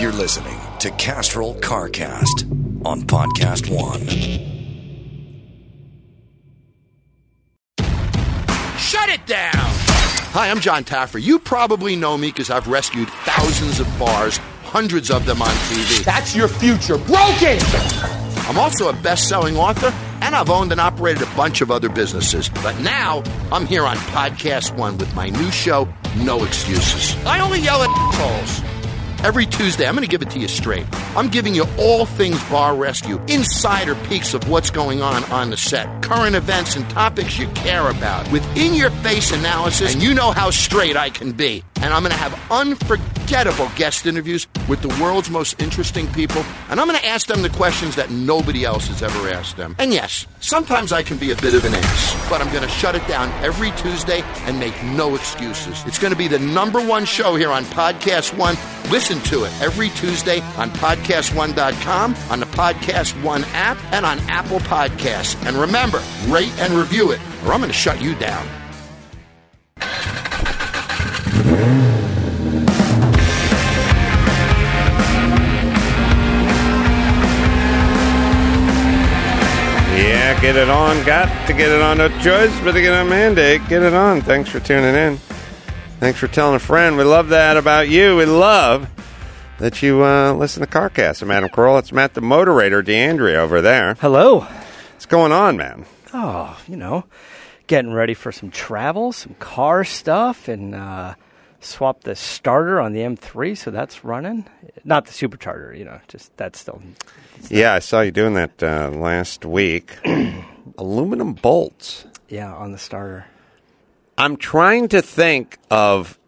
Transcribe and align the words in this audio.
You're 0.00 0.12
listening 0.12 0.56
to 0.78 0.90
Castrol 0.92 1.54
CarCast 1.56 2.86
on 2.86 3.02
Podcast 3.02 3.68
One. 3.68 4.06
Shut 8.78 9.08
it 9.08 9.26
down! 9.26 9.52
Hi, 9.54 10.50
I'm 10.50 10.60
Jon 10.60 10.84
Taffer. 10.84 11.20
You 11.20 11.40
probably 11.40 11.96
know 11.96 12.16
me 12.16 12.28
because 12.28 12.48
I've 12.48 12.68
rescued 12.68 13.08
thousands 13.24 13.80
of 13.80 13.98
bars, 13.98 14.36
hundreds 14.62 15.10
of 15.10 15.26
them 15.26 15.42
on 15.42 15.48
TV. 15.48 16.04
That's 16.04 16.36
your 16.36 16.46
future. 16.46 16.96
Broken! 16.98 17.58
I'm 18.46 18.56
also 18.58 18.88
a 18.88 18.92
best 18.92 19.28
selling 19.28 19.56
author, 19.56 19.92
and 20.22 20.36
I've 20.36 20.48
owned 20.48 20.70
and 20.70 20.80
operated 20.80 21.22
a 21.24 21.36
bunch 21.36 21.60
of 21.60 21.72
other 21.72 21.88
businesses. 21.88 22.48
But 22.48 22.78
now 22.80 23.24
I'm 23.50 23.66
here 23.66 23.84
on 23.84 23.96
Podcast 23.96 24.76
One 24.76 24.96
with 24.96 25.12
my 25.16 25.28
new 25.30 25.50
show, 25.50 25.88
No 26.18 26.44
Excuses. 26.44 27.16
I 27.26 27.40
only 27.40 27.58
yell 27.60 27.82
at 27.82 27.90
assholes. 27.98 28.67
Every 29.24 29.46
Tuesday, 29.46 29.84
I'm 29.84 29.94
going 29.96 30.06
to 30.06 30.10
give 30.10 30.22
it 30.22 30.30
to 30.30 30.38
you 30.38 30.46
straight. 30.46 30.86
I'm 31.16 31.28
giving 31.28 31.52
you 31.52 31.64
all 31.76 32.06
things 32.06 32.40
bar 32.44 32.76
rescue, 32.76 33.20
insider 33.26 33.96
peeks 34.06 34.32
of 34.32 34.48
what's 34.48 34.70
going 34.70 35.02
on 35.02 35.24
on 35.24 35.50
the 35.50 35.56
set, 35.56 36.02
current 36.02 36.36
events 36.36 36.76
and 36.76 36.88
topics 36.90 37.36
you 37.36 37.48
care 37.48 37.90
about, 37.90 38.30
with 38.30 38.46
in 38.56 38.74
your 38.74 38.90
face 38.90 39.32
analysis, 39.32 39.92
and 39.92 40.02
you 40.02 40.14
know 40.14 40.30
how 40.30 40.50
straight 40.50 40.96
I 40.96 41.10
can 41.10 41.32
be. 41.32 41.64
And 41.80 41.94
I'm 41.94 42.02
going 42.02 42.12
to 42.12 42.18
have 42.18 42.38
unforgettable 42.50 43.70
guest 43.76 44.06
interviews 44.06 44.46
with 44.68 44.82
the 44.82 44.88
world's 45.02 45.30
most 45.30 45.60
interesting 45.60 46.06
people, 46.12 46.44
and 46.70 46.80
I'm 46.80 46.86
going 46.86 46.98
to 46.98 47.06
ask 47.06 47.26
them 47.26 47.42
the 47.42 47.50
questions 47.50 47.96
that 47.96 48.10
nobody 48.10 48.64
else 48.64 48.88
has 48.88 49.02
ever 49.02 49.28
asked 49.28 49.56
them. 49.56 49.76
And 49.78 49.92
yes, 49.92 50.26
sometimes 50.40 50.92
I 50.92 51.02
can 51.02 51.18
be 51.18 51.30
a 51.30 51.36
bit 51.36 51.54
of 51.54 51.64
an 51.64 51.74
ass, 51.74 52.28
but 52.28 52.40
I'm 52.40 52.50
going 52.50 52.62
to 52.64 52.68
shut 52.68 52.94
it 52.94 53.06
down 53.06 53.30
every 53.44 53.70
Tuesday 53.72 54.22
and 54.42 54.58
make 54.58 54.74
no 54.82 55.14
excuses. 55.14 55.82
It's 55.86 55.98
going 55.98 56.12
to 56.12 56.18
be 56.18 56.28
the 56.28 56.38
number 56.38 56.84
one 56.84 57.04
show 57.04 57.36
here 57.36 57.50
on 57.50 57.64
Podcast 57.66 58.36
One. 58.36 58.56
Listen 58.90 59.20
to 59.24 59.44
it 59.44 59.52
every 59.60 59.90
Tuesday 59.90 60.40
on 60.56 60.70
PodcastOne.com, 60.70 62.14
on 62.30 62.40
the 62.40 62.46
Podcast 62.46 63.22
One 63.22 63.44
app, 63.52 63.78
and 63.92 64.04
on 64.04 64.18
Apple 64.28 64.60
Podcasts. 64.60 65.36
And 65.46 65.56
remember, 65.56 66.02
rate 66.26 66.52
and 66.58 66.72
review 66.72 67.12
it, 67.12 67.20
or 67.44 67.52
I'm 67.52 67.60
going 67.60 67.68
to 67.68 67.72
shut 67.72 68.00
you 68.02 68.14
down. 68.14 68.57
Get 80.34 80.56
it 80.56 80.68
on. 80.68 81.04
Got 81.04 81.46
to 81.48 81.52
get 81.52 81.70
it 81.70 81.82
on. 81.82 81.98
No 81.98 82.08
choice 82.20 82.60
but 82.60 82.72
to 82.72 82.80
get 82.80 82.92
on 82.92 83.08
mandate. 83.08 83.60
Get 83.68 83.82
it 83.82 83.92
on. 83.92 84.20
Thanks 84.20 84.48
for 84.50 84.60
tuning 84.60 84.94
in. 84.94 85.16
Thanks 85.98 86.18
for 86.18 86.28
telling 86.28 86.54
a 86.54 86.60
friend. 86.60 86.96
We 86.96 87.04
love 87.04 87.30
that 87.30 87.56
about 87.56 87.88
you. 87.88 88.16
We 88.16 88.24
love 88.24 88.88
that 89.58 89.82
you 89.82 90.04
uh, 90.04 90.34
listen 90.34 90.60
to 90.60 90.68
CarCast. 90.68 91.22
I'm 91.22 91.30
Adam 91.30 91.48
Carolla. 91.48 91.80
It's 91.80 91.92
Matt 91.92 92.14
the 92.14 92.20
Moderator, 92.20 92.82
D'Andria 92.82 93.36
over 93.36 93.60
there. 93.60 93.94
Hello. 93.94 94.40
What's 94.40 95.06
going 95.06 95.32
on, 95.32 95.56
man? 95.56 95.86
Oh, 96.14 96.56
you 96.68 96.76
know, 96.76 97.04
getting 97.66 97.92
ready 97.92 98.14
for 98.14 98.30
some 98.30 98.50
travel, 98.50 99.12
some 99.12 99.34
car 99.34 99.82
stuff, 99.82 100.46
and 100.46 100.74
uh, 100.74 101.14
swap 101.60 102.04
the 102.04 102.14
starter 102.14 102.80
on 102.80 102.92
the 102.92 103.00
M3, 103.00 103.56
so 103.56 103.70
that's 103.70 104.04
running. 104.04 104.46
Not 104.84 105.06
the 105.06 105.12
supercharger, 105.12 105.76
you 105.76 105.84
know, 105.84 106.00
just 106.08 106.36
that's 106.36 106.60
still. 106.60 106.80
Yeah, 107.48 107.74
I 107.74 107.78
saw 107.80 108.00
you 108.00 108.10
doing 108.10 108.34
that 108.34 108.62
uh, 108.62 108.90
last 108.90 109.44
week. 109.44 109.98
Aluminum 110.78 111.34
bolts. 111.34 112.06
Yeah, 112.28 112.54
on 112.54 112.72
the 112.72 112.78
starter. 112.78 113.26
I'm 114.16 114.36
trying 114.36 114.88
to 114.88 115.02
think 115.02 115.58
of. 115.70 116.18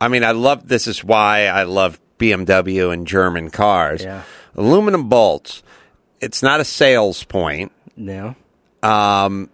I 0.00 0.08
mean, 0.08 0.24
I 0.24 0.32
love. 0.32 0.68
This 0.68 0.86
is 0.86 1.04
why 1.04 1.46
I 1.46 1.64
love 1.64 2.00
BMW 2.18 2.92
and 2.92 3.06
German 3.06 3.50
cars. 3.50 4.02
Yeah. 4.02 4.22
Aluminum 4.54 5.08
bolts. 5.08 5.62
It's 6.20 6.42
not 6.42 6.60
a 6.60 6.64
sales 6.64 7.24
point. 7.24 7.72
No. 7.96 8.34
Um, 8.82 9.50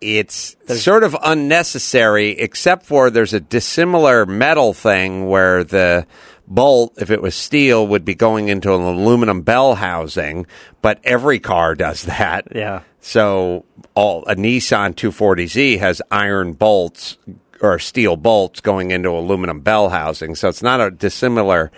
it's 0.00 0.56
sort 0.66 1.04
of 1.04 1.16
unnecessary, 1.22 2.30
except 2.30 2.86
for 2.86 3.10
there's 3.10 3.34
a 3.34 3.40
dissimilar 3.40 4.26
metal 4.26 4.72
thing 4.72 5.28
where 5.28 5.64
the 5.64 6.06
bolt, 6.46 6.94
if 6.98 7.10
it 7.10 7.20
was 7.20 7.34
steel, 7.34 7.86
would 7.86 8.04
be 8.04 8.14
going 8.14 8.48
into 8.48 8.74
an 8.74 8.80
aluminum 8.80 9.42
bell 9.42 9.74
housing. 9.74 10.46
But 10.82 11.00
every 11.04 11.38
car 11.38 11.74
does 11.74 12.02
that. 12.04 12.48
Yeah. 12.54 12.82
So 13.00 13.64
all 13.94 14.24
a 14.26 14.34
Nissan 14.34 14.94
240Z 14.94 15.78
has 15.78 16.02
iron 16.10 16.52
bolts 16.52 17.18
or 17.60 17.78
steel 17.78 18.16
bolts 18.16 18.60
going 18.60 18.90
into 18.90 19.10
aluminum 19.10 19.60
bell 19.60 19.88
housing. 19.88 20.34
So 20.34 20.48
it's 20.48 20.62
not 20.62 20.80
a 20.80 20.90
dissimilar 20.90 21.72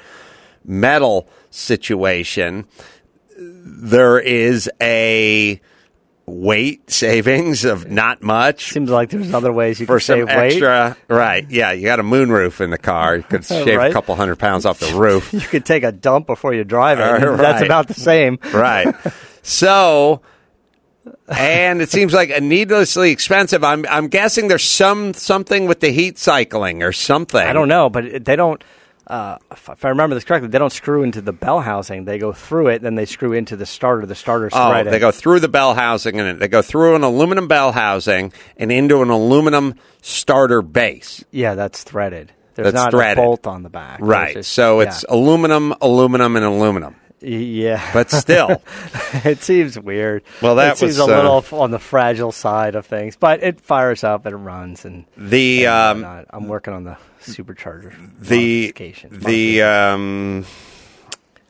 metal 0.65 1.29
situation. 1.51 2.67
There 3.39 4.19
is 4.19 4.71
a 4.81 5.61
weight 6.31 6.91
savings 6.91 7.65
of 7.65 7.91
not 7.91 8.23
much 8.23 8.73
Seems 8.73 8.91
like 8.91 9.11
there's 9.11 9.35
other 9.35 9.53
ways 9.53 9.81
you 9.81 9.87
for 9.87 9.99
can 9.99 10.05
save 10.05 10.27
weight. 10.29 10.53
extra. 10.53 10.97
Right. 11.09 11.49
Yeah. 11.51 11.73
You 11.73 11.85
got 11.85 12.01
a 12.01 12.03
moonroof 12.03 12.61
in 12.61 12.71
the 12.71 12.79
car. 12.79 13.17
You 13.17 13.23
could 13.23 13.45
shave 13.47 13.79
a 13.81 13.93
couple 13.93 14.15
hundred 14.15 14.39
pounds 14.39 14.65
off 14.65 14.79
the 14.79 14.95
roof. 14.99 15.33
You 15.33 15.41
could 15.41 15.65
take 15.67 15.83
a 15.83 15.93
dump 15.93 16.27
before 16.27 16.55
you 16.55 16.65
drive 16.65 16.99
it. 16.99 17.23
And 17.29 17.39
That's 17.41 17.63
about 17.63 17.89
the 17.89 17.95
same. 17.95 18.39
right. 18.53 18.95
So, 19.43 20.21
and 21.29 21.81
it 21.81 21.91
seems 21.91 22.13
like 22.13 22.31
a 22.31 22.41
needlessly 22.41 23.11
expensive. 23.11 23.65
I'm 23.65 23.87
I'm 23.89 24.09
guessing 24.09 24.49
there's 24.49 24.65
some 24.65 25.15
something 25.15 25.67
with 25.67 25.81
the 25.81 25.91
heat 25.91 26.19
cycling 26.19 26.83
or 26.83 26.93
something. 26.93 27.41
I 27.41 27.53
don't 27.53 27.69
know, 27.69 27.89
but 27.91 28.25
they 28.25 28.37
don't. 28.37 28.63
Uh, 29.11 29.39
if 29.51 29.85
I 29.85 29.89
remember 29.89 30.15
this 30.15 30.23
correctly, 30.25 30.49
they 30.49 30.59
don't 30.59 30.73
screw 30.73 31.03
into 31.03 31.21
the 31.21 31.33
bell 31.33 31.61
housing. 31.61 32.05
They 32.05 32.17
go 32.19 32.33
through 32.33 32.69
it, 32.69 32.81
then 32.83 32.95
they 32.95 33.07
screw 33.07 33.33
into 33.33 33.57
the 33.57 33.67
starter. 33.67 34.07
The 34.07 34.15
starter's 34.15 34.53
Oh, 34.55 34.71
threaded. 34.71 34.93
they 34.93 35.01
go 35.01 35.11
through 35.11 35.41
the 35.41 35.49
bell 35.49 35.75
housing 35.75 36.21
and 36.21 36.39
they 36.39 36.47
go 36.49 36.63
through 36.63 36.95
an 36.95 37.03
aluminum 37.03 37.49
bell 37.49 37.73
housing 37.73 38.33
and 38.57 38.71
into 38.71 39.03
an 39.03 39.11
aluminum 39.11 39.75
starter 40.01 40.63
base. 40.63 41.25
Yeah, 41.33 41.55
that's 41.57 41.83
threaded. 41.83 42.33
There's 42.55 42.73
That's 42.73 42.85
not 42.85 42.91
threaded. 42.93 43.19
a 43.19 43.27
bolt 43.27 43.47
on 43.47 43.63
the 43.65 43.69
back. 43.71 43.99
Right. 44.01 44.35
just- 44.35 44.53
so 44.53 44.81
yeah. 44.81 44.89
it's 44.89 45.05
aluminum, 45.09 45.75
aluminum, 45.81 46.37
and 46.37 46.45
aluminum. 46.45 46.95
Yeah, 47.23 47.91
But 47.93 48.11
still, 48.11 48.63
it 49.25 49.43
seems 49.43 49.79
weird. 49.79 50.23
Well, 50.41 50.55
that 50.55 50.73
it 50.73 50.79
seems 50.79 50.99
was, 50.99 51.09
a 51.09 51.13
uh, 51.13 51.17
little 51.41 51.61
on 51.61 51.71
the 51.71 51.79
fragile 51.79 52.33
side 52.33 52.75
of 52.75 52.87
things, 52.87 53.17
but 53.17 53.43
it 53.43 53.61
fires 53.61 54.05
up 54.05 54.25
and 54.25 54.35
it 54.35 54.39
runs 54.39 54.85
and 54.85 55.05
the 55.17 55.67
and 55.67 56.05
um. 56.05 56.27
I'm 56.31 56.49
working 56.49 56.73
on 56.73 56.85
the 56.85 56.97
supercharger 57.21 57.95
the 58.19 58.73
the 59.11 59.63
um, 59.63 60.47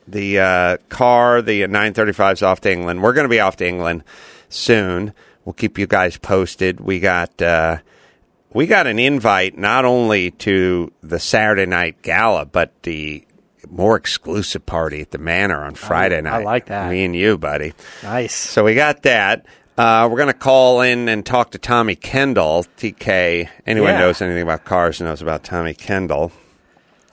the 0.09 0.41
uh, 0.41 0.76
car, 0.88 1.42
the 1.42 1.60
935 1.60 2.32
is 2.34 2.42
off 2.42 2.60
to 2.62 2.72
England. 2.72 3.03
We're 3.03 3.12
going 3.12 3.25
to 3.25 3.30
be 3.30 3.41
off 3.41 3.56
to 3.56 3.66
England 3.66 4.03
soon. 4.48 5.14
We'll 5.44 5.53
keep 5.53 5.78
you 5.78 5.86
guys 5.86 6.16
posted. 6.16 6.80
We 6.80 7.00
got 7.00 7.41
uh, 7.41 7.78
we 8.53 8.66
got 8.66 8.86
an 8.86 8.98
invite 8.98 9.56
not 9.56 9.84
only 9.84 10.32
to 10.32 10.92
the 11.03 11.19
Saturday 11.19 11.66
night 11.66 12.03
gala, 12.03 12.44
but 12.44 12.82
the 12.82 13.25
more 13.69 13.97
exclusive 13.97 14.65
party 14.66 15.00
at 15.03 15.10
the 15.10 15.19
Manor 15.19 15.62
on 15.65 15.75
Friday 15.75 16.19
I 16.19 16.21
night. 16.22 16.41
I 16.41 16.44
like 16.44 16.66
that. 16.66 16.91
Me 16.91 17.04
and 17.04 17.15
you, 17.16 17.37
buddy. 17.38 17.72
nice. 18.03 18.34
So 18.34 18.65
we 18.65 18.75
got 18.75 19.03
that. 19.03 19.47
Uh, 19.78 20.09
we're 20.10 20.16
going 20.19 20.26
to 20.28 20.34
call 20.34 20.82
in 20.82 21.09
and 21.09 21.25
talk 21.25 21.53
to 21.53 21.59
Tommy 21.59 21.94
Kendall, 21.97 22.65
TK. 22.76 23.48
Anyone 23.66 23.91
Yeah. 23.93 24.00
knows 24.00 24.21
anything 24.21 24.43
about 24.43 24.65
cars 24.65 25.00
knows 25.00 25.22
about 25.22 25.43
Tommy 25.44 25.75
Kendall. 25.75 26.32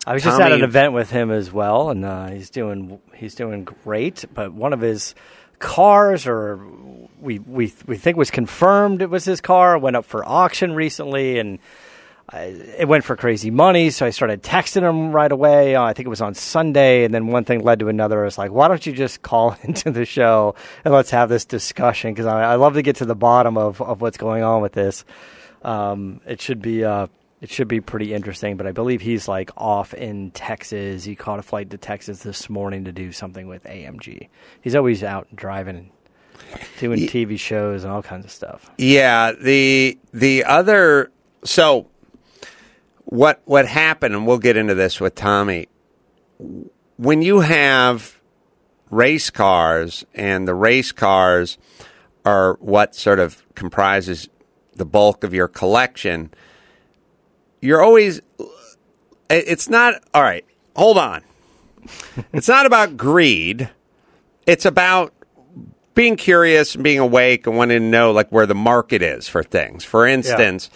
I 0.05 0.13
was 0.13 0.23
just 0.23 0.39
at 0.39 0.51
an 0.51 0.63
event 0.63 0.93
with 0.93 1.09
him 1.11 1.31
as 1.31 1.51
well, 1.51 1.89
and 1.89 2.03
uh, 2.05 2.27
he's 2.29 2.49
doing 2.49 2.99
he's 3.13 3.35
doing 3.35 3.65
great. 3.65 4.23
But 4.33 4.53
one 4.53 4.71
of 4.73 4.79
his 4.79 5.15
cars, 5.59 6.25
or 6.27 6.59
we 7.19 7.39
we 7.39 7.73
we 7.85 7.97
think 7.97 8.15
was 8.17 8.31
confirmed 8.31 9.01
it 9.01 9.09
was 9.09 9.25
his 9.25 9.41
car, 9.41 9.77
went 9.77 9.95
up 9.97 10.05
for 10.05 10.23
auction 10.27 10.73
recently, 10.73 11.39
and 11.39 11.59
it 12.33 12.87
went 12.87 13.03
for 13.03 13.15
crazy 13.15 13.51
money. 13.51 13.89
So 13.89 14.05
I 14.05 14.09
started 14.09 14.43
texting 14.43 14.81
him 14.81 15.11
right 15.11 15.31
away. 15.31 15.75
Uh, 15.75 15.83
I 15.83 15.93
think 15.93 16.07
it 16.07 16.09
was 16.09 16.21
on 16.21 16.33
Sunday, 16.33 17.05
and 17.05 17.13
then 17.13 17.27
one 17.27 17.45
thing 17.45 17.61
led 17.61 17.79
to 17.79 17.87
another. 17.87 18.21
I 18.21 18.25
was 18.25 18.37
like, 18.37 18.51
"Why 18.51 18.67
don't 18.67 18.85
you 18.85 18.93
just 18.93 19.21
call 19.21 19.55
into 19.63 19.91
the 19.91 20.05
show 20.05 20.55
and 20.83 20.93
let's 20.93 21.11
have 21.11 21.29
this 21.29 21.45
discussion?" 21.45 22.13
Because 22.13 22.25
I, 22.25 22.43
I 22.43 22.55
love 22.55 22.73
to 22.73 22.81
get 22.81 22.97
to 22.97 23.05
the 23.05 23.15
bottom 23.15 23.57
of 23.57 23.81
of 23.81 24.01
what's 24.01 24.17
going 24.17 24.43
on 24.43 24.61
with 24.61 24.73
this. 24.73 25.05
Um, 25.63 26.21
it 26.25 26.41
should 26.41 26.61
be. 26.61 26.83
Uh, 26.83 27.07
it 27.39 27.51
should 27.51 27.67
be 27.67 27.81
pretty 27.81 28.15
interesting, 28.15 28.57
but 28.57 28.65
I 28.65 28.71
believe 28.71 28.99
he's 28.99 29.27
like 29.27 29.51
off 29.55 29.93
in 29.93 30.31
Texas. 30.31 31.03
He 31.03 31.15
caught 31.15 31.37
a 31.37 31.43
flight 31.43 31.69
to 31.69 31.77
Texas 31.77 32.23
this 32.23 32.49
morning 32.49 32.85
to 32.85 32.91
do 32.91 33.11
something 33.11 33.47
with 33.47 33.63
AMG. 33.65 34.29
He's 34.61 34.75
always 34.75 35.03
out 35.03 35.27
driving 35.35 35.91
doing 36.79 37.01
TV 37.01 37.39
shows 37.39 37.83
and 37.83 37.93
all 37.93 38.01
kinds 38.01 38.25
of 38.25 38.31
stuff. 38.31 38.71
Yeah, 38.77 39.33
the 39.33 39.99
the 40.13 40.45
other 40.45 41.11
so 41.43 41.87
what 43.09 43.41
what 43.45 43.65
happened 43.65 44.13
and 44.13 44.27
we'll 44.27 44.37
get 44.37 44.57
into 44.57 44.75
this 44.75 44.99
with 44.99 45.15
Tommy 45.15 45.67
when 46.97 47.21
you 47.21 47.39
have 47.39 48.19
race 48.89 49.29
cars 49.29 50.05
and 50.13 50.47
the 50.47 50.53
race 50.53 50.91
cars 50.91 51.57
are 52.25 52.57
what 52.59 52.95
sort 52.95 53.19
of 53.19 53.43
comprises 53.55 54.29
the 54.75 54.85
bulk 54.85 55.23
of 55.23 55.33
your 55.33 55.47
collection 55.47 56.29
you're 57.61 57.81
always 57.81 58.21
it's 59.29 59.69
not 59.69 59.95
all 60.13 60.21
right 60.21 60.45
hold 60.77 60.97
on. 60.97 61.23
it's 62.33 62.47
not 62.47 62.65
about 62.65 62.95
greed. 62.95 63.69
It's 64.45 64.65
about 64.65 65.13
being 65.95 66.15
curious 66.15 66.75
and 66.75 66.83
being 66.83 66.99
awake 66.99 67.47
and 67.47 67.57
wanting 67.57 67.79
to 67.79 67.85
know 67.85 68.11
like 68.11 68.31
where 68.31 68.45
the 68.45 68.55
market 68.55 69.01
is 69.01 69.27
for 69.27 69.43
things. 69.43 69.83
For 69.83 70.07
instance, 70.07 70.69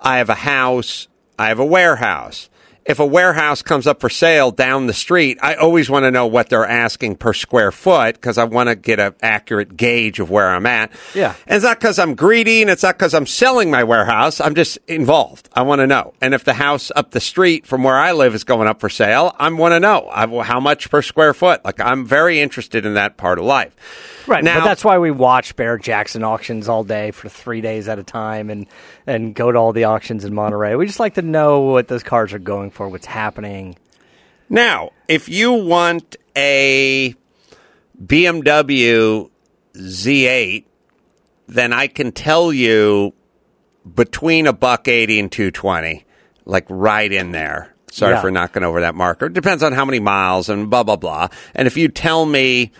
I 0.00 0.18
have 0.18 0.28
a 0.28 0.34
house, 0.34 1.08
I 1.38 1.48
have 1.48 1.58
a 1.58 1.64
warehouse. 1.64 2.48
If 2.86 3.00
a 3.00 3.06
warehouse 3.06 3.62
comes 3.62 3.86
up 3.86 4.00
for 4.02 4.10
sale 4.10 4.50
down 4.50 4.88
the 4.88 4.92
street, 4.92 5.38
I 5.40 5.54
always 5.54 5.88
want 5.88 6.04
to 6.04 6.10
know 6.10 6.26
what 6.26 6.50
they're 6.50 6.66
asking 6.66 7.16
per 7.16 7.32
square 7.32 7.72
foot 7.72 8.16
because 8.16 8.36
I 8.36 8.44
want 8.44 8.68
to 8.68 8.74
get 8.74 9.00
an 9.00 9.14
accurate 9.22 9.74
gauge 9.74 10.20
of 10.20 10.28
where 10.28 10.50
I'm 10.50 10.66
at. 10.66 10.92
Yeah. 11.14 11.34
And 11.46 11.56
it's 11.56 11.64
not 11.64 11.80
because 11.80 11.98
I'm 11.98 12.14
greedy 12.14 12.60
and 12.60 12.70
it's 12.70 12.82
not 12.82 12.98
because 12.98 13.14
I'm 13.14 13.24
selling 13.24 13.70
my 13.70 13.84
warehouse. 13.84 14.38
I'm 14.38 14.54
just 14.54 14.76
involved. 14.86 15.48
I 15.54 15.62
want 15.62 15.78
to 15.78 15.86
know. 15.86 16.12
And 16.20 16.34
if 16.34 16.44
the 16.44 16.52
house 16.52 16.92
up 16.94 17.12
the 17.12 17.20
street 17.20 17.66
from 17.66 17.84
where 17.84 17.96
I 17.96 18.12
live 18.12 18.34
is 18.34 18.44
going 18.44 18.68
up 18.68 18.80
for 18.80 18.90
sale, 18.90 19.34
I 19.38 19.48
want 19.50 19.72
to 19.72 19.80
know 19.80 20.10
how 20.12 20.60
much 20.60 20.90
per 20.90 21.00
square 21.00 21.32
foot. 21.32 21.64
Like 21.64 21.80
I'm 21.80 22.04
very 22.04 22.38
interested 22.38 22.84
in 22.84 22.92
that 22.94 23.16
part 23.16 23.38
of 23.38 23.46
life. 23.46 23.74
Right, 24.26 24.42
now, 24.42 24.60
but 24.60 24.64
that's 24.64 24.84
why 24.84 24.98
we 24.98 25.10
watch 25.10 25.54
Barrett 25.56 25.82
Jackson 25.82 26.24
auctions 26.24 26.68
all 26.68 26.82
day 26.84 27.10
for 27.10 27.28
three 27.28 27.60
days 27.60 27.88
at 27.88 27.98
a 27.98 28.02
time, 28.02 28.48
and 28.50 28.66
and 29.06 29.34
go 29.34 29.52
to 29.52 29.58
all 29.58 29.72
the 29.72 29.84
auctions 29.84 30.24
in 30.24 30.34
Monterey. 30.34 30.74
We 30.76 30.86
just 30.86 31.00
like 31.00 31.14
to 31.14 31.22
know 31.22 31.60
what 31.60 31.88
those 31.88 32.02
cars 32.02 32.32
are 32.32 32.38
going 32.38 32.70
for, 32.70 32.88
what's 32.88 33.06
happening. 33.06 33.76
Now, 34.48 34.90
if 35.08 35.28
you 35.28 35.52
want 35.52 36.16
a 36.36 37.14
BMW 38.02 39.30
Z8, 39.74 40.64
then 41.48 41.72
I 41.72 41.86
can 41.86 42.12
tell 42.12 42.52
you 42.52 43.12
between 43.94 44.46
a 44.46 44.52
buck 44.52 44.88
eighty 44.88 45.18
and 45.20 45.30
two 45.30 45.50
twenty, 45.50 46.06
like 46.44 46.66
right 46.68 47.10
in 47.12 47.32
there. 47.32 47.74
Sorry 47.90 48.14
Yeah. 48.14 48.20
for 48.22 48.30
knocking 48.30 48.64
over 48.64 48.80
that 48.80 48.94
marker. 48.94 49.26
It 49.26 49.34
depends 49.34 49.62
on 49.62 49.72
how 49.72 49.84
many 49.84 50.00
miles 50.00 50.48
and 50.48 50.68
blah 50.70 50.82
blah 50.82 50.96
blah. 50.96 51.28
And 51.54 51.66
if 51.66 51.76
you 51.76 51.88
tell 51.88 52.24
me 52.26 52.72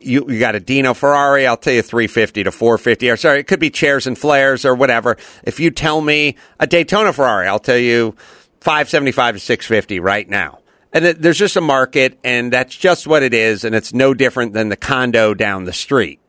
you, 0.00 0.28
you 0.30 0.38
got 0.38 0.54
a 0.54 0.60
Dino 0.60 0.94
Ferrari, 0.94 1.46
I'll 1.46 1.56
tell 1.56 1.72
you 1.74 1.82
350 1.82 2.44
to 2.44 2.52
450. 2.52 3.10
Or 3.10 3.16
sorry, 3.16 3.40
it 3.40 3.46
could 3.46 3.60
be 3.60 3.70
chairs 3.70 4.06
and 4.06 4.16
flares 4.18 4.64
or 4.64 4.74
whatever. 4.74 5.16
If 5.44 5.60
you 5.60 5.70
tell 5.70 6.00
me 6.00 6.36
a 6.60 6.66
Daytona 6.66 7.12
Ferrari, 7.12 7.46
I'll 7.48 7.58
tell 7.58 7.78
you 7.78 8.14
575 8.60 9.36
to 9.36 9.40
650 9.40 10.00
right 10.00 10.28
now. 10.28 10.60
And 10.92 11.04
it, 11.04 11.20
there's 11.22 11.38
just 11.38 11.56
a 11.56 11.60
market, 11.60 12.18
and 12.24 12.52
that's 12.52 12.74
just 12.74 13.06
what 13.06 13.22
it 13.22 13.34
is, 13.34 13.64
and 13.64 13.74
it's 13.74 13.92
no 13.92 14.14
different 14.14 14.54
than 14.54 14.68
the 14.70 14.76
condo 14.76 15.34
down 15.34 15.64
the 15.64 15.72
street. 15.72 16.20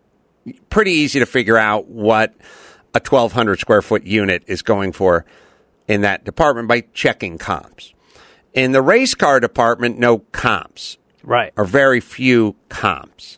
Pretty 0.70 0.92
easy 0.92 1.20
to 1.20 1.25
figure 1.25 1.58
out 1.58 1.88
what 1.88 2.34
a 2.94 3.00
1,200 3.00 3.60
square 3.60 3.81
foot 3.81 4.04
unit 4.04 4.44
is 4.48 4.62
going 4.62 4.92
for 4.92 5.25
in 5.88 6.02
that 6.02 6.25
department 6.25 6.68
by 6.68 6.81
checking 6.94 7.38
comps. 7.38 7.94
In 8.54 8.72
the 8.72 8.81
race 8.81 9.13
car 9.13 9.40
department, 9.40 10.00
no 10.00 10.20
comps 10.20 10.98
Right. 11.24 11.54
or 11.58 11.66
very 11.66 12.00
few 12.00 12.56
comps 12.70 13.38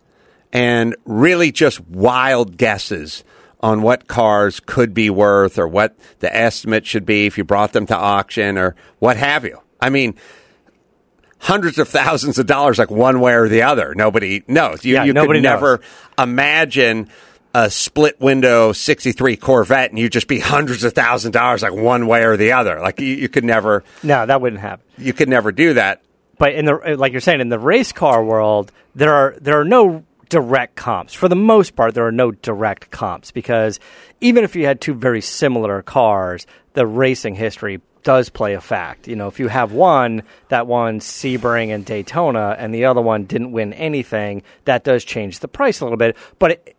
and 0.53 0.95
really 1.05 1.51
just 1.51 1.79
wild 1.81 2.57
guesses 2.57 3.23
on 3.61 3.81
what 3.81 4.07
cars 4.07 4.59
could 4.61 4.93
be 4.93 5.09
worth 5.09 5.59
or 5.59 5.67
what 5.67 5.95
the 6.19 6.33
estimate 6.35 6.85
should 6.85 7.05
be 7.05 7.25
if 7.25 7.37
you 7.37 7.43
brought 7.43 7.73
them 7.73 7.85
to 7.85 7.95
auction 7.95 8.57
or 8.57 8.75
what 8.99 9.17
have 9.17 9.43
you. 9.45 9.59
I 9.81 9.89
mean, 9.89 10.15
hundreds 11.39 11.77
of 11.77 11.87
thousands 11.87 12.39
of 12.39 12.45
dollars, 12.47 12.77
like 12.79 12.89
one 12.91 13.19
way 13.19 13.33
or 13.33 13.47
the 13.47 13.63
other. 13.63 13.93
Nobody 13.95 14.43
knows. 14.47 14.83
You, 14.85 14.95
Yeah, 14.95 15.03
you 15.05 15.13
nobody 15.13 15.39
could 15.39 15.43
knows. 15.43 15.53
never 15.55 15.81
imagine 16.17 17.09
a 17.53 17.69
split 17.69 18.19
window 18.21 18.71
63 18.73 19.35
Corvette 19.37 19.89
and 19.89 19.97
you'd 19.99 20.11
just 20.11 20.27
be 20.27 20.39
hundreds 20.39 20.83
of 20.83 20.93
thousand 20.93 21.31
dollars, 21.31 21.63
like 21.63 21.73
one 21.73 22.07
way 22.07 22.23
or 22.23 22.37
the 22.37 22.51
other. 22.53 22.79
Like 22.79 22.99
you, 22.99 23.07
you 23.07 23.27
could 23.29 23.43
never, 23.43 23.83
No, 24.03 24.25
that 24.25 24.39
wouldn't 24.41 24.61
happen. 24.61 24.85
you 24.97 25.13
could 25.13 25.29
never 25.29 25.51
do 25.51 25.73
that. 25.73 26.01
But 26.37 26.53
in 26.53 26.65
the 26.65 26.95
like 26.97 27.11
you're 27.11 27.19
saying 27.21 27.41
in 27.41 27.49
the 27.49 27.59
race 27.59 27.91
car 27.91 28.23
world, 28.23 28.71
there 28.95 29.13
are 29.13 29.35
there 29.41 29.59
are 29.59 29.65
no 29.65 30.05
direct 30.29 30.75
comps. 30.75 31.13
For 31.13 31.27
the 31.27 31.35
most 31.35 31.75
part, 31.75 31.93
there 31.93 32.05
are 32.05 32.11
no 32.11 32.31
direct 32.31 32.91
comps 32.91 33.31
because 33.31 33.79
even 34.21 34.43
if 34.43 34.55
you 34.55 34.65
had 34.65 34.79
two 34.79 34.93
very 34.93 35.21
similar 35.21 35.81
cars, 35.81 36.45
the 36.73 36.85
racing 36.85 37.35
history 37.35 37.81
does 38.03 38.29
play 38.29 38.53
a 38.53 38.61
fact. 38.61 39.07
You 39.07 39.15
know, 39.15 39.27
if 39.27 39.39
you 39.39 39.47
have 39.47 39.71
one 39.71 40.23
that 40.47 40.67
won 40.67 40.99
Sebring 40.99 41.73
and 41.73 41.85
Daytona, 41.85 42.55
and 42.57 42.73
the 42.73 42.85
other 42.85 43.01
one 43.01 43.25
didn't 43.25 43.51
win 43.51 43.73
anything, 43.73 44.43
that 44.65 44.83
does 44.83 45.03
change 45.03 45.39
the 45.39 45.47
price 45.47 45.81
a 45.81 45.85
little 45.85 45.97
bit. 45.97 46.15
But 46.37 46.51
it, 46.51 46.77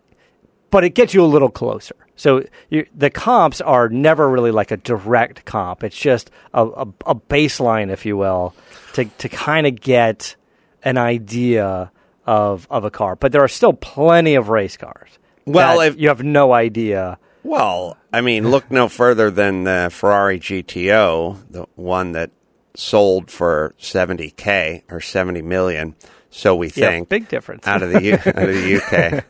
but 0.70 0.84
it 0.84 0.94
gets 0.94 1.12
you 1.12 1.22
a 1.22 1.26
little 1.26 1.50
closer. 1.50 1.96
So 2.16 2.44
you, 2.68 2.86
the 2.94 3.10
comps 3.10 3.60
are 3.60 3.88
never 3.88 4.28
really 4.28 4.50
like 4.50 4.70
a 4.70 4.76
direct 4.76 5.44
comp. 5.44 5.82
It's 5.82 5.96
just 5.96 6.30
a, 6.54 6.64
a, 6.64 6.86
a 7.06 7.14
baseline, 7.14 7.90
if 7.90 8.06
you 8.06 8.16
will, 8.16 8.54
to 8.94 9.04
to 9.04 9.28
kind 9.28 9.66
of 9.66 9.80
get 9.80 10.36
an 10.82 10.96
idea 10.96 11.90
of 12.26 12.66
of 12.70 12.84
a 12.84 12.90
car. 12.90 13.16
But 13.16 13.32
there 13.32 13.42
are 13.42 13.48
still 13.48 13.72
plenty 13.72 14.34
of 14.34 14.48
race 14.48 14.76
cars. 14.76 15.18
Well, 15.46 15.80
if- 15.80 15.96
you 15.98 16.08
have 16.08 16.22
no 16.22 16.52
idea. 16.52 17.18
Well, 17.42 17.96
I 18.12 18.20
mean, 18.20 18.50
look 18.50 18.70
no 18.70 18.88
further 18.88 19.30
than 19.30 19.64
the 19.64 19.88
Ferrari 19.90 20.38
GTO, 20.38 21.38
the 21.48 21.66
one 21.74 22.12
that 22.12 22.30
sold 22.74 23.30
for 23.30 23.74
70k 23.80 24.82
or 24.90 25.00
70 25.00 25.40
million, 25.42 25.94
so 26.30 26.54
we 26.54 26.66
Yeah, 26.74 26.90
think. 26.90 27.08
big 27.08 27.28
difference. 27.28 27.66
out 27.66 27.82
of 27.82 27.92
the 27.92 28.02
U- 28.02 28.12
out 28.14 28.36
of 28.48 28.54
the 28.54 28.76
UK. 28.82 29.24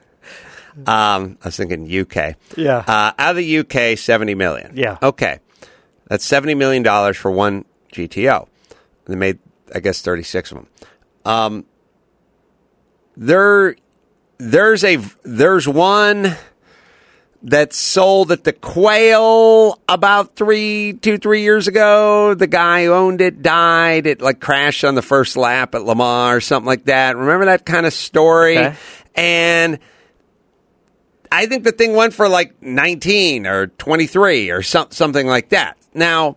Um, 0.89 1.39
I 1.43 1.49
was 1.49 1.57
thinking 1.57 1.85
UK. 2.01 2.35
Yeah. 2.57 2.79
Uh, 2.87 3.13
out 3.19 3.31
of 3.31 3.37
the 3.37 3.59
UK, 3.59 3.97
70 3.99 4.35
million. 4.35 4.73
Yeah. 4.75 4.99
Okay. 5.03 5.39
That's 6.09 6.25
70 6.25 6.55
million 6.55 6.83
dollars 6.83 7.17
for 7.17 7.31
one 7.31 7.65
GTO. 7.93 8.49
They 9.07 9.15
made, 9.17 9.39
I 9.75 9.81
guess, 9.81 10.01
36 10.03 10.51
of 10.53 10.59
them. 10.59 10.67
Um, 11.25 11.65
there, 13.17 13.77
there's 14.39 14.85
a 14.85 14.99
there's 15.25 15.69
one 15.69 16.37
that 17.43 17.73
sold 17.73 18.33
at 18.33 18.45
the 18.45 18.53
Quail 18.53 19.81
about 19.89 20.37
three, 20.37 20.93
two, 20.95 21.19
three 21.19 21.43
years 21.43 21.69
ago. 21.69 22.35
The 22.35 22.47
guy 22.47 22.85
who 22.85 22.93
owned 22.93 23.21
it 23.21 23.43
died. 23.43 24.07
It 24.07 24.21
like 24.21 24.41
crashed 24.41 24.85
on 24.85 24.95
the 24.95 25.03
first 25.03 25.37
lap 25.37 25.75
at 25.75 25.85
Lamar 25.85 26.37
or 26.37 26.41
something 26.41 26.67
like 26.67 26.85
that. 26.85 27.17
Remember 27.17 27.47
that 27.47 27.65
kind 27.65 27.87
of 27.87 27.93
story? 27.93 28.59
Okay. 28.59 28.77
And 29.15 29.79
I 31.33 31.47
think 31.47 31.65
the 31.65 31.73
thing 31.73 31.95
went 31.95 32.13
for 32.15 32.29
like 32.29 32.61
19 32.63 33.47
or 33.47 33.69
23 33.69 34.51
or 34.51 34.63
some, 34.63 34.91
something 34.91 35.27
like 35.27 35.51
that. 35.51 35.79
Now, 35.95 36.37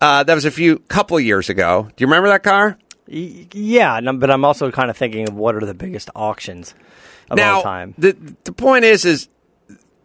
uh, 0.00 0.22
that 0.22 0.34
was 0.34 0.44
a 0.44 0.50
few 0.50 0.78
couple 0.78 1.16
of 1.16 1.22
years 1.22 1.48
ago. 1.48 1.88
Do 1.96 2.02
you 2.02 2.06
remember 2.06 2.28
that 2.28 2.42
car? 2.42 2.78
Yeah, 3.12 4.00
but 4.12 4.30
I'm 4.30 4.44
also 4.44 4.70
kind 4.70 4.90
of 4.90 4.96
thinking 4.96 5.28
of 5.28 5.34
what 5.34 5.54
are 5.54 5.64
the 5.66 5.74
biggest 5.74 6.08
auctions 6.14 6.74
of 7.30 7.36
now, 7.36 7.56
all 7.56 7.62
time. 7.62 7.94
The 7.98 8.16
the 8.44 8.52
point 8.52 8.84
is 8.84 9.04
is 9.04 9.28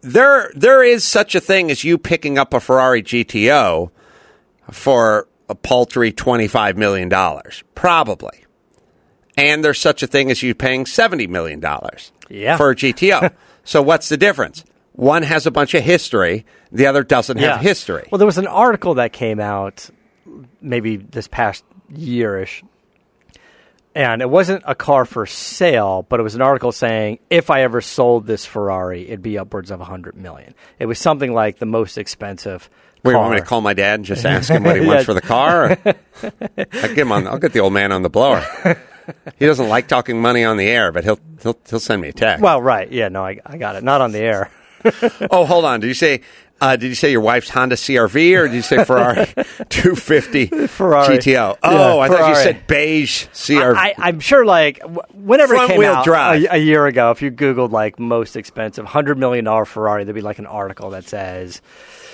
there 0.02 0.52
there 0.56 0.84
is 0.84 1.04
such 1.04 1.34
a 1.36 1.40
thing 1.40 1.72
as 1.72 1.84
you 1.84 1.98
picking 1.98 2.38
up 2.38 2.54
a 2.54 2.60
Ferrari 2.60 3.02
GTO 3.02 3.92
for 4.72 5.28
a 5.50 5.56
paltry 5.56 6.12
twenty 6.12 6.48
five 6.48 6.78
million 6.78 7.10
dollars, 7.10 7.64
probably. 7.76 8.44
And 9.38 9.64
there's 9.64 9.80
such 9.80 10.02
a 10.02 10.08
thing 10.08 10.32
as 10.32 10.44
you 10.44 10.54
paying 10.56 10.86
seventy 10.86 11.28
million 11.28 11.60
dollars 11.60 12.12
Yeah. 12.30 12.58
for 12.58 12.72
a 12.72 12.76
GTO. 12.76 13.32
so 13.64 13.82
what's 13.82 14.10
the 14.10 14.18
difference? 14.18 14.66
One 14.94 15.22
has 15.24 15.46
a 15.46 15.52
bunch 15.52 15.76
of 15.76 15.84
history, 15.84 16.44
the 16.72 16.88
other 16.88 17.04
doesn't 17.04 17.38
have 17.38 17.62
history. 17.62 18.08
Well, 18.12 18.18
there 18.18 18.26
was 18.26 18.40
an 18.40 18.48
article 18.48 18.96
that 18.96 19.14
came 19.14 19.40
out 19.40 19.90
maybe 20.60 20.98
this 20.98 21.28
past 21.28 21.64
yearish, 21.94 22.64
and 23.98 24.22
it 24.22 24.30
wasn't 24.30 24.64
a 24.68 24.76
car 24.76 25.06
for 25.06 25.26
sale, 25.26 26.06
but 26.08 26.20
it 26.20 26.24
was 26.24 26.36
an 26.36 26.42
article 26.42 26.72
saying 26.72 27.18
if 27.32 27.50
I 27.50 27.64
ever 27.64 27.82
sold 27.82 28.28
this 28.28 28.46
Ferrari, 28.46 29.08
it'd 29.08 29.24
be 29.24 29.40
upwards 29.40 29.72
of 29.72 29.82
a 29.82 29.86
hundred 29.86 30.16
million. 30.16 30.54
It 30.78 30.86
was 30.86 31.00
something 31.00 31.34
like 31.34 31.58
the 31.58 31.66
most 31.66 31.98
expensive. 31.98 32.70
Wait, 33.04 33.14
you 33.14 33.18
want 33.18 33.34
me 33.34 33.40
to 33.40 33.46
call 33.46 33.62
my 33.62 33.74
dad 33.74 33.96
and 33.96 34.06
just 34.06 34.24
ask 34.24 34.52
him 34.52 34.64
what 34.64 34.80
he 34.80 34.86
wants 34.86 35.06
for 35.06 35.16
the 35.16 35.22
car? 35.22 35.80
I'll 35.84 36.30
get 36.56 36.98
him 37.00 37.12
on. 37.12 37.26
I'll 37.26 37.40
get 37.40 37.54
the 37.54 37.60
old 37.60 37.74
man 37.74 37.92
on 37.92 38.04
the 38.04 38.10
blower. 38.10 38.46
He 39.40 39.48
doesn't 39.48 39.68
like 39.68 39.88
talking 39.88 40.22
money 40.22 40.44
on 40.44 40.58
the 40.58 40.68
air, 40.68 40.92
but 40.92 41.04
he'll 41.04 41.20
he'll 41.42 41.58
he'll 41.68 41.80
send 41.80 42.00
me 42.00 42.10
a 42.10 42.14
text. 42.14 42.44
Well, 42.44 42.62
right, 42.62 42.92
yeah, 42.92 43.08
no, 43.10 43.26
I, 43.26 43.40
I 43.46 43.58
got 43.58 43.78
it. 43.78 43.84
Not 43.84 44.02
on 44.02 44.12
the 44.12 44.20
air. 44.20 44.52
oh, 45.32 45.46
hold 45.46 45.66
on. 45.66 45.80
Did 45.80 45.88
you 45.88 45.96
say? 45.96 46.22
Uh, 46.60 46.76
did 46.76 46.88
you 46.88 46.96
say 46.96 47.12
your 47.12 47.22
wife's 47.22 47.50
Honda 47.50 47.76
CRV 47.76 48.38
or 48.38 48.48
did 48.48 48.56
you 48.56 48.62
say 48.62 48.84
Ferrari 48.84 49.26
250 49.70 50.68
Ferrari. 50.68 51.18
GTO? 51.18 51.58
Oh, 51.62 51.98
Yeah, 51.98 52.02
I 52.02 52.08
thought 52.08 52.30
you 52.30 52.36
said 52.36 52.66
beige 52.68 53.28
CRV. 53.28 53.76
I, 53.76 53.94
I'm 53.98 54.20
sure, 54.20 54.46
like 54.46 54.82
whenever 55.14 55.54
it 55.56 55.68
came 55.68 55.78
wheel 55.80 55.94
out 55.94 56.06
drive. 56.06 56.44
A, 56.44 56.56
a 56.56 56.58
year 56.58 56.88
ago, 56.88 57.12
if 57.12 57.22
you 57.22 57.30
Googled 57.32 57.72
like 57.72 58.00
most 58.00 58.36
expensive 58.36 58.86
hundred 58.86 59.18
million 59.18 59.46
dollar 59.46 59.66
Ferrari, 59.66 60.04
there'd 60.04 60.16
be 60.16 60.22
like 60.22 60.40
an 60.40 60.48
article 60.48 60.90
that 60.92 61.08
says. 61.08 61.62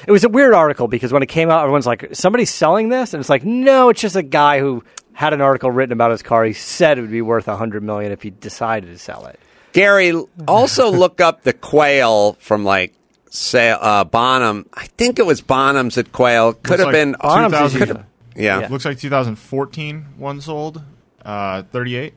It 0.05 0.11
was 0.11 0.25
a 0.25 0.29
weird 0.29 0.53
article 0.53 0.89
because 0.89 1.13
when 1.13 1.23
it 1.23 1.29
came 1.29 1.49
out, 1.49 1.61
everyone's 1.61 1.85
like, 1.87 2.13
"Somebody's 2.13 2.49
selling 2.49 2.89
this," 2.89 3.13
and 3.13 3.21
it's 3.21 3.29
like, 3.29 3.45
"No, 3.45 3.87
it's 3.87 4.01
just 4.01 4.17
a 4.17 4.23
guy 4.23 4.59
who 4.59 4.83
had 5.13 5.31
an 5.31 5.39
article 5.39 5.71
written 5.71 5.93
about 5.93 6.11
his 6.11 6.21
car. 6.21 6.43
He 6.43 6.51
said 6.51 6.97
it 6.97 7.01
would 7.01 7.11
be 7.11 7.21
worth 7.21 7.47
a 7.47 7.55
hundred 7.55 7.83
million 7.83 8.11
if 8.11 8.21
he 8.21 8.29
decided 8.29 8.87
to 8.87 8.97
sell 8.97 9.25
it." 9.27 9.39
Gary, 9.71 10.13
also 10.47 10.91
look 10.91 11.21
up 11.21 11.43
the 11.43 11.53
Quail 11.53 12.33
from 12.41 12.65
like 12.65 12.93
say 13.35 13.71
uh, 13.71 14.03
Bonham. 14.03 14.67
I 14.73 14.87
think 14.87 15.19
it 15.19 15.25
was 15.25 15.41
Bonhams 15.41 15.97
at 15.97 16.11
Quail. 16.11 16.53
Could 16.53 16.69
Looks 16.71 16.79
have 16.79 16.87
like 16.87 16.93
been 16.93 17.13
Bonhams 17.15 17.47
is 17.47 17.73
Bonhams. 17.73 17.79
usually- 17.79 18.03
Yeah. 18.35 18.59
Yeah. 18.61 18.67
Looks 18.69 18.85
like 18.85 18.99
2014 18.99 20.05
one 20.17 20.41
sold. 20.41 20.81
Uh, 21.23 21.63
38. 21.71 22.13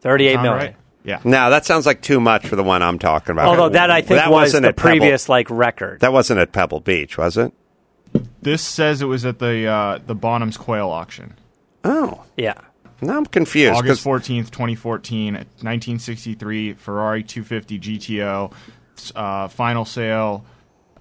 Thirty-eight 0.00 0.34
Sound 0.34 0.42
million. 0.44 0.64
right? 0.66 0.76
Yeah. 1.04 1.20
No, 1.24 1.50
that 1.50 1.64
sounds 1.66 1.86
like 1.86 2.02
too 2.02 2.20
much 2.20 2.46
for 2.46 2.54
the 2.56 2.62
one 2.62 2.82
I'm 2.82 2.98
talking 2.98 3.32
about. 3.32 3.46
Although 3.46 3.70
that 3.70 3.90
I 3.90 4.00
think 4.02 4.20
was 4.26 4.30
wasn't 4.30 4.62
the 4.62 4.68
at 4.68 4.76
Pebble- 4.76 4.98
previous 5.00 5.28
like 5.28 5.48
record. 5.50 6.00
that 6.00 6.12
wasn't 6.12 6.40
at 6.40 6.52
Pebble 6.52 6.80
Beach, 6.80 7.16
was 7.18 7.36
it? 7.36 7.52
This 8.42 8.62
says 8.62 9.02
it 9.02 9.06
was 9.06 9.24
at 9.24 9.38
the 9.38 9.66
uh, 9.66 9.98
the 10.06 10.14
Bonhams 10.14 10.58
Quail 10.58 10.88
auction. 10.90 11.34
Oh, 11.84 12.24
yeah. 12.36 12.54
now 13.00 13.16
I'm 13.16 13.26
confused. 13.26 13.74
August 13.74 14.04
14th, 14.04 14.50
2014, 14.50 15.34
1963 15.34 16.74
Ferrari 16.74 17.22
250 17.22 17.78
GTO, 17.78 18.52
uh, 19.14 19.48
final 19.48 19.84
sale, 19.84 20.44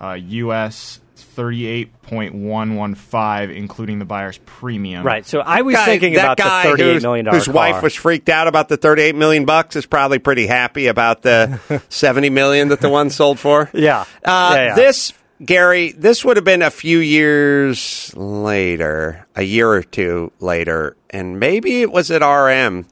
uh, 0.01 0.18
US 0.20 1.00
38.115, 1.36 3.56
including 3.56 4.00
the 4.00 4.06
buyer's 4.06 4.39
premium. 4.46 5.06
Right. 5.06 5.25
So 5.25 5.39
I 5.39 5.62
was 5.62 5.75
guy- 5.75 5.86
thinking 5.86 6.13
that 6.13 6.24
about 6.24 6.38
guy 6.38 6.63
the 6.63 6.70
thirty-eight 6.70 6.94
whose- 6.94 7.04
million 7.04 7.25
dollar 7.25 7.38
whose 7.38 7.50
wife 7.50 7.84
was 7.84 7.94
freaked 7.96 8.30
out 8.30 8.48
about 8.48 8.70
the 8.70 8.77
38 8.77 9.16
million 9.16 9.46
bucks 9.46 9.75
is 9.75 9.86
probably 9.86 10.20
pretty 10.20 10.48
happy 10.48 10.88
about 10.88 11.22
the 11.24 11.60
70 11.89 12.30
million 12.30 12.70
that 12.70 12.80
the 12.82 12.89
one 12.89 13.10
sold 13.10 13.39
for. 13.39 13.70
Yeah. 13.77 14.01
Uh, 14.24 14.54
Yeah, 14.56 14.66
yeah. 14.68 14.75
This 14.75 15.13
Gary, 15.44 15.92
this 15.92 16.25
would 16.25 16.38
have 16.38 16.46
been 16.46 16.63
a 16.63 16.72
few 16.72 16.98
years 16.98 18.12
later, 18.16 19.27
a 19.36 19.44
year 19.44 19.70
or 19.72 19.84
two 19.84 20.32
later, 20.39 20.98
and 21.12 21.39
maybe 21.39 21.82
it 21.84 21.92
was 21.92 22.10
at 22.10 22.24
RM. 22.24 22.88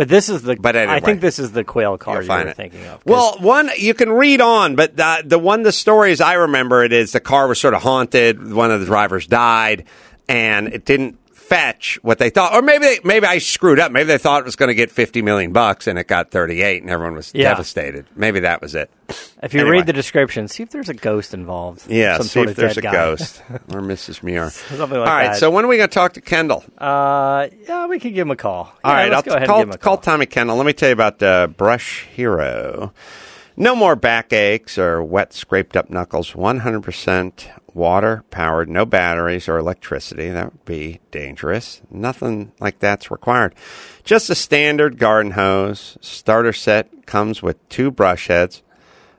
But 0.00 0.08
this 0.08 0.30
is 0.30 0.40
the. 0.40 0.56
But 0.56 0.76
anyway. 0.76 0.96
I 0.96 1.00
think 1.00 1.20
this 1.20 1.38
is 1.38 1.52
the 1.52 1.62
quail 1.62 1.98
car 1.98 2.22
you're 2.22 2.48
it. 2.48 2.56
thinking 2.56 2.86
of. 2.86 3.04
Well, 3.04 3.36
one 3.38 3.68
you 3.76 3.92
can 3.92 4.10
read 4.10 4.40
on, 4.40 4.74
but 4.74 4.96
the, 4.96 5.22
the 5.26 5.38
one 5.38 5.62
the 5.62 5.72
stories 5.72 6.22
I 6.22 6.32
remember 6.32 6.82
it 6.82 6.94
is 6.94 7.12
the 7.12 7.20
car 7.20 7.46
was 7.46 7.60
sort 7.60 7.74
of 7.74 7.82
haunted. 7.82 8.50
One 8.50 8.70
of 8.70 8.80
the 8.80 8.86
drivers 8.86 9.26
died, 9.26 9.84
and 10.26 10.68
it 10.68 10.86
didn't 10.86 11.18
fetch 11.50 11.98
what 12.02 12.18
they 12.18 12.30
thought, 12.30 12.54
or 12.54 12.62
maybe 12.62 12.84
they, 12.86 13.00
maybe 13.04 13.26
I 13.26 13.38
screwed 13.38 13.80
up. 13.80 13.90
Maybe 13.92 14.04
they 14.06 14.18
thought 14.18 14.40
it 14.40 14.44
was 14.44 14.54
going 14.56 14.68
to 14.68 14.74
get 14.74 14.90
fifty 14.90 15.20
million 15.20 15.52
bucks, 15.52 15.86
and 15.88 15.98
it 15.98 16.06
got 16.06 16.30
thirty 16.30 16.62
eight, 16.62 16.80
and 16.82 16.90
everyone 16.90 17.16
was 17.16 17.32
Yeah. 17.34 17.50
devastated. 17.50 18.06
Maybe 18.14 18.40
that 18.40 18.62
was 18.62 18.74
it. 18.76 18.88
if 19.42 19.52
you 19.52 19.60
anyway. 19.60 19.78
read 19.78 19.86
the 19.86 19.92
description, 19.92 20.46
see 20.46 20.62
if 20.62 20.70
there's 20.70 20.88
a 20.88 20.94
ghost 20.94 21.34
involved. 21.34 21.90
Yeah, 21.90 22.16
Some 22.18 22.26
see 22.26 22.30
sort 22.30 22.44
if 22.46 22.50
of 22.52 22.56
there's 22.56 22.76
a 22.78 22.82
guy. 22.82 22.92
ghost 22.92 23.42
or 23.50 23.80
Mrs. 23.82 24.22
Muir. 24.22 24.50
Something 24.68 25.00
like 25.00 25.08
All 25.08 25.14
right, 25.14 25.26
that. 25.32 25.36
so 25.36 25.50
when 25.50 25.64
are 25.64 25.68
we 25.68 25.76
going 25.76 25.88
to 25.90 25.94
talk 25.94 26.12
to 26.14 26.20
Kendall? 26.20 26.64
Uh, 26.78 27.48
yeah, 27.68 27.86
we 27.88 27.98
can 27.98 28.12
give 28.14 28.26
him 28.26 28.30
a 28.30 28.36
call. 28.36 28.72
All 28.84 28.92
Yeah, 28.92 28.92
right, 28.92 29.10
let's 29.10 29.26
I'll 29.28 29.32
go 29.32 29.36
ahead 29.36 29.48
call, 29.48 29.56
and 29.60 29.62
give 29.66 29.74
him 29.74 29.74
a 29.74 29.78
call 29.78 29.96
call. 29.96 30.02
Tommy 30.04 30.26
Kendall. 30.26 30.56
Let 30.56 30.66
me 30.66 30.72
tell 30.72 30.88
you 30.90 30.92
about 30.94 31.20
uh, 31.22 31.48
Brush 31.48 32.06
Hero. 32.14 32.92
No 33.56 33.74
more 33.74 33.94
backaches 33.96 34.78
or 34.78 35.02
wet, 35.02 35.34
scraped 35.34 35.76
up 35.76 35.90
knuckles. 35.90 36.32
100% 36.32 37.32
water 37.74 38.24
powered, 38.30 38.68
no 38.68 38.84
batteries 38.84 39.48
or 39.48 39.58
electricity. 39.58 40.28
That 40.30 40.52
would 40.52 40.64
be 40.64 41.00
dangerous. 41.10 41.80
Nothing 41.90 42.52
like 42.60 42.78
that's 42.78 43.10
required. 43.10 43.54
Just 44.04 44.30
a 44.30 44.34
standard 44.34 44.98
garden 44.98 45.32
hose. 45.32 45.98
Starter 46.00 46.52
set 46.52 47.06
comes 47.06 47.42
with 47.42 47.68
two 47.68 47.90
brush 47.90 48.28
heads. 48.28 48.62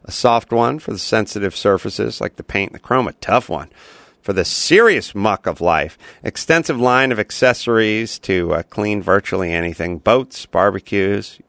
A 0.04 0.12
soft 0.12 0.52
one 0.52 0.80
for 0.80 0.92
the 0.92 1.00
sensitive 1.00 1.56
surfaces 1.56 2.20
like 2.20 2.36
the 2.36 2.44
paint 2.44 2.72
and 2.72 2.76
the 2.76 2.84
chrome, 2.84 3.08
a 3.08 3.14
tough 3.14 3.50
one 3.50 3.70
for 4.22 4.34
the 4.34 4.46
serious 4.46 5.14
muck 5.16 5.46
of 5.46 5.62
life. 5.62 5.98
Extensive 6.24 6.80
line 6.80 7.12
of 7.12 7.20
accessories 7.20 8.20
to 8.20 8.54
uh, 8.54 8.64
clean 8.64 9.02
virtually 9.02 9.52
anything 9.52 9.98
boats, 9.98 10.46
barbecues, 10.46 11.40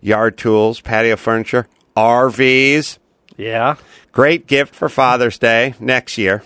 yard 0.00 0.38
tools, 0.38 0.80
patio 0.80 1.16
furniture, 1.16 1.66
RVs. 1.96 2.98
Yeah. 3.36 3.76
Great 4.12 4.46
gift 4.46 4.74
for 4.74 4.88
Father's 4.88 5.38
Day 5.38 5.74
next 5.80 6.18
year. 6.18 6.42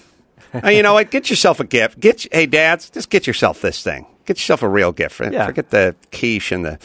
Oh, 0.62 0.68
you 0.68 0.82
know 0.82 0.94
what? 0.94 1.10
Get 1.10 1.30
yourself 1.30 1.58
a 1.60 1.64
gift. 1.64 1.98
Get 1.98 2.26
hey 2.32 2.46
dads, 2.46 2.90
just 2.90 3.10
get 3.10 3.26
yourself 3.26 3.60
this 3.60 3.82
thing. 3.82 4.06
Get 4.26 4.38
yourself 4.38 4.62
a 4.62 4.68
real 4.68 4.92
gift. 4.92 5.20
Yeah. 5.20 5.46
Forget 5.46 5.70
the 5.70 5.96
quiche 6.12 6.52
and 6.52 6.64
the 6.64 6.78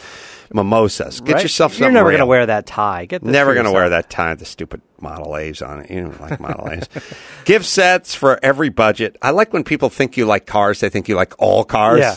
mimosas. 0.52 1.20
Get 1.20 1.34
Right? 1.34 1.42
yourself 1.42 1.72
something 1.72 1.84
You're 1.84 1.92
never 1.92 2.10
gonna 2.10 2.26
wear 2.26 2.46
that 2.46 2.66
tie. 2.66 3.04
Get 3.06 3.22
this 3.22 3.30
Never 3.32 3.54
going 3.54 3.66
to 3.66 3.72
wear 3.72 3.88
that 3.90 4.10
tie, 4.10 4.34
the 4.34 4.44
stupid 4.44 4.82
Model 5.00 5.36
A's 5.36 5.62
on 5.62 5.80
it. 5.80 5.90
You 5.90 6.02
don't 6.02 6.20
like 6.20 6.40
Model 6.40 6.68
A's. 6.70 6.88
Gift 7.44 7.64
sets 7.66 8.14
for 8.14 8.38
every 8.42 8.68
budget. 8.68 9.16
I 9.22 9.30
like 9.30 9.52
when 9.52 9.64
people 9.64 9.88
think 9.88 10.16
you 10.16 10.26
like 10.26 10.46
cars, 10.46 10.80
they 10.80 10.88
think 10.88 11.08
you 11.08 11.14
like 11.14 11.32
all 11.38 11.64
cars. 11.64 12.00
Yeah. 12.00 12.16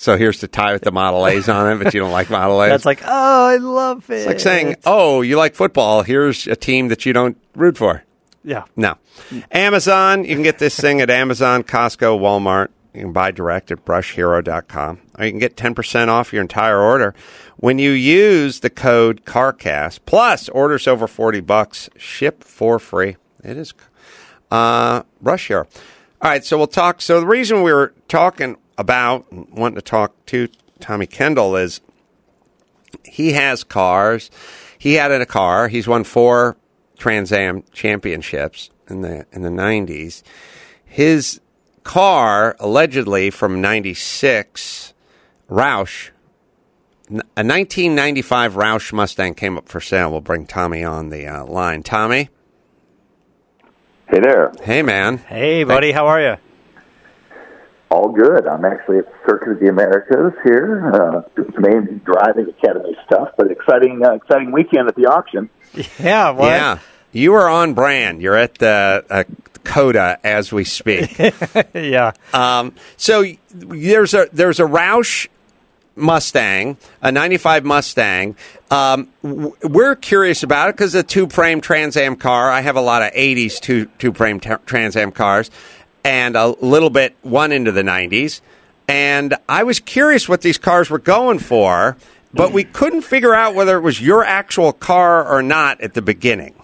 So 0.00 0.16
here's 0.16 0.40
the 0.40 0.48
tie 0.48 0.72
with 0.72 0.80
the 0.80 0.92
Model 0.92 1.26
A's 1.26 1.46
on 1.46 1.70
it, 1.70 1.84
but 1.84 1.92
you 1.92 2.00
don't 2.00 2.10
like 2.10 2.30
Model 2.30 2.62
A's. 2.62 2.70
That's 2.70 2.86
like, 2.86 3.02
oh, 3.04 3.46
I 3.46 3.56
love 3.56 4.08
it. 4.08 4.14
it's 4.14 4.26
like 4.26 4.40
saying, 4.40 4.76
oh, 4.86 5.20
you 5.20 5.36
like 5.36 5.54
football. 5.54 6.02
Here's 6.02 6.46
a 6.46 6.56
team 6.56 6.88
that 6.88 7.04
you 7.04 7.12
don't 7.12 7.36
root 7.54 7.76
for. 7.76 8.02
yeah. 8.42 8.64
No. 8.76 8.96
Amazon, 9.52 10.24
you 10.24 10.34
can 10.34 10.42
get 10.42 10.58
this 10.58 10.80
thing 10.80 11.02
at 11.02 11.10
Amazon, 11.10 11.64
Costco, 11.64 12.18
Walmart. 12.18 12.68
You 12.94 13.02
can 13.02 13.12
buy 13.12 13.30
direct 13.30 13.70
at 13.70 13.84
brushhero.com. 13.84 15.00
Or 15.18 15.24
you 15.26 15.32
can 15.32 15.38
get 15.38 15.56
10% 15.56 16.08
off 16.08 16.32
your 16.32 16.40
entire 16.40 16.80
order 16.80 17.14
when 17.58 17.78
you 17.78 17.90
use 17.90 18.60
the 18.60 18.70
code 18.70 19.26
CARCAST. 19.26 20.00
Plus, 20.06 20.48
orders 20.48 20.88
over 20.88 21.06
40 21.06 21.40
bucks, 21.40 21.90
ship 21.98 22.42
for 22.42 22.78
free. 22.78 23.18
It 23.44 23.58
is 23.58 23.74
uh, 24.50 25.02
Brush 25.20 25.48
Hero. 25.48 25.66
All 26.22 26.30
right, 26.30 26.42
so 26.42 26.56
we'll 26.56 26.68
talk. 26.68 27.02
So 27.02 27.20
the 27.20 27.26
reason 27.26 27.62
we 27.62 27.72
were 27.72 27.92
talking 28.08 28.56
about, 28.80 29.30
wanting 29.32 29.76
to 29.76 29.82
talk 29.82 30.14
to 30.26 30.48
Tommy 30.80 31.06
Kendall 31.06 31.54
is 31.56 31.80
he 33.04 33.32
has 33.32 33.62
cars. 33.62 34.30
He 34.78 34.94
had 34.94 35.12
a 35.12 35.26
car. 35.26 35.68
He's 35.68 35.86
won 35.86 36.04
four 36.04 36.56
Trans 36.98 37.30
Am 37.30 37.62
championships 37.72 38.70
in 38.88 39.02
the 39.02 39.26
in 39.32 39.42
the 39.42 39.50
nineties. 39.50 40.24
His 40.84 41.40
car 41.84 42.56
allegedly 42.58 43.30
from 43.30 43.60
'96, 43.60 44.94
Roush, 45.50 46.08
a 47.10 47.12
1995 47.44 48.54
Roush 48.54 48.92
Mustang 48.92 49.34
came 49.34 49.56
up 49.58 49.68
for 49.68 49.80
sale. 49.80 50.10
We'll 50.10 50.20
bring 50.22 50.46
Tommy 50.46 50.82
on 50.82 51.10
the 51.10 51.26
uh, 51.26 51.44
line. 51.44 51.82
Tommy, 51.82 52.30
Hey 54.08 54.20
there. 54.20 54.52
hey 54.62 54.82
man, 54.82 55.18
Hey, 55.18 55.64
buddy, 55.64 55.92
how 55.92 56.06
are 56.06 56.20
you? 56.20 56.36
All 57.90 58.12
good. 58.12 58.46
I'm 58.46 58.64
actually 58.64 58.98
at 58.98 59.12
Circuit 59.26 59.52
of 59.52 59.60
the 59.60 59.68
Americas 59.68 60.32
here, 60.44 60.92
uh, 60.94 61.22
doing 61.34 61.52
some 61.52 61.64
AMG 61.64 62.04
driving 62.04 62.48
academy 62.48 62.96
stuff, 63.04 63.30
but 63.36 63.50
exciting, 63.50 64.04
uh, 64.04 64.12
exciting 64.12 64.52
weekend 64.52 64.88
at 64.88 64.94
the 64.94 65.06
auction. 65.06 65.50
Yeah. 65.98 66.30
What? 66.30 66.46
yeah, 66.46 66.78
you 67.12 67.34
are 67.34 67.48
on 67.48 67.74
brand. 67.74 68.22
You're 68.22 68.36
at 68.36 68.56
the 68.56 69.04
uh, 69.10 69.24
COTA 69.64 70.18
as 70.24 70.52
we 70.52 70.64
speak. 70.64 71.18
yeah. 71.74 72.12
Um, 72.32 72.74
so 72.96 73.24
there's 73.50 74.14
a 74.14 74.28
there's 74.32 74.60
a 74.60 74.64
Roush 74.64 75.26
Mustang, 75.96 76.76
a 77.02 77.12
'95 77.12 77.64
Mustang. 77.64 78.36
Um, 78.70 79.08
we're 79.22 79.96
curious 79.96 80.42
about 80.42 80.70
it 80.70 80.76
because 80.76 80.94
a 80.94 81.02
tube 81.02 81.32
frame 81.32 81.60
Trans 81.60 81.96
Am 81.96 82.16
car. 82.16 82.50
I 82.50 82.60
have 82.60 82.76
a 82.76 82.80
lot 82.80 83.02
of 83.02 83.12
'80s 83.12 83.60
two 83.60 83.86
tube 83.98 84.16
frame 84.16 84.40
t- 84.40 84.50
Trans 84.66 84.96
Am 84.96 85.12
cars, 85.12 85.50
and 86.04 86.36
a 86.36 86.48
little 86.48 86.90
bit 86.90 87.16
one 87.22 87.52
into 87.52 87.72
the 87.72 87.82
'90s. 87.82 88.40
And 88.88 89.36
I 89.48 89.62
was 89.62 89.78
curious 89.78 90.28
what 90.28 90.40
these 90.40 90.58
cars 90.58 90.90
were 90.90 90.98
going 90.98 91.38
for, 91.38 91.96
but 92.34 92.52
we 92.52 92.64
couldn't 92.64 93.02
figure 93.02 93.34
out 93.34 93.54
whether 93.54 93.76
it 93.76 93.82
was 93.82 94.00
your 94.00 94.24
actual 94.24 94.72
car 94.72 95.26
or 95.26 95.42
not 95.42 95.80
at 95.80 95.94
the 95.94 96.02
beginning. 96.02 96.54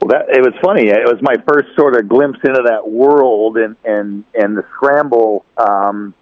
Well, 0.00 0.08
that 0.08 0.30
it 0.30 0.40
was 0.40 0.54
funny. 0.62 0.88
It 0.88 1.04
was 1.04 1.20
my 1.20 1.36
first 1.46 1.76
sort 1.76 1.96
of 1.96 2.08
glimpse 2.08 2.38
into 2.42 2.62
that 2.66 2.88
world, 2.88 3.58
and 3.58 3.76
and 3.84 4.24
and 4.34 4.56
the 4.56 4.64
scramble 4.74 5.44
um, 5.58 6.14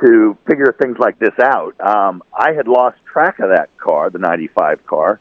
to 0.00 0.38
figure 0.46 0.74
things 0.80 0.98
like 0.98 1.18
this 1.18 1.34
out. 1.40 1.74
Um, 1.80 2.22
I 2.32 2.52
had 2.52 2.68
lost 2.68 2.98
track 3.04 3.40
of 3.40 3.48
that 3.50 3.76
car, 3.78 4.10
the 4.10 4.18
'95 4.18 4.86
car, 4.86 5.20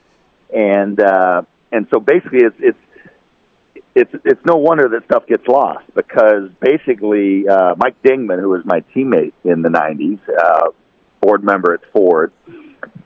and 0.53 0.99
uh, 0.99 1.41
and 1.71 1.87
so 1.91 1.99
basically, 1.99 2.43
it's 2.43 2.55
it's 2.59 2.79
it's 3.95 4.11
it's 4.25 4.41
no 4.45 4.57
wonder 4.57 4.89
that 4.89 5.05
stuff 5.05 5.25
gets 5.25 5.47
lost 5.47 5.85
because 5.95 6.51
basically 6.59 7.47
uh, 7.47 7.75
Mike 7.77 8.01
Dingman, 8.03 8.39
who 8.39 8.49
was 8.49 8.63
my 8.65 8.81
teammate 8.93 9.33
in 9.45 9.61
the 9.61 9.69
'90s, 9.69 10.19
uh, 10.37 10.71
board 11.21 11.43
member 11.43 11.73
at 11.73 11.79
Ford, 11.93 12.33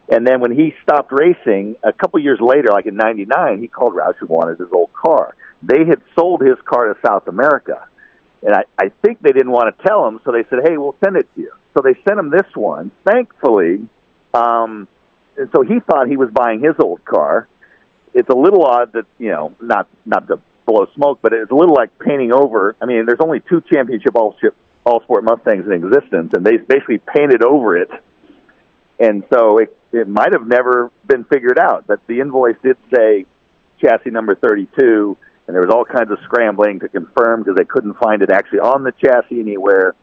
and 0.10 0.26
then 0.26 0.42
when 0.42 0.52
he 0.52 0.74
stopped 0.82 1.12
racing, 1.12 1.76
a 1.84 1.94
couple 1.94 2.20
years 2.20 2.40
later, 2.42 2.70
like 2.72 2.88
in 2.88 2.96
'99, 2.96 3.62
he 3.62 3.68
called 3.68 3.94
Roush 3.94 4.20
and 4.20 4.30
wanted 4.30 4.60
his 4.60 4.70
old 4.72 4.92
car. 4.94 5.36
They 5.62 5.86
had 5.88 6.02
sold 6.18 6.42
his 6.42 6.58
car 6.66 6.92
to 6.92 7.00
South 7.06 7.28
America, 7.28 7.88
and 8.42 8.56
I, 8.56 8.64
I 8.80 8.92
think 9.06 9.22
they 9.22 9.32
didn't 9.32 9.52
want 9.52 9.78
to 9.78 9.84
tell 9.84 10.08
him, 10.08 10.20
so 10.26 10.32
they 10.32 10.44
said, 10.50 10.60
"Hey, 10.68 10.78
we'll 10.78 10.96
send 11.04 11.18
it 11.18 11.28
to 11.36 11.42
you." 11.42 11.54
So 11.76 11.84
they 11.84 11.94
sent 12.08 12.18
him 12.20 12.32
this 12.32 12.48
one. 12.56 12.92
Thankfully, 13.06 13.88
um, 14.34 14.88
and 15.38 15.50
so 15.56 15.62
he 15.62 15.80
thought 15.82 16.08
he 16.08 16.18
was 16.18 16.32
buying 16.32 16.62
his 16.62 16.74
old 16.80 17.06
car. 17.06 17.48
It's 18.16 18.30
a 18.30 18.36
little 18.36 18.66
odd 18.66 18.94
that 18.94 19.06
you 19.20 19.30
know, 19.30 19.56
not 19.62 19.88
not 20.04 20.28
to 20.30 20.42
blow 20.72 20.88
smoke, 20.96 21.20
but 21.22 21.34
it's 21.34 21.52
a 21.52 21.56
little 21.56 21.76
like 21.76 21.98
painting 22.00 22.34
over. 22.34 22.76
I 22.82 22.86
mean, 22.86 23.06
there's 23.06 23.20
only 23.22 23.42
two 23.42 23.62
championship 23.72 24.16
all 24.16 24.36
ship 24.40 24.56
all 24.86 25.02
sport 25.02 25.24
Mustangs 25.24 25.66
in 25.66 25.74
existence, 25.74 26.34
and 26.34 26.46
they 26.46 26.58
basically 26.58 27.00
painted 27.00 27.44
over 27.44 27.78
it 27.78 27.90
and 29.00 29.24
so 29.34 29.58
it 29.58 29.76
it 29.92 30.08
might 30.08 30.34
have 30.34 30.46
never 30.46 30.92
been 31.08 31.24
figured 31.24 31.58
out. 31.58 31.88
But 31.88 32.06
the 32.06 32.20
invoice 32.20 32.58
did 32.62 32.78
say 32.94 33.26
chassis 33.82 34.12
number 34.12 34.36
32, 34.36 35.18
and 35.48 35.56
there 35.56 35.64
was 35.64 35.74
all 35.74 35.84
kinds 35.84 36.12
of 36.12 36.20
scrambling 36.26 36.82
to 36.82 36.90
confirm 36.90 37.42
because 37.42 37.56
they 37.56 37.66
couldn't 37.66 37.96
find 37.96 38.22
it 38.22 38.30
actually 38.30 38.60
on 38.60 38.84
the 38.84 38.92
chassis 38.92 39.40
anywhere. 39.40 39.96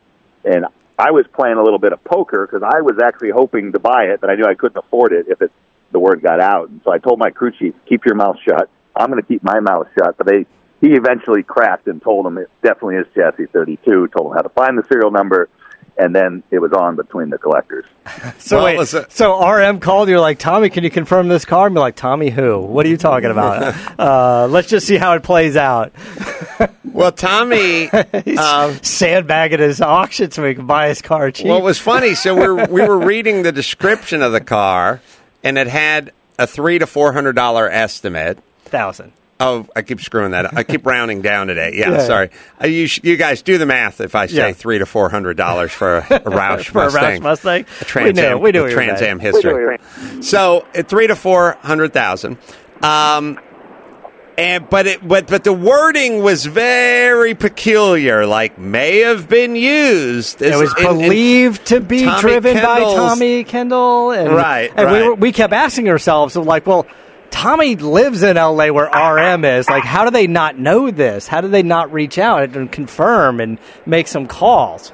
And 0.45 0.67
I 0.99 1.13
was 1.13 1.25
playing 1.33 1.57
a 1.57 1.63
little 1.63 1.79
bit 1.79 1.93
of 1.93 2.03
poker 2.03 2.49
because 2.51 2.65
I 2.65 2.81
was 2.81 2.99
actually 3.01 3.31
hoping 3.31 3.73
to 3.73 3.79
buy 3.79 4.07
it, 4.07 4.21
but 4.21 4.29
I 4.29 4.35
knew 4.35 4.45
I 4.45 4.55
couldn't 4.55 4.79
afford 4.79 5.13
it 5.13 5.27
if 5.29 5.41
it 5.41 5.53
the 5.93 6.01
word 6.01 6.21
got 6.21 6.41
out. 6.41 6.69
And 6.69 6.81
so 6.85 6.91
I 6.91 6.99
told 6.99 7.21
my 7.21 7.31
crew 7.31 7.53
chief, 7.53 7.75
"Keep 7.89 8.07
your 8.07 8.17
mouth 8.17 8.39
shut." 8.45 8.69
I'm 8.97 9.11
going 9.11 9.23
to 9.23 9.29
keep 9.29 9.45
my 9.45 9.61
mouth 9.61 9.87
shut. 9.97 10.17
But 10.17 10.27
they 10.27 10.47
he 10.81 10.89
eventually 10.95 11.43
cracked 11.43 11.87
and 11.87 12.03
told 12.03 12.27
him 12.27 12.39
it 12.39 12.51
definitely 12.63 12.97
is 12.97 13.07
chassis 13.15 13.47
32. 13.47 14.09
Told 14.09 14.31
him 14.31 14.37
how 14.37 14.43
to 14.43 14.49
find 14.51 14.77
the 14.79 14.85
serial 14.89 15.11
number, 15.11 15.49
and 15.97 16.15
then 16.15 16.43
it 16.51 16.59
was 16.59 16.73
on 16.73 16.97
between 16.97 17.31
the 17.31 17.39
collectors. 17.39 17.85
So 18.39 18.57
Well, 18.59 18.65
wait, 18.67 18.79
was 18.79 18.95
so 19.09 19.41
RM 19.49 19.81
called 19.81 20.09
you 20.09 20.21
like 20.21 20.39
Tommy, 20.39 20.69
can 20.71 20.85
you 20.85 20.91
confirm 20.91 21.27
this 21.29 21.45
car? 21.45 21.67
And 21.67 21.75
be 21.75 21.81
like, 21.81 21.97
Tommy, 21.97 22.31
who? 22.31 22.61
What 22.61 22.87
are 22.87 22.89
you 22.89 22.97
talking 22.97 23.31
about? 23.31 23.75
uh, 23.99 24.47
let's 24.49 24.69
just 24.69 24.87
see 24.87 24.97
how 24.97 25.15
it 25.15 25.23
plays 25.23 25.57
out. 25.57 25.93
Well, 26.97 27.13
Tommy, 27.13 27.91
He's 28.25 28.39
um, 28.39 28.79
sandbagging 28.83 29.59
his 29.59 29.83
auction 29.83 30.31
so 30.31 30.43
he 30.47 30.55
can 30.55 30.67
buy 30.67 30.89
his 30.89 31.03
car 31.03 31.31
cheap. 31.31 31.47
well, 31.47 31.59
it 31.59 31.63
was 31.63 31.79
funny. 31.79 32.15
So 32.15 32.35
we 32.35 32.49
were, 32.49 32.65
we 32.69 32.81
were 32.89 32.97
reading 32.99 33.43
the 33.43 33.53
description 33.53 34.23
of 34.23 34.33
the 34.33 34.41
car, 34.41 35.03
and 35.45 35.59
it 35.59 35.67
had 35.67 36.13
a 36.39 36.47
three 36.47 36.79
to 36.79 36.87
four 36.87 37.13
hundred 37.13 37.35
dollar 37.35 37.69
estimate. 37.69 38.39
thousand. 38.65 39.13
Oh, 39.39 39.67
I 39.77 39.83
keep 39.83 40.01
screwing 40.01 40.31
that. 40.31 40.47
up. 40.47 40.55
I 40.57 40.63
keep 40.63 40.87
rounding 40.87 41.21
down 41.21 41.49
today. 41.49 41.73
Yeah, 41.75 41.91
Yeah. 41.91 41.99
sorry. 42.07 42.31
Uh, 42.63 42.69
you, 42.69 42.87
sh- 42.87 43.01
you 43.03 43.19
guys 43.19 43.43
do 43.43 43.59
the 43.59 43.67
math. 43.67 44.01
If 44.01 44.15
I 44.15 44.27
say 44.29 44.35
Yeah. 44.49 44.53
three 44.53 44.79
to 44.79 44.87
four 44.87 45.11
hundred 45.11 45.37
dollars 45.37 45.73
for 45.73 45.97
a, 45.97 46.01
a 46.01 46.21
Roush 46.21 46.65
For 46.71 46.81
a 46.81 46.85
Mustang, 46.85 47.21
Roush 47.21 47.23
Mustang? 47.23 47.67
a 47.81 47.85
Trans 47.85 48.19
Am, 48.19 48.41
we 48.41 48.53
with 48.53 48.73
Trans. 48.73 49.03
Am 49.03 49.19
history. 49.19 49.77
So 50.23 50.67
at 50.75 50.89
three 50.89 51.07
to 51.09 51.17
four 51.17 51.59
hundred 51.63 51.93
thousand. 51.93 52.39
Um, 52.83 53.39
and 54.39 54.69
but 54.71 54.87
it 54.87 55.07
but 55.07 55.27
but 55.27 55.45
the 55.45 55.53
wording 55.53 56.23
was 56.23 56.47
very 56.47 57.35
peculiar. 57.35 58.27
Like 58.27 58.59
may 58.59 59.01
have 59.01 59.29
been 59.29 59.55
used. 59.55 60.41
It 60.41 60.57
was 60.57 60.75
in- 60.79 60.87
in- 60.87 60.93
believed 60.99 61.67
to 61.67 61.81
be 61.81 62.05
Tommy 62.05 62.21
driven 62.21 62.55
by 62.55 62.81
Tommy 62.81 63.45
Kendall, 63.45 64.13
and 64.13 64.31
Right, 64.35 64.73
and 64.77 64.91
we 64.91 65.09
were, 65.09 65.15
we 65.15 65.33
kept 65.33 65.53
asking 65.53 65.89
ourselves, 65.91 66.37
like, 66.37 66.67
well, 66.67 66.87
Tommy 67.31 67.77
lives 67.77 68.23
in 68.23 68.37
L.A. 68.37 68.71
where 68.71 68.87
RM 68.87 69.45
is. 69.45 69.69
Like, 69.69 69.85
how 69.85 70.05
do 70.05 70.11
they 70.11 70.27
not 70.27 70.59
know 70.59 70.91
this? 70.91 71.27
How 71.27 71.41
do 71.41 71.49
they 71.49 71.63
not 71.63 71.93
reach 71.93 72.19
out 72.19 72.57
and 72.57 72.71
confirm 72.71 73.41
and 73.41 73.59
make 73.85 74.09
some 74.09 74.27
calls? 74.27 74.93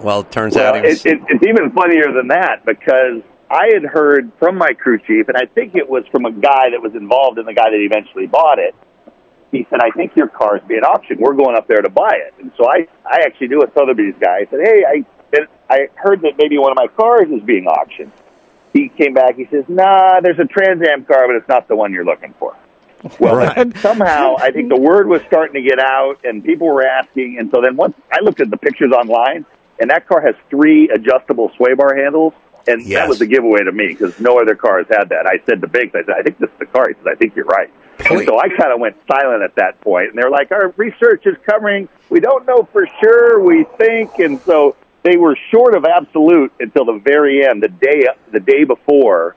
Well, 0.00 0.20
it 0.20 0.32
turns 0.32 0.54
Well, 0.54 0.66
out 0.68 0.76
he 0.76 0.82
was. 0.82 1.04
it, 1.04 1.12
it, 1.12 1.20
it's 1.28 1.46
even 1.46 1.70
funnier 1.72 2.12
than 2.12 2.28
that 2.28 2.64
because 2.64 3.22
I 3.50 3.70
had 3.74 3.84
heard 3.84 4.32
from 4.38 4.56
my 4.56 4.72
crew 4.72 4.98
chief, 4.98 5.28
and 5.28 5.36
I 5.36 5.46
think 5.46 5.74
it 5.74 5.88
was 5.88 6.04
from 6.10 6.24
a 6.24 6.32
guy 6.32 6.70
that 6.70 6.80
was 6.82 6.94
involved 6.94 7.38
in 7.38 7.44
the 7.46 7.52
guy 7.54 7.70
that 7.70 7.80
eventually 7.80 8.26
bought 8.26 8.58
it. 8.58 8.74
He 9.50 9.66
said, 9.68 9.80
"I 9.82 9.90
think 9.90 10.14
your 10.16 10.28
car 10.28 10.56
is 10.58 10.62
being 10.68 10.82
auctioned. 10.82 11.18
We're 11.20 11.34
going 11.34 11.56
up 11.56 11.66
there 11.66 11.82
to 11.82 11.90
buy 11.90 12.12
it." 12.14 12.34
And 12.40 12.52
so 12.56 12.66
I, 12.70 12.86
I 13.04 13.22
actually 13.26 13.48
knew 13.48 13.60
a 13.62 13.70
Sotheby's 13.74 14.14
guy. 14.20 14.42
I 14.42 14.46
said, 14.48 14.60
"Hey, 14.64 14.84
I, 14.86 15.04
I 15.68 15.78
heard 15.96 16.22
that 16.22 16.34
maybe 16.38 16.56
one 16.58 16.70
of 16.70 16.76
my 16.76 16.86
cars 16.96 17.26
is 17.30 17.42
being 17.42 17.66
auctioned." 17.66 18.12
He 18.72 18.88
came 18.88 19.14
back. 19.14 19.36
He 19.36 19.46
says, 19.46 19.64
"Nah, 19.68 20.20
there's 20.20 20.38
a 20.38 20.44
Trans 20.44 20.82
Am 20.86 21.04
car, 21.04 21.26
but 21.26 21.36
it's 21.36 21.48
not 21.48 21.66
the 21.68 21.76
one 21.76 21.92
you're 21.92 22.04
looking 22.04 22.34
for." 22.38 22.54
Well, 23.18 23.36
Right. 23.36 23.76
somehow 23.78 24.36
I 24.38 24.50
think 24.50 24.68
the 24.68 24.78
word 24.80 25.08
was 25.08 25.22
starting 25.22 25.54
to 25.62 25.68
get 25.68 25.78
out, 25.80 26.18
and 26.24 26.44
people 26.44 26.68
were 26.68 26.84
asking. 26.86 27.38
And 27.38 27.50
so 27.50 27.60
then 27.62 27.76
once 27.76 27.96
I 28.12 28.20
looked 28.22 28.40
at 28.40 28.50
the 28.50 28.58
pictures 28.58 28.92
online, 28.92 29.44
and 29.80 29.90
that 29.90 30.06
car 30.06 30.20
has 30.20 30.34
three 30.50 30.88
adjustable 30.90 31.50
sway 31.56 31.74
bar 31.74 31.94
handles, 31.96 32.34
and 32.68 32.82
Yes. 32.82 33.00
that 33.00 33.08
was 33.08 33.20
a 33.22 33.26
giveaway 33.26 33.64
to 33.64 33.72
me 33.72 33.88
because 33.88 34.20
no 34.20 34.38
other 34.38 34.54
cars 34.54 34.86
had 34.90 35.08
that. 35.08 35.26
I 35.26 35.40
said 35.46 35.60
to 35.62 35.66
Biggs, 35.66 35.94
I 35.94 36.04
said, 36.04 36.14
"I 36.18 36.22
think 36.22 36.38
this 36.38 36.50
is 36.50 36.58
the 36.58 36.66
car." 36.66 36.88
He 36.88 36.94
says, 36.94 37.06
"I 37.06 37.14
think 37.14 37.34
you're 37.34 37.46
right." 37.46 37.70
And 38.10 38.20
so 38.26 38.38
I 38.38 38.48
kind 38.48 38.72
of 38.72 38.80
went 38.80 38.96
silent 39.10 39.42
at 39.42 39.54
that 39.56 39.80
point, 39.80 40.10
and 40.10 40.18
they're 40.18 40.30
like, 40.30 40.52
"Our 40.52 40.72
research 40.76 41.26
is 41.26 41.36
covering. 41.44 41.88
We 42.10 42.20
don't 42.20 42.46
know 42.46 42.68
for 42.72 42.86
sure. 43.02 43.40
We 43.40 43.64
think." 43.78 44.18
And 44.18 44.40
so 44.42 44.76
they 45.02 45.16
were 45.16 45.36
short 45.50 45.74
of 45.74 45.84
absolute 45.84 46.52
until 46.60 46.84
the 46.84 47.00
very 47.02 47.46
end, 47.46 47.62
the 47.62 47.68
day 47.68 48.06
the 48.32 48.40
day 48.40 48.64
before. 48.64 49.36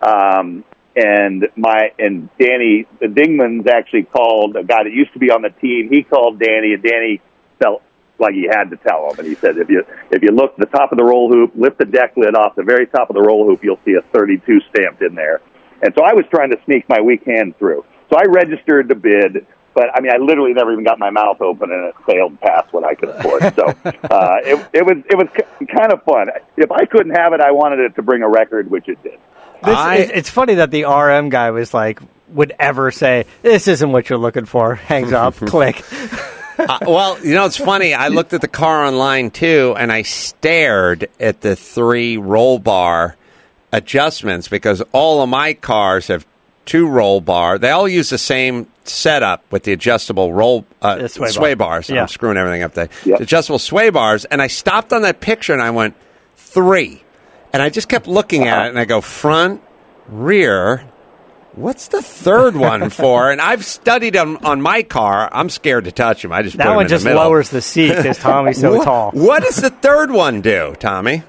Um, 0.00 0.64
and 0.96 1.48
my 1.56 1.92
and 1.98 2.28
Danny 2.38 2.86
the 3.00 3.06
Dingmans 3.06 3.68
actually 3.68 4.04
called 4.04 4.56
a 4.56 4.64
guy 4.64 4.84
that 4.84 4.92
used 4.92 5.12
to 5.14 5.18
be 5.18 5.30
on 5.30 5.42
the 5.42 5.50
team. 5.50 5.88
He 5.90 6.02
called 6.02 6.38
Danny, 6.38 6.74
and 6.74 6.82
Danny 6.82 7.20
felt 7.58 7.82
like 8.18 8.34
he 8.34 8.44
had 8.44 8.70
to 8.70 8.76
tell 8.76 9.10
him. 9.10 9.18
And 9.18 9.26
he 9.26 9.34
said, 9.34 9.58
if 9.58 9.68
you 9.68 9.84
if 10.10 10.22
you 10.22 10.30
look 10.30 10.56
the 10.56 10.66
top 10.66 10.92
of 10.92 10.98
the 10.98 11.04
roll 11.04 11.32
hoop, 11.32 11.52
lift 11.54 11.78
the 11.78 11.84
deck 11.84 12.14
lid 12.16 12.36
off 12.36 12.54
the 12.54 12.62
very 12.62 12.86
top 12.86 13.10
of 13.10 13.14
the 13.14 13.22
roll 13.22 13.46
hoop, 13.46 13.60
you'll 13.62 13.80
see 13.84 13.94
a 13.94 14.02
32 14.12 14.60
stamped 14.70 15.02
in 15.02 15.14
there. 15.14 15.40
And 15.82 15.92
so 15.96 16.04
I 16.04 16.14
was 16.14 16.24
trying 16.30 16.50
to 16.50 16.56
sneak 16.64 16.88
my 16.88 17.00
weak 17.00 17.24
hand 17.26 17.58
through. 17.58 17.84
So 18.10 18.16
I 18.16 18.24
registered 18.28 18.88
the 18.88 18.94
bid. 18.94 19.46
But 19.74 19.90
I 19.96 20.00
mean, 20.00 20.12
I 20.12 20.18
literally 20.18 20.52
never 20.54 20.72
even 20.72 20.84
got 20.84 20.98
my 20.98 21.10
mouth 21.10 21.40
open, 21.40 21.70
and 21.72 21.86
it 21.86 21.94
sailed 22.08 22.40
past 22.40 22.72
what 22.72 22.84
I 22.84 22.94
could 22.94 23.08
afford. 23.10 23.42
So 23.54 23.64
uh, 23.84 24.36
it, 24.44 24.66
it 24.72 24.86
was 24.86 24.98
it 25.10 25.16
was 25.18 25.28
k- 25.34 25.66
kind 25.66 25.92
of 25.92 26.02
fun. 26.04 26.28
If 26.56 26.70
I 26.70 26.84
couldn't 26.84 27.14
have 27.16 27.32
it, 27.32 27.40
I 27.40 27.50
wanted 27.50 27.80
it 27.80 27.94
to 27.96 28.02
bring 28.02 28.22
a 28.22 28.28
record, 28.28 28.70
which 28.70 28.88
it 28.88 29.02
did. 29.02 29.18
This, 29.64 29.76
I- 29.76 29.96
it- 29.96 30.10
it's 30.14 30.30
funny 30.30 30.54
that 30.54 30.70
the 30.70 30.84
RM 30.84 31.28
guy 31.30 31.50
was 31.50 31.74
like, 31.74 32.00
would 32.28 32.54
ever 32.58 32.90
say, 32.90 33.24
"This 33.42 33.66
isn't 33.68 33.90
what 33.90 34.08
you're 34.08 34.18
looking 34.18 34.44
for." 34.44 34.74
Hangs 34.90 35.12
up, 35.12 35.34
click. 35.36 35.82
Uh, 36.56 36.78
well, 36.86 37.18
you 37.24 37.34
know, 37.34 37.46
it's 37.46 37.56
funny. 37.56 37.94
I 37.94 38.08
looked 38.08 38.32
at 38.32 38.40
the 38.40 38.46
car 38.48 38.84
online 38.84 39.30
too, 39.32 39.74
and 39.76 39.90
I 39.90 40.02
stared 40.02 41.08
at 41.18 41.40
the 41.40 41.56
three 41.56 42.16
roll 42.16 42.60
bar 42.60 43.16
adjustments 43.72 44.46
because 44.48 44.80
all 44.92 45.20
of 45.22 45.28
my 45.28 45.54
cars 45.54 46.06
have 46.08 46.24
two 46.66 46.86
roll 46.88 47.20
bar. 47.20 47.58
They 47.58 47.70
all 47.70 47.88
use 47.88 48.10
the 48.10 48.18
same 48.18 48.66
setup 48.84 49.42
with 49.50 49.64
the 49.64 49.72
adjustable 49.72 50.32
roll 50.32 50.66
uh, 50.82 50.96
The 50.96 51.08
sway 51.08 51.28
sway, 51.30 51.54
bar. 51.54 51.68
bars. 51.70 51.88
Yeah. 51.90 52.02
I'm 52.02 52.08
screwing 52.08 52.36
everything 52.36 52.62
up 52.62 52.74
there. 52.74 52.88
Yep. 53.04 53.20
Adjustable 53.20 53.58
sway 53.58 53.90
bars, 53.90 54.24
and 54.26 54.40
I 54.42 54.46
stopped 54.48 54.92
on 54.92 55.02
that 55.02 55.20
picture 55.20 55.52
and 55.52 55.62
I 55.62 55.70
went 55.70 55.94
three, 56.36 57.02
and 57.52 57.62
I 57.62 57.70
just 57.70 57.88
kept 57.88 58.06
looking 58.06 58.46
at 58.48 58.66
it, 58.66 58.68
and 58.70 58.78
I 58.78 58.84
go 58.84 59.00
front, 59.00 59.62
rear. 60.08 60.88
What's 61.54 61.86
the 61.88 62.02
third 62.02 62.56
one 62.56 62.90
for? 62.90 63.30
And 63.30 63.40
I've 63.40 63.64
studied 63.64 64.14
them 64.14 64.38
on 64.42 64.60
my 64.60 64.82
car. 64.82 65.28
I'm 65.32 65.48
scared 65.48 65.84
to 65.84 65.92
touch 65.92 66.22
them. 66.22 66.32
I 66.32 66.42
just 66.42 66.56
put 66.56 66.64
That 66.64 66.70
'em 66.70 66.74
one 66.76 66.84
in 66.86 66.88
just 66.88 67.04
the 67.04 67.14
lowers 67.14 67.50
the 67.50 67.62
seat 67.62 67.94
because 67.94 68.18
Tommy's 68.18 68.60
so 68.60 68.74
what, 68.76 68.84
tall. 68.84 69.10
What 69.12 69.42
does 69.44 69.56
the 69.56 69.70
third 69.70 70.10
one 70.10 70.40
do, 70.40 70.74
Tommy? 70.80 71.22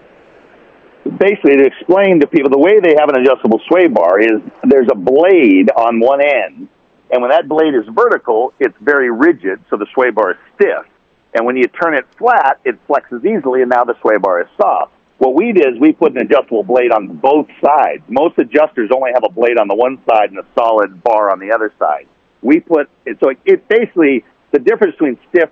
Basically 1.18 1.58
to 1.58 1.66
explain 1.66 2.20
to 2.22 2.28
people 2.28 2.50
the 2.50 2.60
way 2.60 2.80
they 2.80 2.96
have 3.00 3.10
an 3.10 3.22
adjustable 3.22 3.62
sway 3.68 3.88
bar 3.88 4.20
is 4.20 4.42
there's 4.64 4.88
a 4.92 4.96
blade 4.96 5.70
on 5.72 6.00
one 6.00 6.22
end, 6.22 6.68
and 7.12 7.22
when 7.22 7.30
that 7.32 7.48
blade 7.48 7.76
is 7.76 7.86
vertical, 7.94 8.54
it's 8.60 8.76
very 8.82 9.12
rigid, 9.12 9.64
so 9.70 9.78
the 9.78 9.88
sway 9.94 10.10
bar 10.10 10.32
is 10.32 10.38
stiff. 10.56 10.86
And 11.34 11.46
when 11.46 11.58
you 11.58 11.68
turn 11.68 11.94
it 11.94 12.06
flat, 12.18 12.60
it 12.64 12.76
flexes 12.88 13.26
easily, 13.26 13.62
and 13.62 13.70
now 13.70 13.84
the 13.84 13.96
sway 14.02 14.18
bar 14.18 14.42
is 14.42 14.48
soft. 14.58 14.94
What 15.18 15.34
we 15.36 15.54
did 15.54 15.66
is 15.76 15.80
we 15.80 15.94
put 15.94 16.12
an 16.12 16.18
adjustable 16.18 16.64
blade 16.64 16.92
on 16.92 17.18
both 17.18 17.48
sides. 17.64 18.04
Most 18.10 18.38
adjusters 18.38 18.90
only 18.94 19.12
have 19.14 19.24
a 19.24 19.32
blade 19.32 19.58
on 19.58 19.68
the 19.68 19.76
one 19.76 20.02
side 20.10 20.32
and 20.32 20.40
a 20.40 20.46
solid 20.58 21.04
bar 21.04 21.32
on 21.32 21.40
the 21.40 21.54
other 21.54 21.72
side. 21.80 22.08
We 22.42 22.60
put 22.60 22.90
it 23.06 23.18
so 23.24 23.32
it 23.46 23.68
basically 23.68 24.26
the 24.52 24.60
difference 24.60 24.94
between 24.94 25.18
stiff 25.30 25.50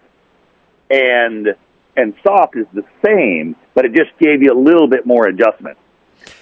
and 0.90 1.56
and 1.96 2.14
soft 2.24 2.56
is 2.56 2.66
the 2.74 2.84
same, 3.06 3.56
but 3.74 3.86
it 3.86 3.94
just 3.94 4.18
gave 4.20 4.42
you 4.42 4.52
a 4.52 4.60
little 4.60 4.88
bit 4.88 5.06
more 5.06 5.28
adjustment. 5.28 5.78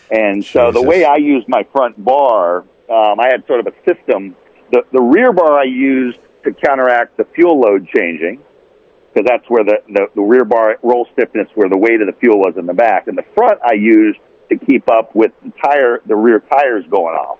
And 0.10 0.44
so 0.44 0.72
the 0.72 0.82
way 0.82 1.06
I 1.06 1.16
used 1.18 1.48
my 1.48 1.64
front 1.72 2.04
bar, 2.04 2.60
um, 2.90 3.20
I 3.20 3.28
had 3.32 3.46
sort 3.48 3.60
of 3.62 3.68
a 3.68 3.74
system. 3.86 4.36
The 4.72 4.84
the 4.92 5.02
rear 5.02 5.32
bar 5.34 5.58
I 5.60 5.64
used 5.64 6.20
to 6.44 6.54
counteract 6.54 7.18
the 7.18 7.26
fuel 7.26 7.60
load 7.60 7.88
changing, 7.88 8.42
because 9.14 9.28
that's 9.28 9.50
where 9.50 9.64
the, 9.64 9.82
the 9.88 10.08
the 10.16 10.22
rear 10.22 10.46
bar 10.46 10.78
roll 10.84 11.08
stiffness 11.14 11.48
where 11.56 11.70
the 11.70 11.78
weight 11.78 12.02
of 12.02 12.08
the 12.08 12.20
fuel 12.20 12.40
was 12.40 12.56
in 12.58 12.66
the 12.66 12.74
back, 12.74 13.08
and 13.08 13.18
the 13.18 13.26
front 13.36 13.60
I 13.64 13.74
used 13.74 14.20
to 14.50 14.58
keep 14.58 14.90
up 14.90 15.16
with 15.16 15.32
the 15.44 15.52
tire 15.64 16.02
the 16.06 16.16
rear 16.16 16.40
tires 16.40 16.86
going 16.90 17.16
off. 17.16 17.40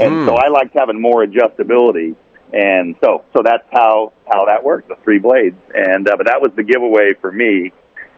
And 0.00 0.26
so 0.26 0.34
I 0.36 0.48
liked 0.48 0.74
having 0.76 1.00
more 1.00 1.24
adjustability. 1.24 2.14
And 2.52 2.96
so, 3.02 3.24
so 3.34 3.42
that's 3.44 3.66
how, 3.70 4.12
how 4.30 4.46
that 4.46 4.62
worked, 4.62 4.88
the 4.88 4.96
three 5.02 5.18
blades. 5.18 5.56
And, 5.74 6.08
uh, 6.08 6.16
but 6.16 6.26
that 6.26 6.40
was 6.40 6.52
the 6.56 6.62
giveaway 6.62 7.14
for 7.20 7.32
me. 7.32 7.72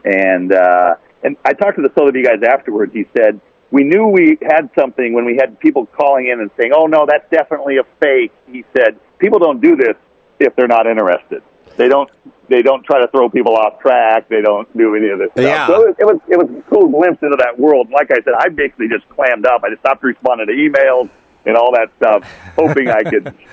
And, 0.05 0.53
uh, 0.53 0.95
and 1.23 1.35
I 1.43 1.53
talked 1.53 1.77
to 1.77 1.81
the 1.81 1.91
Sotheby 1.97 2.23
guys 2.23 2.41
afterwards. 2.43 2.93
He 2.93 3.05
said, 3.17 3.41
we 3.71 3.83
knew 3.83 4.07
we 4.07 4.37
had 4.41 4.69
something 4.77 5.13
when 5.13 5.25
we 5.25 5.35
had 5.35 5.59
people 5.59 5.85
calling 5.85 6.27
in 6.27 6.39
and 6.39 6.49
saying, 6.57 6.71
oh 6.75 6.85
no, 6.85 7.05
that's 7.07 7.29
definitely 7.29 7.77
a 7.77 7.83
fake. 7.99 8.31
He 8.47 8.65
said, 8.75 8.99
people 9.19 9.39
don't 9.39 9.61
do 9.61 9.75
this 9.75 9.95
if 10.39 10.55
they're 10.55 10.67
not 10.67 10.87
interested. 10.87 11.43
They 11.77 11.87
don't, 11.87 12.09
they 12.49 12.61
don't 12.61 12.83
try 12.83 12.99
to 12.99 13.07
throw 13.09 13.29
people 13.29 13.55
off 13.55 13.79
track. 13.79 14.27
They 14.27 14.41
don't 14.41 14.67
do 14.75 14.95
any 14.95 15.09
of 15.09 15.19
this 15.19 15.31
stuff. 15.31 15.43
Yeah. 15.43 15.67
So 15.67 15.87
it, 15.87 15.95
it 15.99 16.05
was, 16.05 16.19
it 16.27 16.37
was 16.37 16.49
a 16.49 16.61
cool 16.69 16.89
glimpse 16.89 17.21
into 17.21 17.37
that 17.37 17.59
world. 17.59 17.89
Like 17.91 18.11
I 18.11 18.21
said, 18.23 18.33
I 18.37 18.49
basically 18.49 18.87
just 18.87 19.07
clammed 19.09 19.45
up. 19.45 19.63
I 19.63 19.69
just 19.69 19.81
stopped 19.81 20.03
responding 20.03 20.47
to 20.47 20.53
emails 20.53 21.09
and 21.45 21.55
all 21.55 21.71
that 21.73 21.89
stuff, 21.97 22.23
hoping 22.55 22.89
I 22.89 23.03
could. 23.03 23.33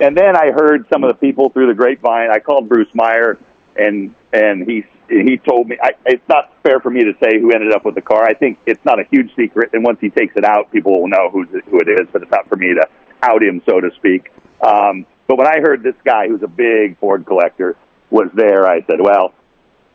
And 0.00 0.16
then 0.16 0.36
I 0.36 0.50
heard 0.52 0.86
some 0.92 1.04
of 1.04 1.08
the 1.08 1.14
people 1.14 1.50
through 1.50 1.68
the 1.68 1.74
grapevine. 1.74 2.30
I 2.30 2.38
called 2.38 2.68
Bruce 2.68 2.92
Meyer, 2.94 3.38
and 3.76 4.14
and 4.32 4.68
he 4.68 4.84
he 5.08 5.38
told 5.38 5.68
me 5.68 5.76
I, 5.82 5.92
it's 6.06 6.26
not 6.28 6.52
fair 6.62 6.80
for 6.80 6.90
me 6.90 7.04
to 7.04 7.12
say 7.22 7.38
who 7.40 7.52
ended 7.52 7.72
up 7.72 7.84
with 7.84 7.94
the 7.94 8.02
car. 8.02 8.24
I 8.24 8.34
think 8.34 8.58
it's 8.66 8.84
not 8.84 8.98
a 9.00 9.04
huge 9.04 9.34
secret, 9.36 9.70
and 9.72 9.84
once 9.84 9.98
he 10.00 10.10
takes 10.10 10.36
it 10.36 10.44
out, 10.44 10.70
people 10.70 11.00
will 11.00 11.08
know 11.08 11.30
who's, 11.30 11.48
who 11.50 11.80
it 11.80 11.88
is. 11.88 12.08
But 12.12 12.22
it's 12.22 12.30
not 12.30 12.48
for 12.48 12.56
me 12.56 12.74
to 12.74 12.88
out 13.22 13.42
him, 13.42 13.62
so 13.66 13.80
to 13.80 13.90
speak. 13.96 14.30
Um, 14.60 15.06
but 15.26 15.38
when 15.38 15.46
I 15.46 15.60
heard 15.60 15.82
this 15.82 15.96
guy, 16.04 16.28
who's 16.28 16.42
a 16.42 16.48
big 16.48 16.98
Ford 16.98 17.24
collector, 17.26 17.76
was 18.10 18.28
there, 18.34 18.66
I 18.66 18.82
said, 18.82 19.00
"Well, 19.00 19.34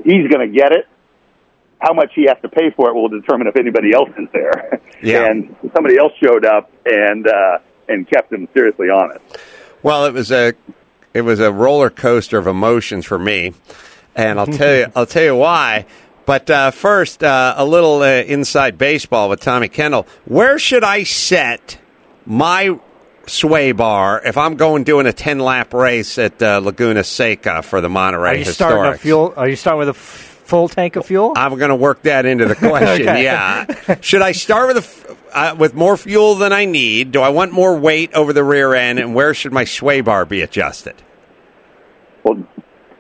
he's 0.04 0.28
going 0.28 0.52
to 0.52 0.54
get 0.56 0.72
it." 0.72 0.88
how 1.80 1.94
much 1.94 2.12
he 2.14 2.26
has 2.28 2.38
to 2.42 2.50
pay 2.50 2.72
for 2.76 2.90
it 2.90 2.94
will 2.94 3.08
determine 3.08 3.48
if 3.48 3.56
anybody 3.56 3.94
else 3.94 4.10
is 4.18 4.28
there. 4.34 4.82
Yeah. 5.02 5.28
and 5.28 5.56
somebody 5.74 5.98
else 5.98 6.12
showed 6.22 6.44
up 6.44 6.70
and 6.86 7.26
uh, 7.26 7.60
and 7.88 8.06
kept 8.10 8.34
him 8.34 8.50
seriously 8.54 8.90
honest. 8.90 9.22
Well, 9.84 10.06
it 10.06 10.14
was 10.14 10.32
a 10.32 10.54
it 11.14 11.22
was 11.22 11.40
a 11.40 11.52
roller 11.52 11.90
coaster 11.90 12.38
of 12.38 12.48
emotions 12.48 13.06
for 13.06 13.20
me, 13.20 13.54
and 14.16 14.40
I'll 14.40 14.48
tell 14.48 14.76
you 14.76 14.92
I'll 14.96 15.06
tell 15.06 15.24
you 15.24 15.36
why. 15.36 15.86
But 16.26 16.50
uh, 16.50 16.72
first, 16.72 17.24
uh, 17.24 17.56
a 17.58 17.66
little 17.66 18.02
uh, 18.02 18.22
inside 18.22 18.78
baseball 18.78 19.30
with 19.30 19.42
Tommy 19.42 19.68
Kendall. 19.68 20.06
Where 20.26 20.60
should 20.60 20.84
I 20.84 21.04
set 21.04 21.80
my 22.26 22.80
sway 23.26 23.72
bar 23.72 24.22
if 24.24 24.38
I'm 24.38 24.56
going 24.56 24.84
doing 24.84 25.08
a 25.08 25.14
ten 25.14 25.40
lap 25.40 25.74
race 25.74 26.18
at 26.18 26.42
uh, 26.42 26.60
Laguna 26.60 27.04
Seca 27.04 27.64
for 27.64 27.82
the 27.82 27.90
Monterey 27.90 28.30
Are 28.30 28.36
you 28.36 28.46
starting 28.46 28.94
a 28.94 28.98
fuel? 28.98 29.34
Are 29.38 29.48
you 29.50 29.56
starting 29.56 29.80
with 29.80 29.90
a 29.90 29.98
f- 29.98 30.39
full 30.50 30.68
tank 30.68 30.96
of 30.96 31.06
fuel? 31.06 31.34
I'm 31.36 31.58
going 31.58 31.70
to 31.70 31.76
work 31.76 32.02
that 32.04 32.26
into 32.26 32.46
the 32.46 32.56
question. 32.68 33.08
Okay. 33.08 33.24
Yeah. 33.24 33.66
Should 34.02 34.22
I 34.22 34.34
start 34.34 34.68
with 34.74 34.78
a 34.78 34.88
f 34.88 35.18
uh, 35.32 35.56
with 35.58 35.74
more 35.76 35.96
fuel 35.96 36.36
than 36.36 36.52
I 36.52 36.66
need? 36.66 37.12
Do 37.12 37.22
I 37.22 37.30
want 37.30 37.52
more 37.54 37.78
weight 37.78 38.14
over 38.14 38.34
the 38.34 38.44
rear 38.44 38.74
end? 38.74 39.00
And 39.00 39.14
where 39.16 39.34
should 39.34 39.54
my 39.54 39.64
sway 39.64 40.02
bar 40.02 40.26
be 40.26 40.42
adjusted? 40.42 40.96
Well, 42.24 42.44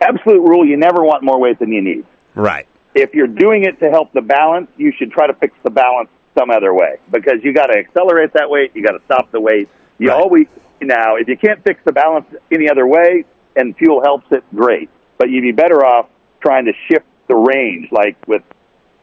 absolute 0.01 0.41
rule: 0.41 0.65
you 0.65 0.77
never 0.77 1.03
want 1.03 1.23
more 1.23 1.39
weight 1.39 1.59
than 1.59 1.71
you 1.71 1.81
need. 1.81 2.05
Right. 2.35 2.67
if 2.95 3.13
you're 3.13 3.27
doing 3.27 3.63
it 3.65 3.79
to 3.79 3.89
help 3.89 4.13
the 4.13 4.21
balance, 4.21 4.69
you 4.77 4.93
should 4.97 5.11
try 5.11 5.27
to 5.27 5.33
fix 5.33 5.53
the 5.63 5.69
balance 5.69 6.09
some 6.37 6.49
other 6.51 6.73
way 6.73 6.97
because 7.11 7.43
you 7.43 7.53
got 7.53 7.67
to 7.67 7.77
accelerate 7.77 8.33
that 8.33 8.49
weight, 8.49 8.71
you 8.75 8.83
got 8.83 8.91
to 8.93 9.01
stop 9.05 9.31
the 9.31 9.41
weight. 9.41 9.67
You 9.97 10.09
Right. 10.09 10.15
always 10.21 10.47
now, 10.79 11.15
if 11.17 11.27
you 11.27 11.35
can't 11.37 11.61
fix 11.63 11.81
the 11.83 11.91
balance 11.91 12.25
any 12.51 12.69
other 12.69 12.87
way 12.87 13.25
and 13.55 13.75
fuel 13.75 14.01
helps 14.01 14.31
it, 14.31 14.43
great. 14.55 14.89
But 15.17 15.29
you'd 15.29 15.41
be 15.41 15.51
better 15.51 15.83
off 15.85 16.07
trying 16.41 16.65
to 16.65 16.73
shift 16.87 17.05
the 17.29 17.35
range, 17.35 17.89
like 17.93 18.17
with 18.27 18.43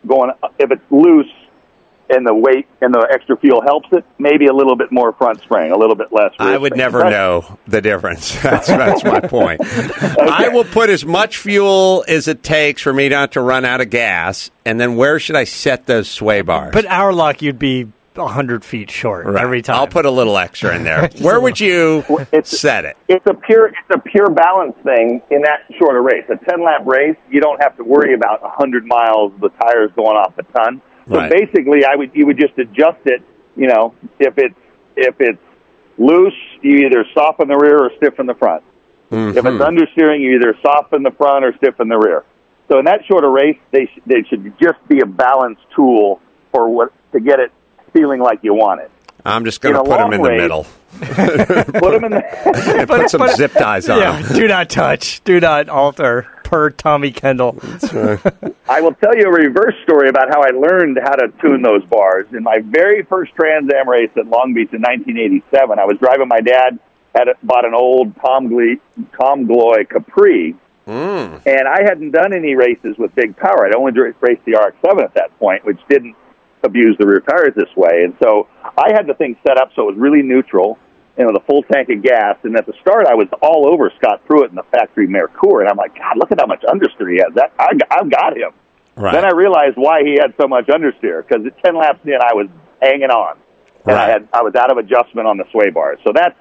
going 0.06 0.30
if 0.58 0.70
it's 0.70 0.82
loose 0.90 1.32
and 2.08 2.24
the 2.24 2.32
weight 2.34 2.68
and 2.80 2.94
the 2.94 3.04
extra 3.12 3.36
fuel 3.36 3.60
helps 3.62 3.88
it, 3.90 4.04
maybe 4.18 4.46
a 4.46 4.52
little 4.52 4.76
bit 4.76 4.92
more 4.92 5.12
front 5.14 5.40
spring, 5.42 5.72
a 5.72 5.76
little 5.76 5.96
bit 5.96 6.12
less. 6.12 6.30
rear 6.38 6.50
I 6.50 6.56
would 6.56 6.70
spring. 6.72 6.78
never 6.78 6.98
That's- 6.98 7.12
know 7.12 7.58
the 7.66 7.80
difference. 7.80 8.32
That's, 8.42 8.68
that's 8.68 9.02
my 9.02 9.18
point. 9.20 9.60
I 9.64 10.48
will 10.52 10.62
put 10.64 10.88
as 10.88 11.04
much 11.04 11.38
fuel 11.38 12.04
as 12.06 12.28
it 12.28 12.44
takes 12.44 12.82
for 12.82 12.92
me 12.92 13.08
not 13.08 13.32
to 13.32 13.40
run 13.40 13.64
out 13.64 13.80
of 13.80 13.90
gas. 13.90 14.50
And 14.64 14.78
then 14.80 14.94
where 14.96 15.18
should 15.18 15.34
I 15.36 15.44
set 15.44 15.86
those 15.86 16.08
sway 16.08 16.42
bars? 16.42 16.70
but 16.72 16.86
our 16.86 17.12
luck, 17.12 17.42
you'd 17.42 17.58
be 17.58 17.88
hundred 18.16 18.64
feet 18.64 18.90
short 18.90 19.26
Right. 19.26 19.42
every 19.42 19.62
time. 19.62 19.76
I'll 19.76 19.86
put 19.86 20.06
a 20.06 20.10
little 20.10 20.38
extra 20.38 20.74
in 20.74 20.84
there. 20.84 21.08
where 21.20 21.40
would 21.40 21.60
you 21.60 22.04
it's- 22.32 22.48
set 22.48 22.84
it? 22.84 22.96
it's 23.08 23.26
a 23.26 23.34
pure 23.34 23.66
it's 23.68 23.76
a 23.90 23.98
pure 23.98 24.30
balance 24.30 24.76
thing 24.82 25.22
in 25.30 25.42
that 25.42 25.60
shorter 25.78 26.02
race. 26.02 26.24
A 26.28 26.36
ten 26.48 26.64
lap 26.64 26.82
race, 26.86 27.16
you 27.30 27.40
don't 27.40 27.62
have 27.62 27.76
to 27.76 27.84
worry 27.84 28.14
about 28.14 28.42
a 28.44 28.48
hundred 28.50 28.86
miles, 28.86 29.32
the 29.40 29.50
tires 29.60 29.90
going 29.96 30.16
off 30.16 30.36
a 30.38 30.42
ton. 30.42 30.80
So 31.08 31.16
Right. 31.16 31.30
basically, 31.30 31.84
I 31.84 31.94
would 31.94 32.10
you 32.14 32.26
would 32.26 32.38
just 32.38 32.58
adjust 32.58 32.98
it. 33.06 33.22
You 33.56 33.68
know, 33.68 33.94
if 34.18 34.34
it's 34.38 34.54
if 34.96 35.14
it's 35.20 35.38
loose, 35.98 36.34
you 36.62 36.86
either 36.86 37.04
soften 37.14 37.48
the 37.48 37.56
rear 37.56 37.78
or 37.78 37.90
stiffen 37.96 38.26
the 38.26 38.34
front. 38.34 38.62
If 39.08 39.36
it's 39.36 39.46
mm-hmm. 39.46 39.62
understeering, 39.62 40.20
you 40.20 40.34
either 40.34 40.58
soften 40.62 41.04
the 41.04 41.12
front 41.12 41.44
or 41.44 41.56
stiffen 41.58 41.88
the 41.88 41.96
rear. 41.96 42.24
So 42.68 42.80
in 42.80 42.86
that 42.86 43.04
shorter 43.06 43.30
race, 43.30 43.58
they 43.70 43.86
sh- 43.86 44.00
they 44.04 44.22
should 44.28 44.52
just 44.60 44.78
be 44.88 45.00
a 45.00 45.06
balance 45.06 45.60
tool 45.74 46.20
for 46.52 46.68
what 46.68 46.92
to 47.12 47.20
get 47.20 47.38
it 47.38 47.52
feeling 47.96 48.20
like 48.20 48.40
you 48.42 48.54
want 48.54 48.80
it. 48.80 48.90
I'm 49.24 49.44
just 49.44 49.60
going 49.60 49.74
to 49.74 49.82
put 49.82 49.98
them 49.98 50.12
in 50.12 50.22
the 50.22 50.28
race- 50.28 50.40
middle 50.40 50.66
Put 50.96 51.92
them 51.92 52.04
in 52.04 52.12
the 52.12 52.24
and 52.78 52.88
put 52.88 53.10
some 53.10 53.28
zip 53.36 53.52
ties 53.52 53.88
on 53.90 53.98
yeah, 53.98 54.22
them. 54.22 54.34
do 54.34 54.48
not 54.48 54.70
touch, 54.70 55.22
do 55.24 55.40
not 55.40 55.68
alter. 55.68 56.26
Per 56.42 56.70
Tommy 56.70 57.10
Kendall. 57.10 57.58
I 58.68 58.80
will 58.80 58.94
tell 58.94 59.16
you 59.16 59.24
a 59.26 59.32
reverse 59.32 59.74
story 59.82 60.08
about 60.08 60.28
how 60.28 60.42
I 60.42 60.50
learned 60.50 60.96
how 61.02 61.16
to 61.16 61.32
tune 61.42 61.60
those 61.60 61.84
bars. 61.86 62.26
In 62.32 62.44
my 62.44 62.60
very 62.64 63.02
first 63.02 63.34
Trans 63.34 63.68
Am 63.72 63.88
race 63.88 64.10
at 64.16 64.28
Long 64.28 64.54
Beach 64.54 64.72
in 64.72 64.80
1987, 64.80 65.78
I 65.78 65.84
was 65.84 65.98
driving 65.98 66.28
my 66.28 66.40
dad 66.40 66.78
had 67.16 67.28
bought 67.42 67.64
an 67.64 67.74
old 67.74 68.14
Tom 68.20 68.46
Glee, 68.46 68.78
Tom 69.20 69.46
Gloy 69.46 69.86
Capri, 69.90 70.54
hmm. 70.84 70.92
and 70.92 71.68
I 71.68 71.82
hadn't 71.82 72.12
done 72.12 72.32
any 72.32 72.54
races 72.54 72.96
with 72.96 73.12
big 73.16 73.36
power. 73.36 73.66
I'd 73.66 73.74
only 73.74 73.92
raced 74.20 74.44
the 74.44 74.52
RX-7 74.52 75.02
at 75.02 75.14
that 75.14 75.36
point, 75.40 75.64
which 75.64 75.80
didn't 75.88 76.14
abuse 76.66 76.96
the 76.98 77.06
rear 77.06 77.20
tires 77.20 77.54
this 77.54 77.74
way. 77.76 78.04
And 78.04 78.14
so 78.22 78.48
I 78.62 78.92
had 78.92 79.06
the 79.06 79.14
thing 79.14 79.36
set 79.46 79.56
up 79.56 79.70
so 79.74 79.88
it 79.88 79.96
was 79.96 79.96
really 79.96 80.22
neutral 80.22 80.78
and 81.16 81.26
with 81.26 81.36
a 81.36 81.46
full 81.46 81.62
tank 81.62 81.88
of 81.88 82.02
gas. 82.02 82.36
And 82.42 82.56
at 82.56 82.66
the 82.66 82.74
start, 82.80 83.06
I 83.06 83.14
was 83.14 83.28
all 83.40 83.66
over 83.66 83.90
Scott 83.96 84.22
Pruett 84.28 84.50
in 84.50 84.54
the 84.54 84.64
factory 84.64 85.08
Merkur, 85.08 85.60
and 85.60 85.68
I'm 85.68 85.76
like, 85.76 85.96
God, 85.96 86.18
look 86.18 86.30
at 86.30 86.40
how 86.40 86.46
much 86.46 86.62
understeer 86.62 87.10
he 87.10 87.18
has. 87.18 87.32
That 87.34 87.52
I, 87.58 87.72
I've 87.90 88.10
got 88.10 88.36
him. 88.36 88.52
Right. 88.96 89.12
Then 89.12 89.24
I 89.24 89.32
realized 89.32 89.76
why 89.76 90.02
he 90.02 90.18
had 90.20 90.34
so 90.40 90.48
much 90.48 90.66
understeer 90.66 91.26
because 91.26 91.46
at 91.46 91.62
ten 91.62 91.76
laps 91.76 92.00
in, 92.04 92.14
I 92.14 92.34
was 92.34 92.48
hanging 92.80 93.10
on, 93.10 93.38
and 93.84 93.96
I 93.96 94.08
had 94.08 94.28
I 94.32 94.42
was 94.42 94.54
out 94.54 94.70
of 94.70 94.78
adjustment 94.78 95.26
on 95.26 95.36
the 95.36 95.44
sway 95.52 95.70
bars. 95.70 95.98
So 96.04 96.12
that's 96.14 96.36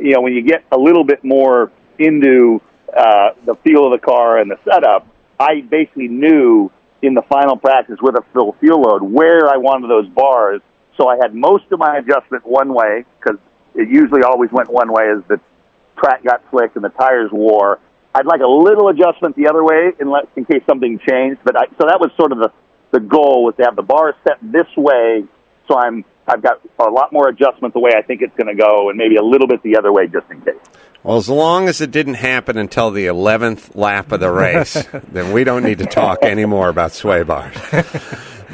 you 0.00 0.12
know 0.12 0.20
when 0.20 0.34
you 0.34 0.42
get 0.42 0.64
a 0.70 0.78
little 0.78 1.04
bit 1.04 1.24
more 1.24 1.72
into 1.98 2.60
uh, 2.94 3.30
the 3.44 3.54
feel 3.64 3.86
of 3.86 3.98
the 3.98 4.04
car 4.04 4.38
and 4.38 4.50
the 4.50 4.58
setup, 4.64 5.06
I 5.38 5.62
basically 5.62 6.08
knew 6.08 6.70
in 7.06 7.14
the 7.14 7.22
final 7.28 7.56
practice 7.56 7.96
with 8.00 8.14
a 8.16 8.22
full 8.32 8.56
fuel 8.60 8.80
load 8.82 9.02
where 9.02 9.48
I 9.48 9.56
wanted 9.56 9.90
those 9.90 10.08
bars. 10.08 10.60
So 10.96 11.08
I 11.08 11.16
had 11.20 11.34
most 11.34 11.64
of 11.72 11.78
my 11.78 11.98
adjustment 11.98 12.46
one 12.46 12.72
way 12.72 13.04
because 13.18 13.38
it 13.74 13.88
usually 13.88 14.22
always 14.22 14.50
went 14.52 14.70
one 14.70 14.92
way 14.92 15.04
as 15.10 15.22
the 15.28 15.40
track 15.98 16.24
got 16.24 16.42
slick 16.50 16.72
and 16.76 16.84
the 16.84 16.90
tires 16.90 17.30
wore. 17.32 17.80
I'd 18.14 18.26
like 18.26 18.40
a 18.40 18.48
little 18.48 18.88
adjustment 18.88 19.34
the 19.34 19.48
other 19.48 19.64
way 19.64 19.90
in, 19.98 20.10
le- 20.10 20.28
in 20.36 20.44
case 20.44 20.62
something 20.68 21.00
changed. 21.08 21.40
But 21.44 21.56
I, 21.56 21.66
so 21.80 21.86
that 21.86 21.98
was 21.98 22.10
sort 22.16 22.32
of 22.32 22.38
the 22.38 22.52
the 22.92 23.00
goal 23.00 23.42
was 23.42 23.56
to 23.56 23.64
have 23.64 23.74
the 23.74 23.82
bars 23.82 24.14
set 24.22 24.38
this 24.40 24.68
way, 24.76 25.24
so 25.66 25.76
I'm 25.76 26.04
I've 26.26 26.42
got 26.42 26.60
a 26.78 26.90
lot 26.90 27.12
more 27.12 27.28
adjustment 27.28 27.74
the 27.74 27.80
way 27.80 27.92
I 27.96 28.02
think 28.02 28.22
it's 28.22 28.34
going 28.36 28.54
to 28.54 28.60
go, 28.60 28.88
and 28.88 28.98
maybe 28.98 29.16
a 29.16 29.22
little 29.22 29.46
bit 29.46 29.62
the 29.62 29.76
other 29.76 29.92
way 29.92 30.06
just 30.06 30.30
in 30.30 30.40
case. 30.40 30.54
Well, 31.02 31.18
as 31.18 31.28
long 31.28 31.68
as 31.68 31.82
it 31.82 31.90
didn't 31.90 32.14
happen 32.14 32.56
until 32.56 32.90
the 32.90 33.06
11th 33.06 33.76
lap 33.76 34.10
of 34.10 34.20
the 34.20 34.30
race, 34.30 34.86
then 35.12 35.32
we 35.32 35.44
don't 35.44 35.62
need 35.62 35.78
to 35.78 35.86
talk 35.86 36.22
anymore 36.22 36.68
about 36.68 36.92
sway 36.92 37.22
bars. 37.22 37.56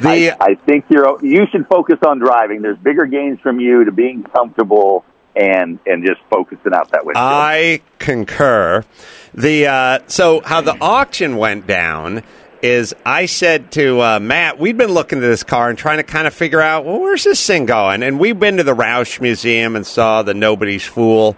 The, 0.01 0.31
I, 0.31 0.37
I 0.39 0.55
think 0.55 0.85
you're 0.89 1.23
you 1.23 1.45
should 1.51 1.67
focus 1.67 1.99
on 2.03 2.17
driving. 2.17 2.63
There's 2.63 2.79
bigger 2.79 3.05
gains 3.05 3.39
from 3.39 3.59
you 3.59 3.85
to 3.85 3.91
being 3.91 4.23
comfortable 4.23 5.05
and 5.35 5.77
and 5.85 6.03
just 6.03 6.21
focusing 6.27 6.73
out 6.73 6.89
that 6.91 7.05
way. 7.05 7.13
I 7.15 7.81
concur. 7.99 8.83
The 9.35 9.67
uh, 9.67 9.99
so 10.07 10.41
how 10.41 10.61
the 10.61 10.75
auction 10.81 11.37
went 11.37 11.67
down 11.67 12.23
is 12.61 12.93
I 13.05 13.25
said 13.25 13.71
to 13.73 14.01
uh, 14.01 14.19
Matt, 14.19 14.59
we'd 14.59 14.77
been 14.77 14.91
looking 14.91 15.19
at 15.19 15.21
this 15.21 15.43
car 15.43 15.69
and 15.69 15.77
trying 15.77 15.97
to 15.97 16.03
kind 16.03 16.27
of 16.27 16.33
figure 16.33 16.61
out, 16.61 16.85
well, 16.85 16.99
where's 16.99 17.23
this 17.23 17.45
thing 17.45 17.65
going? 17.65 18.03
And 18.03 18.19
we've 18.19 18.39
been 18.39 18.57
to 18.57 18.63
the 18.63 18.75
Roush 18.75 19.19
Museum 19.21 19.75
and 19.75 19.85
saw 19.85 20.21
the 20.21 20.33
Nobody's 20.33 20.85
Fool, 20.85 21.35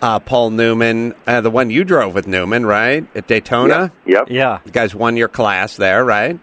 uh, 0.00 0.18
Paul 0.18 0.50
Newman, 0.50 1.14
uh, 1.26 1.40
the 1.40 1.50
one 1.50 1.70
you 1.70 1.84
drove 1.84 2.14
with 2.14 2.26
Newman, 2.26 2.66
right 2.66 3.06
at 3.14 3.26
Daytona. 3.26 3.92
Yep. 4.06 4.24
Yeah. 4.28 4.60
You 4.64 4.72
guys 4.72 4.94
won 4.94 5.16
your 5.16 5.28
class 5.28 5.76
there, 5.76 6.04
right? 6.04 6.38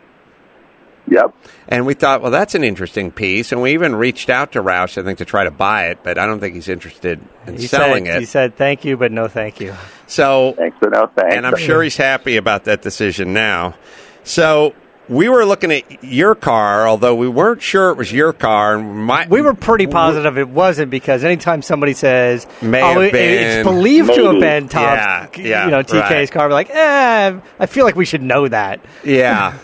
Yep. 1.06 1.36
And 1.68 1.86
we 1.86 1.96
thought, 1.96 2.22
well, 2.22 2.32
that's 2.32 2.56
an 2.56 2.64
interesting 2.64 3.12
piece. 3.12 3.52
And 3.52 3.62
we 3.62 3.74
even 3.74 3.94
reached 3.94 4.30
out 4.30 4.54
to 4.54 4.64
Roush, 4.64 4.98
I 4.98 5.04
think, 5.04 5.18
to 5.18 5.26
try 5.26 5.44
to 5.44 5.52
buy 5.52 5.88
it, 5.88 6.00
but 6.02 6.18
I 6.18 6.26
don't 6.26 6.40
think 6.40 6.56
he's 6.56 6.70
interested 6.70 7.20
in 7.46 7.58
He 7.58 7.68
selling 7.68 8.06
said, 8.06 8.16
it. 8.16 8.20
He 8.22 8.26
said, 8.26 8.56
thank 8.56 8.86
you, 8.86 8.96
but 8.96 9.12
no 9.12 9.28
thank 9.28 9.60
you. 9.60 9.76
so 10.08 10.54
Thanks 10.58 10.78
for 10.78 10.90
no 10.90 11.08
thanks. 11.08 11.36
and 11.36 11.46
I'm 11.46 11.58
sure 11.58 11.84
he's 11.84 11.98
happy 11.98 12.38
about 12.38 12.64
that 12.66 12.82
decision 12.82 13.34
now. 13.34 13.76
So 14.24 14.74
we 15.10 15.28
were 15.30 15.46
looking 15.46 15.72
at 15.72 16.04
your 16.04 16.34
car, 16.36 16.88
although 16.88 17.14
we 17.16 17.28
weren't 17.28 17.62
sure 17.62 17.90
it 17.90 17.98
was 17.98 18.12
your 18.14 18.32
car. 18.34 18.76
And 18.78 19.06
my, 19.06 19.28
We 19.28 19.42
were 19.42 19.54
pretty 19.54 19.86
positive 19.88 20.38
it 20.38 20.48
wasn't 20.50 20.90
because 20.92 21.24
anytime 21.24 21.62
somebody 21.62 21.94
says, 21.94 22.48
May 22.62 22.82
oh, 22.82 22.94
have 22.94 23.02
it- 23.04 23.12
been. 23.12 23.44
it's 23.44 23.68
believed 23.68 24.14
to 24.14 24.32
have 24.32 24.40
been 24.40 24.70
Tom's, 24.70 24.98
Yeah, 24.98 25.28
yeah, 25.38 25.66
you 25.66 25.72
know, 25.72 25.84
TK's 25.84 26.12
right. 26.12 26.32
car, 26.32 26.48
we're 26.48 26.54
like, 26.54 26.70
eh, 26.70 27.40
I 27.60 27.66
feel 27.66 27.84
like 27.86 27.96
we 27.96 28.06
should 28.06 28.22
know 28.24 28.48
that. 28.48 28.80
Yeah, 29.04 29.58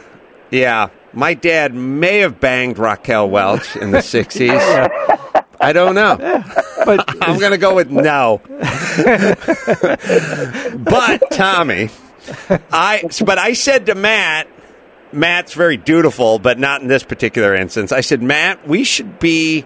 yeah. 0.52 0.89
My 1.13 1.34
dad 1.34 1.74
may 1.74 2.19
have 2.19 2.39
banged 2.39 2.78
Raquel 2.78 3.30
Welch 3.32 3.76
in 3.76 3.89
the 3.89 3.98
'60s. 3.98 4.60
I 5.62 5.74
don't 5.74 5.95
know. 5.95 6.17
But 6.86 7.22
I'm 7.22 7.38
going 7.39 7.52
to 7.52 7.58
go 7.58 7.76
with 7.76 7.91
no. 7.91 8.41
but 10.80 11.30
Tommy, 11.32 11.89
I 12.72 13.04
but 13.26 13.38
I 13.38 13.54
said 13.54 13.86
to 13.88 13.96
Matt, 13.96 14.48
Matt's 15.12 15.54
very 15.54 15.78
dutiful, 15.78 16.39
but 16.39 16.60
not 16.60 16.82
in 16.82 16.88
this 16.88 17.04
particular 17.04 17.54
instance. 17.56 17.92
I 17.92 18.02
said, 18.02 18.22
Matt, 18.22 18.68
we 18.68 18.84
should 18.84 19.20
be 19.20 19.65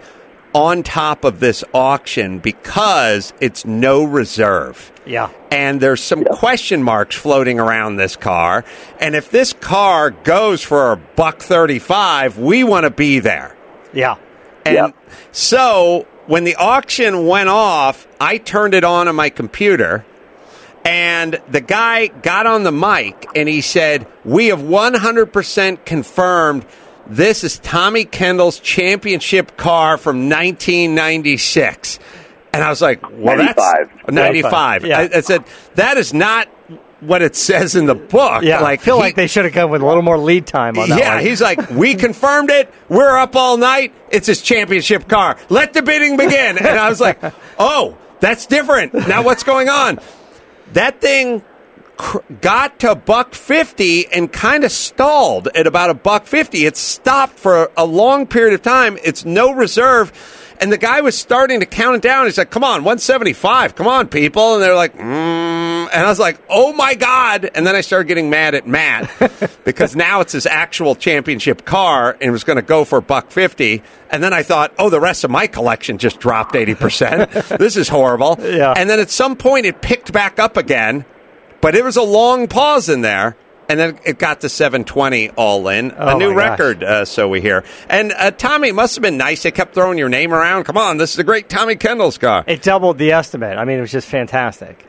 on 0.53 0.83
top 0.83 1.23
of 1.23 1.39
this 1.39 1.63
auction 1.73 2.37
because 2.39 3.33
it's 3.41 3.65
no 3.65 4.03
reserve. 4.03 4.91
yeah, 5.05 5.29
And 5.51 5.81
there's 5.81 6.01
some 6.03 6.23
question 6.25 6.83
marks 6.83 7.15
floating 7.15 7.59
around 7.59 7.95
this 7.95 8.15
car. 8.15 8.63
And 8.99 9.15
if 9.15 9.31
this 9.31 9.51
car 9.53 10.11
goes 10.11 10.61
for 10.61 10.91
a 10.91 10.95
buck 10.95 11.41
35, 11.41 12.37
we 12.37 12.63
want 12.63 12.83
to 12.83 12.91
be 12.91 13.17
there. 13.19 13.55
yeah. 13.93 14.15
And 14.65 14.75
Yep. 14.75 14.95
so 15.33 16.05
when 16.27 16.43
the 16.45 16.55
auction 16.55 17.25
went 17.27 17.49
off, 17.49 18.07
I 18.21 18.37
turned 18.37 18.73
it 18.75 18.83
on 18.85 19.07
on 19.09 19.15
my 19.15 19.29
computer 19.29 20.05
And 20.85 21.41
the 21.49 21.61
guy 21.61 22.07
got 22.07 22.45
on 22.45 22.63
the 22.63 22.71
mic 22.71 23.25
and 23.35 23.47
he 23.47 23.61
said, 23.61 24.07
We 24.25 24.47
have 24.47 24.59
100% 24.59 25.85
confirmed 25.85 26.65
this 27.07 27.43
is 27.43 27.59
Tommy 27.59 28.05
Kendall's 28.05 28.59
championship 28.59 29.57
car 29.57 29.97
from 29.97 30.29
1996. 30.29 31.99
And 32.53 32.63
I 32.63 32.69
was 32.69 32.81
like, 32.81 33.01
Well, 33.11 33.37
95. 33.37 33.55
that's 33.55 34.11
95. 34.11 34.85
Yeah. 34.85 34.99
I, 34.99 35.17
I 35.17 35.21
said, 35.21 35.45
That 35.75 35.97
is 35.97 36.13
not 36.13 36.47
what 36.99 37.21
it 37.21 37.35
says 37.35 37.75
in 37.75 37.85
the 37.85 37.95
book. 37.95 38.43
Yeah, 38.43 38.61
like 38.61 38.81
I 38.81 38.83
feel 38.83 38.95
he- 38.95 39.01
like 39.01 39.15
they 39.15 39.27
should 39.27 39.45
have 39.45 39.53
come 39.53 39.69
with 39.69 39.81
a 39.81 39.85
little 39.85 40.01
more 40.03 40.17
lead 40.17 40.47
time 40.47 40.77
on 40.77 40.89
that 40.89 40.99
yeah, 40.99 41.15
one. 41.15 41.25
he's 41.25 41.41
like, 41.41 41.69
we 41.71 41.95
confirmed 41.95 42.49
it. 42.49 42.73
We're 42.89 43.17
up 43.17 43.35
all 43.35 43.57
night. 43.57 43.93
It's 44.09 44.27
his 44.27 44.41
championship 44.41 45.07
car. 45.07 45.37
Let 45.49 45.73
the 45.73 45.81
bidding 45.81 46.17
begin. 46.17 46.57
And 46.57 46.67
I 46.67 46.89
was 46.89 47.01
like, 47.01 47.19
oh, 47.59 47.97
that's 48.19 48.45
different. 48.45 48.93
Now 48.93 49.23
what's 49.23 49.43
going 49.43 49.69
on? 49.69 49.99
That 50.73 51.01
thing 51.01 51.43
got 52.41 52.79
to 52.79 52.95
buck 52.95 53.33
50 53.33 54.07
and 54.07 54.31
kind 54.31 54.63
of 54.63 54.71
stalled 54.71 55.47
at 55.55 55.67
about 55.67 55.89
a 55.89 55.93
buck 55.93 56.25
50. 56.25 56.65
It 56.65 56.75
stopped 56.77 57.37
for 57.37 57.71
a 57.77 57.85
long 57.85 58.25
period 58.27 58.53
of 58.53 58.61
time. 58.61 58.97
It's 59.03 59.23
no 59.23 59.53
reserve. 59.53 60.11
And 60.59 60.71
the 60.71 60.77
guy 60.77 61.01
was 61.01 61.17
starting 61.17 61.59
to 61.59 61.65
count 61.65 61.97
it 61.97 62.01
down. 62.01 62.25
He's 62.25 62.37
like, 62.37 62.49
come 62.49 62.63
on, 62.63 62.83
175. 62.83 63.75
Come 63.75 63.87
on, 63.87 64.07
people. 64.07 64.55
And 64.55 64.63
they're 64.63 64.75
like, 64.75 64.97
mm. 64.97 65.52
And 65.93 66.05
I 66.05 66.09
was 66.09 66.19
like, 66.19 66.41
oh 66.49 66.73
my 66.73 66.95
God. 66.95 67.49
And 67.55 67.65
then 67.67 67.75
I 67.75 67.81
started 67.81 68.07
getting 68.07 68.29
mad 68.29 68.55
at 68.55 68.67
Matt 68.67 69.09
because 69.63 69.95
now 69.95 70.21
it's 70.21 70.33
his 70.33 70.45
actual 70.45 70.95
championship 70.95 71.65
car 71.65 72.11
and 72.13 72.23
it 72.23 72.31
was 72.31 72.43
going 72.43 72.55
to 72.57 72.61
go 72.63 72.83
for 72.83 72.99
buck 73.01 73.31
50. 73.31 73.81
And 74.09 74.23
then 74.23 74.33
I 74.33 74.43
thought, 74.43 74.73
oh, 74.79 74.89
the 74.89 74.99
rest 74.99 75.23
of 75.23 75.31
my 75.31 75.47
collection 75.47 75.97
just 75.97 76.19
dropped 76.19 76.55
80%. 76.55 77.57
this 77.57 77.77
is 77.77 77.87
horrible. 77.89 78.37
Yeah. 78.41 78.73
And 78.75 78.89
then 78.89 78.99
at 78.99 79.09
some 79.09 79.35
point 79.35 79.65
it 79.65 79.81
picked 79.81 80.11
back 80.11 80.39
up 80.39 80.57
again, 80.57 81.05
but 81.61 81.75
it 81.75 81.83
was 81.83 81.95
a 81.97 82.03
long 82.03 82.47
pause 82.47 82.89
in 82.89 83.01
there. 83.01 83.37
And 83.69 83.79
then 83.79 83.97
it 84.05 84.19
got 84.19 84.41
to 84.41 84.49
720 84.49 85.29
all 85.31 85.67
in. 85.69 85.91
a 85.91 86.13
Oh, 86.13 86.17
new 86.17 86.33
record, 86.33 86.83
uh, 86.83 87.05
so 87.05 87.29
we 87.29 87.39
hear. 87.39 87.63
And 87.89 88.11
uh, 88.11 88.31
Tommy, 88.31 88.67
it 88.67 88.75
must 88.75 88.95
have 88.95 89.01
been 89.01 89.15
nice. 89.17 89.41
They 89.43 89.51
kept 89.51 89.73
throwing 89.73 89.97
your 89.97 90.09
name 90.09 90.33
around. 90.33 90.65
Come 90.65 90.77
on, 90.77 90.97
this 90.97 91.13
is 91.13 91.19
a 91.19 91.23
great 91.23 91.47
Tommy 91.49 91.77
Kendall's 91.77 92.17
car. 92.17 92.43
It 92.45 92.61
doubled 92.61 92.97
the 92.97 93.13
estimate. 93.13 93.57
I 93.57 93.63
mean, 93.63 93.77
it 93.77 93.81
was 93.81 93.91
just 93.91 94.09
fantastic. 94.09 94.85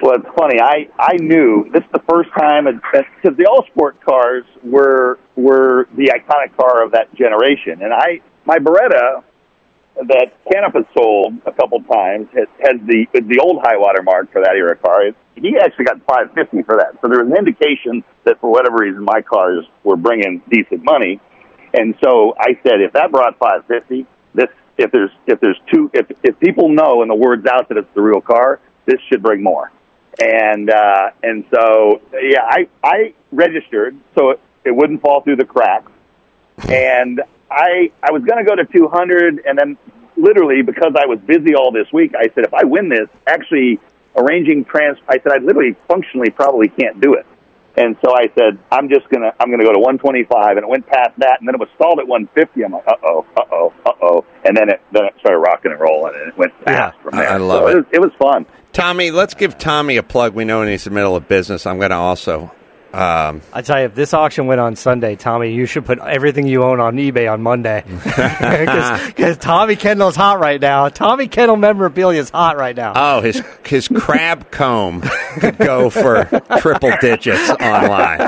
Well, 0.00 0.14
it's 0.14 0.28
funny. 0.38 0.60
I 0.60 0.88
I 0.98 1.16
knew 1.16 1.68
this 1.72 1.82
is 1.82 1.90
the 1.92 2.02
first 2.08 2.30
time 2.38 2.66
because 2.66 3.36
the 3.36 3.46
all 3.46 3.64
sport 3.72 4.00
cars 4.04 4.44
were 4.62 5.18
were 5.34 5.88
the 5.96 6.12
iconic 6.14 6.56
car 6.56 6.84
of 6.84 6.92
that 6.92 7.12
generation, 7.14 7.82
and 7.82 7.92
I 7.92 8.20
my 8.44 8.58
Beretta 8.58 9.24
that 10.06 10.30
has 10.46 10.84
sold 10.96 11.34
a 11.44 11.52
couple 11.52 11.82
times 11.82 12.28
has, 12.32 12.46
has 12.60 12.80
the 12.86 13.06
the 13.12 13.40
old 13.42 13.60
high 13.62 13.76
water 13.76 14.02
mark 14.02 14.30
for 14.32 14.40
that 14.42 14.54
era 14.54 14.76
car. 14.76 15.02
He 15.34 15.56
actually 15.60 15.86
got 15.86 16.00
five 16.06 16.32
fifty 16.32 16.62
for 16.62 16.76
that, 16.76 17.00
so 17.00 17.08
there 17.08 17.24
was 17.24 17.32
an 17.32 17.36
indication 17.36 18.04
that 18.24 18.40
for 18.40 18.50
whatever 18.50 18.78
reason 18.78 19.02
my 19.02 19.20
cars 19.22 19.64
were 19.82 19.96
bringing 19.96 20.42
decent 20.48 20.84
money, 20.84 21.20
and 21.74 21.96
so 22.04 22.34
I 22.38 22.54
said 22.62 22.80
if 22.80 22.92
that 22.92 23.10
brought 23.10 23.36
five 23.38 23.66
fifty, 23.66 24.06
this 24.32 24.48
if 24.76 24.92
there's 24.92 25.10
if 25.26 25.40
there's 25.40 25.58
two 25.72 25.90
if 25.92 26.06
if 26.22 26.38
people 26.38 26.68
know 26.68 27.02
and 27.02 27.10
the 27.10 27.16
word's 27.16 27.46
out 27.46 27.68
that 27.68 27.78
it's 27.78 27.92
the 27.96 28.02
real 28.02 28.20
car, 28.20 28.60
this 28.86 29.00
should 29.10 29.22
bring 29.22 29.42
more 29.42 29.72
and 30.20 30.70
uh, 30.70 31.10
and 31.22 31.44
so 31.54 32.00
yeah, 32.20 32.42
I 32.42 32.68
I 32.82 33.14
registered 33.32 33.96
so 34.16 34.30
it, 34.30 34.40
it 34.64 34.70
wouldn't 34.74 35.00
fall 35.02 35.22
through 35.22 35.36
the 35.36 35.44
cracks, 35.44 35.90
and 36.68 37.22
I 37.50 37.92
I 38.02 38.12
was 38.12 38.22
going 38.24 38.44
to 38.44 38.48
go 38.48 38.56
to 38.56 38.64
200, 38.64 39.42
and 39.46 39.58
then 39.58 39.76
literally 40.16 40.62
because 40.62 40.92
I 40.96 41.06
was 41.06 41.18
busy 41.20 41.54
all 41.54 41.70
this 41.72 41.86
week, 41.92 42.14
I 42.16 42.24
said 42.34 42.44
if 42.44 42.54
I 42.54 42.64
win 42.64 42.88
this, 42.88 43.08
actually 43.26 43.78
arranging 44.16 44.64
trans, 44.64 44.98
I 45.08 45.18
said 45.20 45.32
I 45.32 45.38
literally 45.38 45.76
functionally 45.86 46.30
probably 46.30 46.68
can't 46.68 47.00
do 47.00 47.14
it, 47.14 47.24
and 47.76 47.96
so 48.04 48.12
I 48.14 48.26
said 48.36 48.58
I'm 48.72 48.88
just 48.88 49.08
gonna 49.10 49.32
I'm 49.38 49.50
gonna 49.50 49.62
go 49.64 49.72
to 49.72 49.78
125, 49.78 50.56
and 50.56 50.64
it 50.64 50.68
went 50.68 50.86
past 50.88 51.12
that, 51.18 51.38
and 51.38 51.46
then 51.46 51.54
it 51.54 51.60
was 51.60 51.68
stalled 51.76 52.00
at 52.00 52.08
150. 52.08 52.64
I'm 52.64 52.72
like 52.72 52.86
uh 52.88 52.94
oh 53.04 53.26
uh 53.36 53.42
oh 53.52 53.72
uh 53.86 53.92
oh, 54.02 54.24
and 54.44 54.56
then 54.56 54.68
it 54.68 54.82
then 54.92 55.04
it 55.04 55.14
started 55.20 55.38
rocking 55.38 55.70
and 55.70 55.80
rolling, 55.80 56.14
and 56.16 56.28
it 56.32 56.36
went 56.36 56.52
fast 56.64 56.96
Yeah, 56.96 57.02
from 57.02 57.16
there. 57.16 57.30
I 57.30 57.36
love 57.36 57.62
so 57.62 57.68
it. 57.68 57.76
was, 57.76 57.84
it 57.92 58.00
was 58.00 58.10
fun. 58.18 58.46
Tommy, 58.78 59.10
let's 59.10 59.34
give 59.34 59.58
Tommy 59.58 59.96
a 59.96 60.04
plug. 60.04 60.34
We 60.34 60.44
know 60.44 60.62
he's 60.62 60.86
in 60.86 60.92
the 60.92 60.94
middle 60.94 61.16
of 61.16 61.26
business. 61.26 61.66
I'm 61.66 61.78
going 61.78 61.90
to 61.90 61.96
also. 61.96 62.52
Um, 62.92 63.42
I 63.52 63.60
tell 63.62 63.80
you, 63.80 63.86
if 63.86 63.96
this 63.96 64.14
auction 64.14 64.46
went 64.46 64.60
on 64.60 64.76
Sunday, 64.76 65.16
Tommy, 65.16 65.52
you 65.52 65.66
should 65.66 65.84
put 65.84 65.98
everything 65.98 66.46
you 66.46 66.62
own 66.62 66.78
on 66.78 66.96
eBay 66.96 67.30
on 67.30 67.42
Monday 67.42 67.82
because 69.06 69.36
Tommy 69.38 69.74
Kendall's 69.74 70.14
hot 70.14 70.38
right 70.38 70.60
now. 70.60 70.88
Tommy 70.88 71.26
Kendall 71.26 71.56
memorabilia 71.56 72.20
is 72.20 72.30
hot 72.30 72.56
right 72.56 72.76
now. 72.76 72.92
oh, 72.94 73.20
his 73.20 73.42
his 73.66 73.88
crab 73.88 74.50
comb 74.52 75.02
could 75.40 75.58
go 75.58 75.90
for 75.90 76.24
triple 76.60 76.92
digits 77.00 77.50
online. 77.50 78.20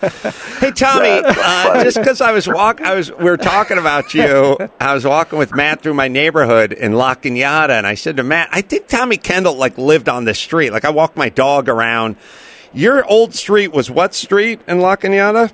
Hey 0.00 0.70
Tommy, 0.70 1.22
uh, 1.24 1.84
just 1.84 1.98
because 1.98 2.20
I 2.20 2.32
was 2.32 2.48
walk, 2.48 2.80
I 2.80 2.94
was 2.94 3.10
we 3.12 3.24
were 3.24 3.36
talking 3.36 3.78
about 3.78 4.14
you. 4.14 4.56
I 4.80 4.94
was 4.94 5.04
walking 5.04 5.38
with 5.38 5.54
Matt 5.54 5.82
through 5.82 5.94
my 5.94 6.08
neighborhood 6.08 6.72
in 6.72 6.94
La 6.94 7.14
Cañada, 7.14 7.70
and 7.70 7.86
I 7.86 7.94
said 7.94 8.16
to 8.16 8.22
Matt, 8.22 8.48
"I 8.52 8.62
think 8.62 8.88
Tommy 8.88 9.16
Kendall 9.16 9.56
like 9.56 9.76
lived 9.78 10.08
on 10.08 10.24
this 10.24 10.38
street. 10.38 10.70
Like 10.70 10.84
I 10.84 10.90
walked 10.90 11.16
my 11.16 11.28
dog 11.28 11.68
around. 11.68 12.16
Your 12.72 13.04
old 13.04 13.34
street 13.34 13.72
was 13.72 13.90
what 13.90 14.14
street 14.14 14.60
in 14.66 14.80
La 14.80 14.96
Cañada? 14.96 15.52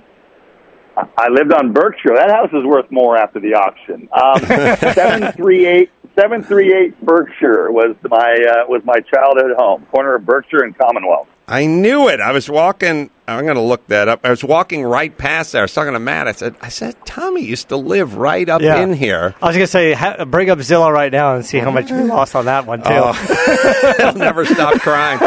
I 0.97 1.29
lived 1.29 1.53
on 1.53 1.73
Berkshire. 1.73 2.15
That 2.15 2.31
house 2.31 2.51
is 2.53 2.65
worth 2.65 2.91
more 2.91 3.17
after 3.17 3.41
the 3.41 3.55
auction. 3.55 4.09
Um, 4.13 4.41
seven 4.95 5.33
three 5.33 5.67
eight 5.67 5.91
seven 6.19 6.43
three 6.43 6.75
eight 6.75 7.01
Berkshire 7.05 7.71
was 7.71 7.97
my 8.09 8.37
uh, 8.49 8.69
was 8.69 8.83
my 8.85 9.01
childhood 9.01 9.53
home, 9.57 9.87
corner 9.87 10.15
of 10.15 10.25
Berkshire 10.25 10.63
and 10.63 10.77
Commonwealth. 10.77 11.29
I 11.49 11.67
knew 11.67 12.09
it. 12.09 12.21
I 12.21 12.33
was 12.33 12.51
walking. 12.51 13.09
I'm 13.29 13.45
going 13.45 13.57
to 13.57 13.61
look 13.63 13.87
that 13.89 14.09
up. 14.09 14.21
I 14.25 14.31
was 14.31 14.43
walking 14.43 14.83
right 14.85 15.17
past 15.17 15.53
there. 15.53 15.63
I 15.63 15.65
was 15.65 15.75
talking 15.75 15.93
to 15.93 15.99
Matt. 16.01 16.27
I 16.29 16.33
said, 16.33 16.55
"I 16.61 16.69
said 16.69 16.95
Tommy 17.07 17.43
used 17.45 17.69
to 17.71 17.77
live 17.77 18.17
right 18.17 18.49
up 18.49 18.63
Yeah. 18.63 18.81
in 18.81 18.93
here." 18.93 19.35
I 19.43 19.47
was 19.47 19.57
gonna 19.57 19.67
say, 19.67 19.93
ha- 19.93 20.25
bring 20.25 20.51
up 20.51 20.59
Zillow 20.59 20.93
right 20.93 21.11
now 21.13 21.35
and 21.37 21.45
see 21.47 21.59
how 21.59 21.71
much 21.71 21.91
we 21.91 21.99
lost 22.03 22.35
on 22.37 22.45
that 22.47 22.67
one 22.67 22.83
too. 22.83 22.89
Oh. 22.91 23.13
He'll 23.99 24.15
never 24.15 24.45
stop 24.45 24.81
crying. 24.81 25.21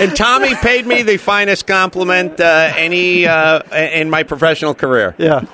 and 0.00 0.16
Tommy 0.16 0.54
paid 0.56 0.86
me 0.86 1.02
the 1.02 1.16
finest 1.16 1.66
compliment 1.66 2.38
uh, 2.40 2.72
any 2.76 3.26
uh, 3.26 3.60
in 3.74 4.10
my 4.10 4.22
professional 4.24 4.74
career. 4.74 5.14
Yeah, 5.18 5.44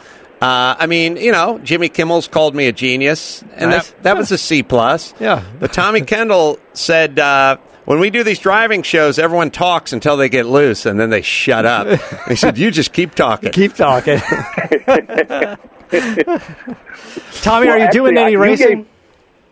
Uh, 0.43 0.77
I 0.79 0.87
mean, 0.87 1.17
you 1.19 1.33
know, 1.33 1.59
Jimmy 1.59 1.89
Kimmel's 1.91 2.27
called 2.29 2.55
me 2.55 2.67
a 2.67 2.73
genius, 2.73 3.43
and 3.57 3.71
Nice. 3.71 3.91
that 3.91 4.03
that 4.05 4.17
was 4.17 4.31
a 4.33 4.39
C 4.39 4.63
plus. 4.63 5.13
Yeah. 5.21 5.43
But 5.59 5.73
Tommy 5.73 6.01
Kendall 6.03 6.59
said. 6.75 7.19
Uh, 7.19 7.57
when 7.85 7.99
we 8.01 8.11
do 8.11 8.23
these 8.25 8.39
driving 8.39 8.83
shows, 8.83 9.19
everyone 9.19 9.51
talks 9.51 9.93
until 9.93 10.17
they 10.17 10.29
get 10.29 10.47
loose, 10.47 10.87
and 10.87 10.99
then 11.01 11.11
they 11.11 11.23
shut 11.23 11.65
up. 11.67 12.01
he 12.29 12.37
said, 12.37 12.59
"You 12.59 12.71
just 12.71 12.93
keep 12.93 13.15
talking." 13.15 13.53
keep 13.53 13.75
talking. 13.75 14.19
Tommy, 17.43 17.67
Well, 17.67 17.77
are 17.77 17.79
you 17.79 17.91
doing 17.91 18.17
actually, 18.17 18.19
I- 18.19 18.23
any 18.23 18.33
you 18.33 18.39
racing? 18.43 18.77
gave- 18.79 18.87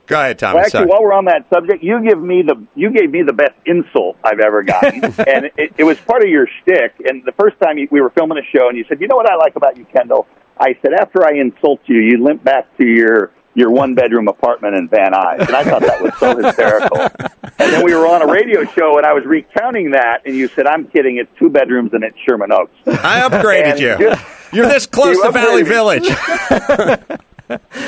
Go 0.07 0.19
ahead, 0.19 0.39
Tommy. 0.39 0.55
Well, 0.55 0.65
actually, 0.65 0.79
Sorry. 0.79 0.87
while 0.87 1.03
we're 1.03 1.13
on 1.13 1.27
that 1.27 1.45
subject, 1.53 1.83
you 1.83 2.03
give 2.03 2.19
me 2.19 2.41
the 2.41 2.55
you 2.75 2.91
gave 2.91 3.11
me 3.11 3.23
the 3.23 3.35
best 3.35 3.53
insult 3.67 4.17
I've 4.25 4.41
ever 4.41 4.63
gotten, 4.63 5.05
and 5.05 5.51
it, 5.59 5.75
it 5.77 5.85
was 5.85 5.99
part 5.99 6.23
of 6.23 6.31
your 6.31 6.47
shtick. 6.63 6.95
And 7.05 7.23
the 7.27 7.33
first 7.33 7.57
time 7.63 7.77
you, 7.77 7.89
we 7.91 8.01
were 8.01 8.09
filming 8.09 8.39
a 8.39 8.57
show, 8.57 8.69
and 8.71 8.79
you 8.79 8.87
said, 8.89 9.03
"You 9.03 9.09
know 9.09 9.17
what 9.17 9.29
I 9.31 9.35
like 9.37 9.57
about 9.57 9.77
you, 9.77 9.85
Kendall?" 9.95 10.27
I 10.59 10.79
said, 10.81 10.95
"After 10.99 11.27
I 11.27 11.33
insult 11.39 11.81
you, 11.85 11.99
you 11.99 12.25
limp 12.25 12.43
back 12.43 12.75
to 12.79 12.87
your 12.87 13.33
your 13.59 13.71
one 13.71 13.95
bedroom 13.95 14.29
apartment 14.29 14.75
in 14.77 14.89
Van 14.89 15.13
Nuys," 15.13 15.41
and 15.47 15.57
I 15.57 15.65
thought 15.65 15.83
that 15.83 16.01
was 16.03 16.15
so 16.19 16.37
hysterical. 16.43 16.99
And 17.59 17.73
then 17.73 17.85
we 17.85 17.95
were 17.95 18.07
on 18.07 18.23
a 18.23 18.27
radio 18.27 18.65
show, 18.65 18.97
and 18.97 19.05
I 19.07 19.13
was 19.13 19.25
recounting 19.27 19.91
that, 19.93 20.23
and 20.25 20.35
you 20.35 20.49
said, 20.49 20.67
"I'm 20.67 20.87
kidding. 20.89 21.19
It's 21.19 21.31
two 21.39 21.51
bedrooms, 21.51 21.93
and 21.93 22.05
it's 22.05 22.17
Sherman 22.27 22.53
Oaks." 22.53 22.73
I 22.87 23.21
upgraded 23.29 23.65
And 23.73 23.81
you. 23.81 23.99
just- 23.99 24.25
You're 24.53 24.67
this 24.69 24.87
close 24.87 25.17
You 25.17 25.25
to 25.25 25.33
Valley. 25.33 25.63
Village. 25.63 26.09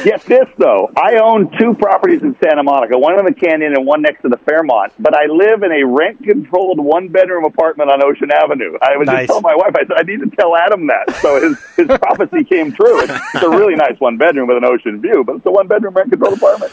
Get 0.04 0.22
this 0.24 0.48
though, 0.56 0.90
I 0.96 1.16
own 1.16 1.50
two 1.58 1.74
properties 1.74 2.22
in 2.22 2.34
Santa 2.42 2.62
Monica, 2.62 2.98
one 2.98 3.18
in 3.18 3.26
the 3.26 3.34
Canyon 3.34 3.74
and 3.74 3.86
one 3.86 4.00
next 4.02 4.22
to 4.22 4.28
the 4.28 4.38
Fairmont. 4.38 4.92
But 4.98 5.14
I 5.14 5.26
live 5.26 5.62
in 5.62 5.70
a 5.72 5.84
rent-controlled 5.86 6.80
one-bedroom 6.80 7.44
apartment 7.44 7.90
on 7.90 8.02
Ocean 8.02 8.30
Avenue. 8.32 8.78
I 8.80 8.96
was 8.96 9.06
Nice. 9.06 9.26
just 9.26 9.26
telling 9.28 9.42
my 9.42 9.54
wife, 9.54 9.74
I 9.76 9.80
said 9.86 9.96
I 9.98 10.02
need 10.02 10.20
to 10.20 10.34
tell 10.36 10.56
Adam 10.56 10.86
that, 10.86 11.14
so 11.16 11.40
his 11.40 11.58
his 11.76 11.86
prophecy 11.98 12.44
came 12.44 12.72
true. 12.72 13.00
It's, 13.02 13.12
it's 13.34 13.44
a 13.44 13.50
really 13.50 13.74
nice 13.74 13.98
one-bedroom 14.00 14.48
with 14.48 14.56
an 14.56 14.64
ocean 14.64 15.00
view, 15.02 15.24
but 15.24 15.36
it's 15.36 15.46
a 15.46 15.50
one-bedroom 15.50 15.92
rent-controlled 15.94 16.38
apartment. 16.38 16.72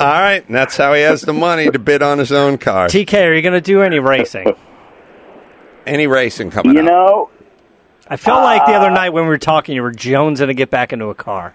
All 0.00 0.06
right, 0.08 0.44
and 0.44 0.54
that's 0.54 0.76
how 0.76 0.92
he 0.94 1.02
has 1.02 1.22
the 1.22 1.32
money 1.32 1.70
to 1.70 1.78
bid 1.78 2.02
on 2.02 2.18
his 2.18 2.32
own 2.32 2.58
car. 2.58 2.88
TK, 2.88 3.28
are 3.28 3.32
you 3.34 3.40
going 3.42 3.54
to 3.54 3.60
do 3.62 3.80
any 3.82 3.98
racing? 3.98 4.52
Any 5.86 6.06
racing 6.06 6.50
coming 6.50 6.70
up? 6.70 6.74
You 6.76 6.80
up? 6.82 6.86
know, 6.94 7.30
I 8.08 8.16
felt 8.16 8.42
like 8.42 8.66
the 8.66 8.72
other 8.72 8.90
uh, 8.90 8.94
night 8.94 9.10
when 9.10 9.24
we 9.24 9.28
were 9.28 9.38
talking, 9.38 9.74
you 9.74 9.82
were 9.82 9.92
jonesing 9.92 10.48
to 10.48 10.54
get 10.54 10.70
back 10.70 10.92
into 10.92 11.06
a 11.06 11.14
car. 11.14 11.54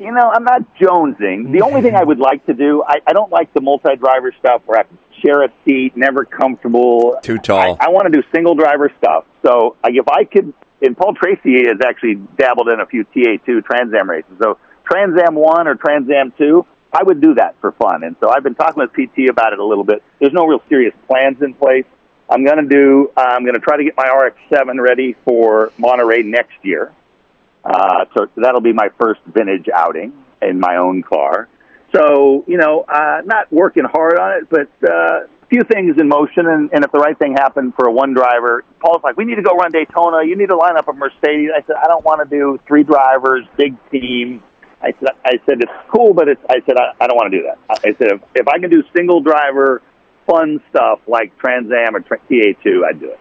You 0.00 0.12
know, 0.12 0.30
I'm 0.32 0.44
not 0.44 0.62
jonesing. 0.78 1.52
The 1.52 1.62
only 1.62 1.82
thing 1.82 1.94
I 1.94 2.04
would 2.04 2.18
like 2.18 2.44
to 2.46 2.54
do, 2.54 2.82
I, 2.86 2.96
I 3.06 3.12
don't 3.12 3.30
like 3.30 3.52
the 3.54 3.60
multi-driver 3.60 4.32
stuff 4.38 4.62
where 4.66 4.78
I 4.78 4.82
have 4.82 4.90
to 4.90 5.20
share 5.20 5.42
a 5.42 5.48
seat, 5.64 5.96
never 5.96 6.24
comfortable. 6.24 7.18
Too 7.22 7.38
tall. 7.38 7.76
I, 7.80 7.86
I 7.86 7.88
want 7.90 8.12
to 8.12 8.20
do 8.20 8.26
single 8.34 8.54
driver 8.54 8.92
stuff. 8.98 9.24
So 9.44 9.76
like, 9.82 9.94
if 9.94 10.08
I 10.08 10.24
could, 10.24 10.52
and 10.82 10.96
Paul 10.96 11.14
Tracy 11.14 11.66
has 11.66 11.78
actually 11.84 12.16
dabbled 12.36 12.68
in 12.68 12.80
a 12.80 12.86
few 12.86 13.04
TA2 13.04 13.64
Trans 13.64 13.92
Am 13.94 14.08
races. 14.08 14.32
So 14.40 14.58
Trans 14.84 15.18
Am 15.20 15.34
1 15.34 15.68
or 15.68 15.74
Trans 15.74 16.08
Am 16.10 16.32
2, 16.38 16.66
I 16.92 17.02
would 17.02 17.20
do 17.20 17.34
that 17.34 17.56
for 17.60 17.72
fun. 17.72 18.04
And 18.04 18.16
so 18.20 18.30
I've 18.30 18.42
been 18.42 18.54
talking 18.54 18.82
with 18.82 18.92
PT 18.92 19.28
about 19.28 19.52
it 19.52 19.58
a 19.58 19.64
little 19.64 19.84
bit. 19.84 20.02
There's 20.20 20.32
no 20.32 20.46
real 20.46 20.62
serious 20.68 20.94
plans 21.06 21.42
in 21.42 21.54
place. 21.54 21.84
I'm 22.30 22.44
going 22.44 22.58
to 22.58 22.68
do. 22.68 23.10
Uh, 23.16 23.20
I'm 23.20 23.42
going 23.42 23.54
to 23.54 23.60
try 23.60 23.76
to 23.76 23.84
get 23.84 23.94
my 23.96 24.04
RX-7 24.04 24.80
ready 24.80 25.16
for 25.24 25.72
Monterey 25.78 26.22
next 26.22 26.56
year. 26.62 26.92
Uh, 27.64 28.04
so 28.16 28.26
that'll 28.36 28.60
be 28.60 28.72
my 28.72 28.88
first 29.00 29.20
vintage 29.26 29.66
outing 29.74 30.24
in 30.42 30.60
my 30.60 30.76
own 30.76 31.02
car. 31.02 31.48
So 31.94 32.44
you 32.46 32.58
know, 32.58 32.84
uh, 32.88 33.22
not 33.24 33.50
working 33.52 33.84
hard 33.84 34.18
on 34.18 34.38
it, 34.38 34.48
but 34.50 34.68
uh, 34.88 35.24
a 35.24 35.46
few 35.48 35.62
things 35.64 35.96
in 35.98 36.08
motion. 36.08 36.46
And, 36.46 36.70
and 36.72 36.84
if 36.84 36.92
the 36.92 36.98
right 36.98 37.18
thing 37.18 37.32
happened 37.32 37.74
for 37.74 37.88
a 37.88 37.92
one 37.92 38.12
driver, 38.14 38.64
Paul's 38.80 39.02
like, 39.02 39.16
"We 39.16 39.24
need 39.24 39.36
to 39.36 39.42
go 39.42 39.54
run 39.56 39.72
Daytona. 39.72 40.24
You 40.24 40.36
need 40.36 40.50
to 40.50 40.56
line 40.56 40.76
up 40.76 40.88
a 40.88 40.92
Mercedes." 40.92 41.50
I 41.56 41.62
said, 41.62 41.76
"I 41.76 41.88
don't 41.88 42.04
want 42.04 42.28
to 42.28 42.36
do 42.36 42.60
three 42.66 42.82
drivers, 42.82 43.46
big 43.56 43.74
team." 43.90 44.42
I 44.82 44.92
said, 45.00 45.08
"I 45.24 45.32
said 45.46 45.62
it's 45.62 45.72
cool, 45.88 46.12
but 46.12 46.28
it's." 46.28 46.42
I 46.48 46.60
said, 46.66 46.76
"I, 46.76 46.92
I 47.00 47.06
don't 47.06 47.16
want 47.16 47.32
to 47.32 47.38
do 47.38 47.44
that." 47.44 47.58
I 47.70 47.92
said, 47.94 48.12
if, 48.12 48.22
"If 48.34 48.48
I 48.48 48.58
can 48.58 48.70
do 48.70 48.82
single 48.94 49.20
driver, 49.20 49.80
fun 50.26 50.62
stuff 50.70 51.00
like 51.06 51.36
Trans 51.38 51.72
Am 51.72 51.96
or 51.96 52.00
TA2, 52.00 52.84
I'd 52.84 53.00
do 53.00 53.12
it." 53.12 53.20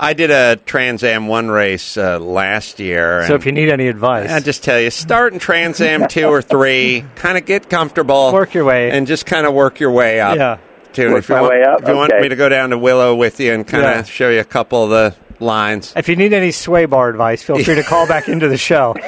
I 0.00 0.12
did 0.14 0.30
a 0.30 0.56
Trans 0.56 1.02
Am 1.02 1.26
one 1.26 1.48
race 1.48 1.96
uh, 1.96 2.18
last 2.20 2.78
year. 2.78 3.26
So 3.26 3.34
if 3.34 3.46
you 3.46 3.52
need 3.52 3.68
any 3.68 3.88
advice, 3.88 4.30
I 4.30 4.38
just 4.40 4.62
tell 4.62 4.78
you, 4.80 4.90
start 4.90 5.32
in 5.32 5.40
Trans 5.40 5.80
Am 5.80 6.06
two 6.06 6.26
or 6.26 6.40
three, 6.40 7.04
kind 7.16 7.36
of 7.36 7.44
get 7.46 7.68
comfortable, 7.68 8.32
Work 8.32 8.54
your 8.54 8.64
way. 8.64 8.90
and 8.92 9.06
just 9.08 9.26
kind 9.26 9.44
of 9.46 9.54
work 9.54 9.80
your 9.80 9.90
way 9.90 10.20
up. 10.20 10.36
Yeah. 10.36 10.58
To, 10.94 11.08
Work 11.10 11.18
if 11.18 11.28
you 11.28 11.34
my 11.34 11.40
want, 11.42 11.52
way 11.52 11.64
up? 11.64 11.82
If 11.82 11.88
you 11.88 11.94
want 11.96 12.12
me 12.20 12.28
to 12.28 12.36
go 12.36 12.48
down 12.48 12.70
to 12.70 12.78
Willow 12.78 13.14
with 13.16 13.40
you 13.40 13.52
and 13.52 13.66
kind 13.66 13.84
of 13.84 13.90
Yeah. 13.96 14.02
show 14.04 14.30
you 14.30 14.40
a 14.40 14.44
couple 14.44 14.84
of 14.84 14.90
the 14.90 15.14
lines. 15.40 15.92
if 15.96 16.08
you 16.08 16.16
need 16.16 16.32
any 16.32 16.50
sway 16.50 16.86
bar 16.86 17.08
advice, 17.08 17.42
feel 17.42 17.62
free 17.62 17.74
to 17.76 17.82
call 17.82 18.06
back 18.08 18.28
into 18.28 18.48
the 18.48 18.56
show. 18.56 18.94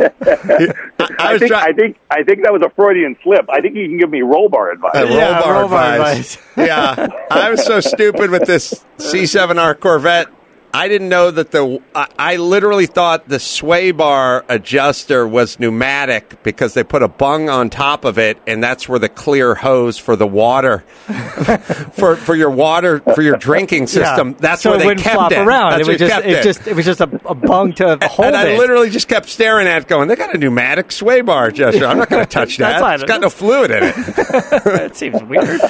I, 0.00 1.08
I, 1.18 1.32
was 1.32 1.40
think, 1.40 1.50
try- 1.50 1.62
I 1.62 1.72
think 1.72 1.96
I 2.10 2.22
think 2.22 2.42
that 2.44 2.52
was 2.52 2.62
a 2.62 2.70
Freudian 2.70 3.16
slip. 3.22 3.46
I 3.50 3.60
think 3.60 3.76
you 3.76 3.86
can 3.88 3.98
give 3.98 4.10
me 4.10 4.22
roll 4.22 4.48
bar 4.48 4.70
advice. 4.72 4.92
Uh, 4.94 5.04
roll 5.06 5.16
Yeah, 5.16 5.40
bar 5.40 5.52
roll 5.60 5.68
bar 5.68 5.92
advice. 5.94 6.36
advice. 6.36 6.66
yeah, 6.68 7.08
I 7.30 7.50
was 7.50 7.64
so 7.64 7.80
stupid 7.80 8.30
with 8.30 8.46
this 8.46 8.84
C7R 8.98 9.78
Corvette. 9.80 10.28
I 10.72 10.88
didn't 10.88 11.08
know 11.08 11.30
that 11.30 11.50
the. 11.50 11.80
I, 11.94 12.06
I 12.18 12.36
literally 12.36 12.86
thought 12.86 13.28
the 13.28 13.40
sway 13.40 13.90
bar 13.90 14.44
adjuster 14.48 15.26
was 15.26 15.58
pneumatic 15.58 16.42
because 16.42 16.74
they 16.74 16.84
put 16.84 17.02
a 17.02 17.08
bung 17.08 17.48
on 17.48 17.70
top 17.70 18.04
of 18.04 18.18
it, 18.18 18.38
and 18.46 18.62
that's 18.62 18.88
where 18.88 18.98
the 18.98 19.08
clear 19.08 19.54
hose 19.54 19.98
for 19.98 20.14
the 20.16 20.26
water, 20.26 20.78
for 21.92 22.16
for 22.16 22.34
your 22.34 22.50
water 22.50 23.00
for 23.14 23.22
your 23.22 23.36
drinking 23.36 23.86
system. 23.88 24.30
Yeah. 24.30 24.36
That's 24.38 24.62
so 24.62 24.70
where 24.70 24.76
it 24.76 24.80
they 24.80 24.86
wouldn't 24.86 25.04
kept 25.04 25.14
flop 25.16 25.32
it. 25.32 25.38
around. 25.38 25.70
That's 25.72 25.88
it 25.88 25.90
was 25.92 25.98
just 25.98 26.12
kept 26.12 26.26
it, 26.26 26.42
just 26.44 26.66
it 26.66 26.76
was 26.76 26.84
just 26.84 27.00
a, 27.00 27.20
a 27.26 27.34
bung 27.34 27.72
to 27.74 27.98
hold 28.02 28.26
and 28.28 28.36
I 28.36 28.48
it. 28.50 28.58
literally 28.58 28.90
just 28.90 29.08
kept 29.08 29.28
staring 29.28 29.66
at 29.66 29.82
it, 29.82 29.88
going, 29.88 30.08
"They 30.08 30.16
got 30.16 30.34
a 30.34 30.38
pneumatic 30.38 30.92
sway 30.92 31.20
bar 31.20 31.48
adjuster. 31.48 31.86
I'm 31.86 31.98
not 31.98 32.08
going 32.10 32.24
to 32.26 32.30
touch 32.30 32.58
that. 32.58 32.80
That's. 32.80 33.02
It's 33.02 33.08
got 33.10 33.20
no 33.20 33.30
fluid 33.30 33.70
in 33.72 33.82
it." 33.84 33.94
that 34.64 34.96
seems 34.96 35.22
weird. 35.24 35.60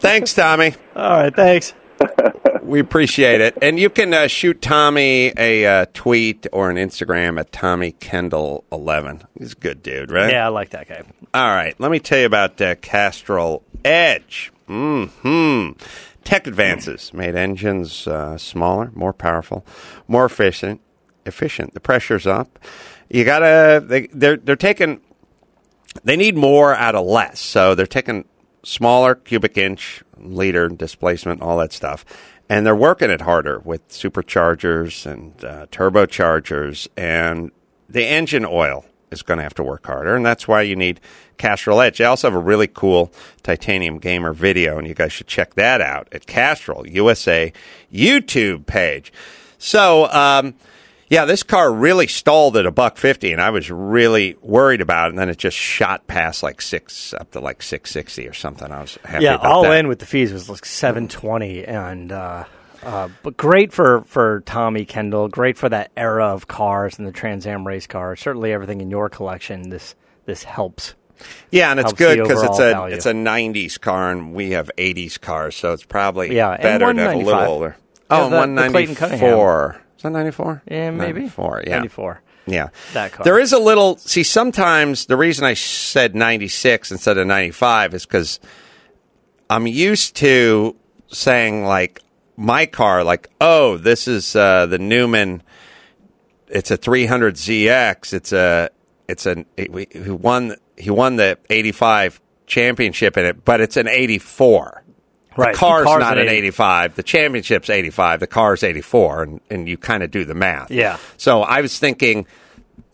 Thanks, 0.00 0.32
Tommy. 0.34 0.74
All 0.94 1.10
right, 1.10 1.34
thanks. 1.34 1.74
We 2.62 2.80
appreciate 2.80 3.40
it. 3.40 3.58
And 3.60 3.78
you 3.78 3.90
can 3.90 4.14
uh, 4.14 4.28
shoot 4.28 4.62
Tommy 4.62 5.32
a 5.36 5.66
uh, 5.66 5.86
tweet 5.92 6.46
or 6.52 6.70
an 6.70 6.76
Instagram 6.76 7.38
at 7.40 7.50
Tommy 7.52 7.92
Kendall 7.92 8.64
11 8.70 9.24
He's 9.38 9.52
a 9.52 9.56
good 9.56 9.82
dude, 9.82 10.10
right? 10.10 10.32
Yeah, 10.32 10.46
I 10.46 10.48
like 10.48 10.70
that 10.70 10.88
guy. 10.88 11.02
All 11.34 11.48
right. 11.48 11.78
Let 11.78 11.90
me 11.90 11.98
tell 11.98 12.18
you 12.20 12.26
about 12.26 12.60
uh, 12.60 12.76
Castrol 12.76 13.62
Edge. 13.84 14.52
hmm 14.66 15.70
Tech 16.24 16.46
advances 16.46 17.12
made 17.12 17.34
engines 17.34 18.06
uh, 18.06 18.38
smaller, 18.38 18.92
more 18.94 19.12
powerful, 19.12 19.66
more 20.06 20.24
efficient. 20.24 20.80
Efficient. 21.26 21.74
The 21.74 21.80
pressure's 21.80 22.26
up. 22.28 22.58
You 23.08 23.24
gotta. 23.24 23.84
They, 23.84 24.06
they're 24.08 24.36
they're 24.36 24.56
taking. 24.56 25.00
They 26.04 26.16
need 26.16 26.36
more 26.36 26.74
out 26.74 26.94
of 26.94 27.04
less, 27.06 27.38
so 27.40 27.74
they're 27.74 27.86
taking 27.86 28.24
smaller 28.64 29.14
cubic 29.14 29.58
inch 29.58 30.02
liter 30.16 30.68
displacement, 30.68 31.42
all 31.42 31.58
that 31.58 31.72
stuff, 31.72 32.04
and 32.52 32.66
they're 32.66 32.76
working 32.76 33.08
it 33.08 33.22
harder 33.22 33.60
with 33.60 33.88
superchargers 33.88 35.10
and 35.10 35.42
uh, 35.42 35.64
turbochargers, 35.68 36.86
and 36.98 37.50
the 37.88 38.04
engine 38.04 38.44
oil 38.44 38.84
is 39.10 39.22
going 39.22 39.38
to 39.38 39.42
have 39.42 39.54
to 39.54 39.62
work 39.62 39.86
harder, 39.86 40.14
and 40.14 40.26
that's 40.26 40.46
why 40.46 40.60
you 40.60 40.76
need 40.76 41.00
Castrol 41.38 41.80
Edge. 41.80 41.96
They 41.96 42.04
also 42.04 42.28
have 42.28 42.36
a 42.38 42.44
really 42.44 42.66
cool 42.66 43.10
titanium 43.42 43.98
gamer 43.98 44.34
video, 44.34 44.76
and 44.76 44.86
you 44.86 44.92
guys 44.92 45.14
should 45.14 45.28
check 45.28 45.54
that 45.54 45.80
out 45.80 46.08
at 46.12 46.26
Castrol 46.26 46.86
USA 46.86 47.54
YouTube 47.90 48.66
page. 48.66 49.14
So, 49.56 50.12
um, 50.12 50.52
yeah, 51.12 51.26
this 51.26 51.42
car 51.42 51.70
really 51.70 52.06
stalled 52.06 52.56
at 52.56 52.64
a 52.64 52.70
buck 52.70 52.96
fifty, 52.96 53.32
and 53.32 53.40
I 53.42 53.50
was 53.50 53.70
really 53.70 54.34
worried 54.40 54.80
about 54.80 55.06
it. 55.06 55.10
And 55.10 55.18
then 55.18 55.28
it 55.28 55.36
just 55.36 55.58
shot 55.58 56.06
past 56.06 56.42
like 56.42 56.62
six, 56.62 57.12
up 57.12 57.32
to 57.32 57.40
like 57.40 57.62
six 57.62 57.90
sixty 57.90 58.26
or 58.26 58.32
something. 58.32 58.72
I 58.72 58.80
was 58.80 58.98
happy. 59.04 59.24
Yeah, 59.24 59.36
all 59.36 59.64
that. 59.64 59.76
in 59.76 59.88
with 59.88 59.98
the 59.98 60.06
fees 60.06 60.32
was 60.32 60.48
like 60.48 60.64
seven 60.64 61.08
twenty, 61.08 61.66
and 61.66 62.10
uh, 62.10 62.44
uh, 62.82 63.10
but 63.22 63.36
great 63.36 63.74
for 63.74 64.04
for 64.04 64.40
Tommy 64.46 64.86
Kendall. 64.86 65.28
Great 65.28 65.58
for 65.58 65.68
that 65.68 65.92
era 65.98 66.28
of 66.28 66.48
cars 66.48 66.98
and 66.98 67.06
the 67.06 67.12
Trans 67.12 67.46
Am 67.46 67.66
race 67.66 67.86
car. 67.86 68.16
Certainly, 68.16 68.54
everything 68.54 68.80
in 68.80 68.90
your 68.90 69.10
collection 69.10 69.68
this 69.68 69.94
this 70.24 70.44
helps 70.44 70.94
yeah, 71.50 71.70
and 71.70 71.78
it's 71.78 71.92
good 71.92 72.18
because 72.22 72.42
it's 72.42 72.58
a 72.58 72.72
value. 72.72 72.94
it's 72.94 73.04
a 73.06 73.12
'90s 73.12 73.78
car, 73.78 74.10
and 74.10 74.32
we 74.32 74.52
have 74.52 74.70
'80s 74.78 75.20
cars, 75.20 75.56
so 75.56 75.74
it's 75.74 75.84
probably 75.84 76.34
yeah, 76.34 76.56
better 76.56 76.92
to 76.92 77.00
have 77.00 77.14
a 77.14 77.18
little 77.18 77.40
older. 77.40 77.76
Yeah, 78.10 78.24
oh, 78.24 78.30
the, 78.30 78.36
194. 78.36 79.82
Is 80.02 80.04
that 80.04 80.10
ninety 80.10 80.32
four? 80.32 80.64
Yeah, 80.68 80.90
maybe 80.90 81.28
four. 81.28 81.62
Yeah, 81.64 81.74
ninety 81.74 81.86
four. 81.86 82.20
Yeah, 82.44 82.70
That 82.92 83.12
car. 83.12 83.22
There 83.22 83.38
is 83.38 83.52
a 83.52 83.58
little. 83.60 83.98
See, 83.98 84.24
sometimes 84.24 85.06
the 85.06 85.16
reason 85.16 85.44
I 85.44 85.54
said 85.54 86.16
ninety 86.16 86.48
six 86.48 86.90
instead 86.90 87.18
of 87.18 87.28
ninety 87.28 87.52
five 87.52 87.94
is 87.94 88.04
because 88.04 88.40
I'm 89.48 89.68
used 89.68 90.16
to 90.16 90.74
saying 91.06 91.64
like 91.64 92.00
my 92.36 92.66
car, 92.66 93.04
like, 93.04 93.30
oh, 93.40 93.76
this 93.76 94.08
is 94.08 94.34
uh, 94.34 94.66
the 94.66 94.80
Newman. 94.80 95.40
It's 96.48 96.72
a 96.72 96.76
300 96.76 97.36
ZX. 97.36 98.12
It's 98.12 98.32
a 98.32 98.70
it's 99.06 99.24
an 99.24 99.46
he 99.56 99.68
won 100.10 100.56
he 100.76 100.90
won 100.90 101.14
the 101.14 101.38
85 101.48 102.20
championship 102.48 103.16
in 103.16 103.24
it, 103.24 103.44
but 103.44 103.60
it's 103.60 103.76
an 103.76 103.86
84. 103.86 104.81
Right, 105.36 105.48
The 105.48 105.52
the 105.52 105.58
car's, 105.58 105.84
car's 105.86 106.00
not 106.00 106.18
80. 106.18 106.28
85. 106.28 106.94
The 106.96 107.02
championship's 107.02 107.70
85. 107.70 108.20
The 108.20 108.26
car's 108.26 108.62
84, 108.62 109.22
and, 109.22 109.40
and 109.50 109.68
you 109.68 109.76
kind 109.76 110.02
of 110.02 110.10
do 110.10 110.24
the 110.24 110.34
math. 110.34 110.70
Yeah. 110.70 110.98
So 111.16 111.42
I 111.42 111.60
was 111.60 111.78
thinking 111.78 112.26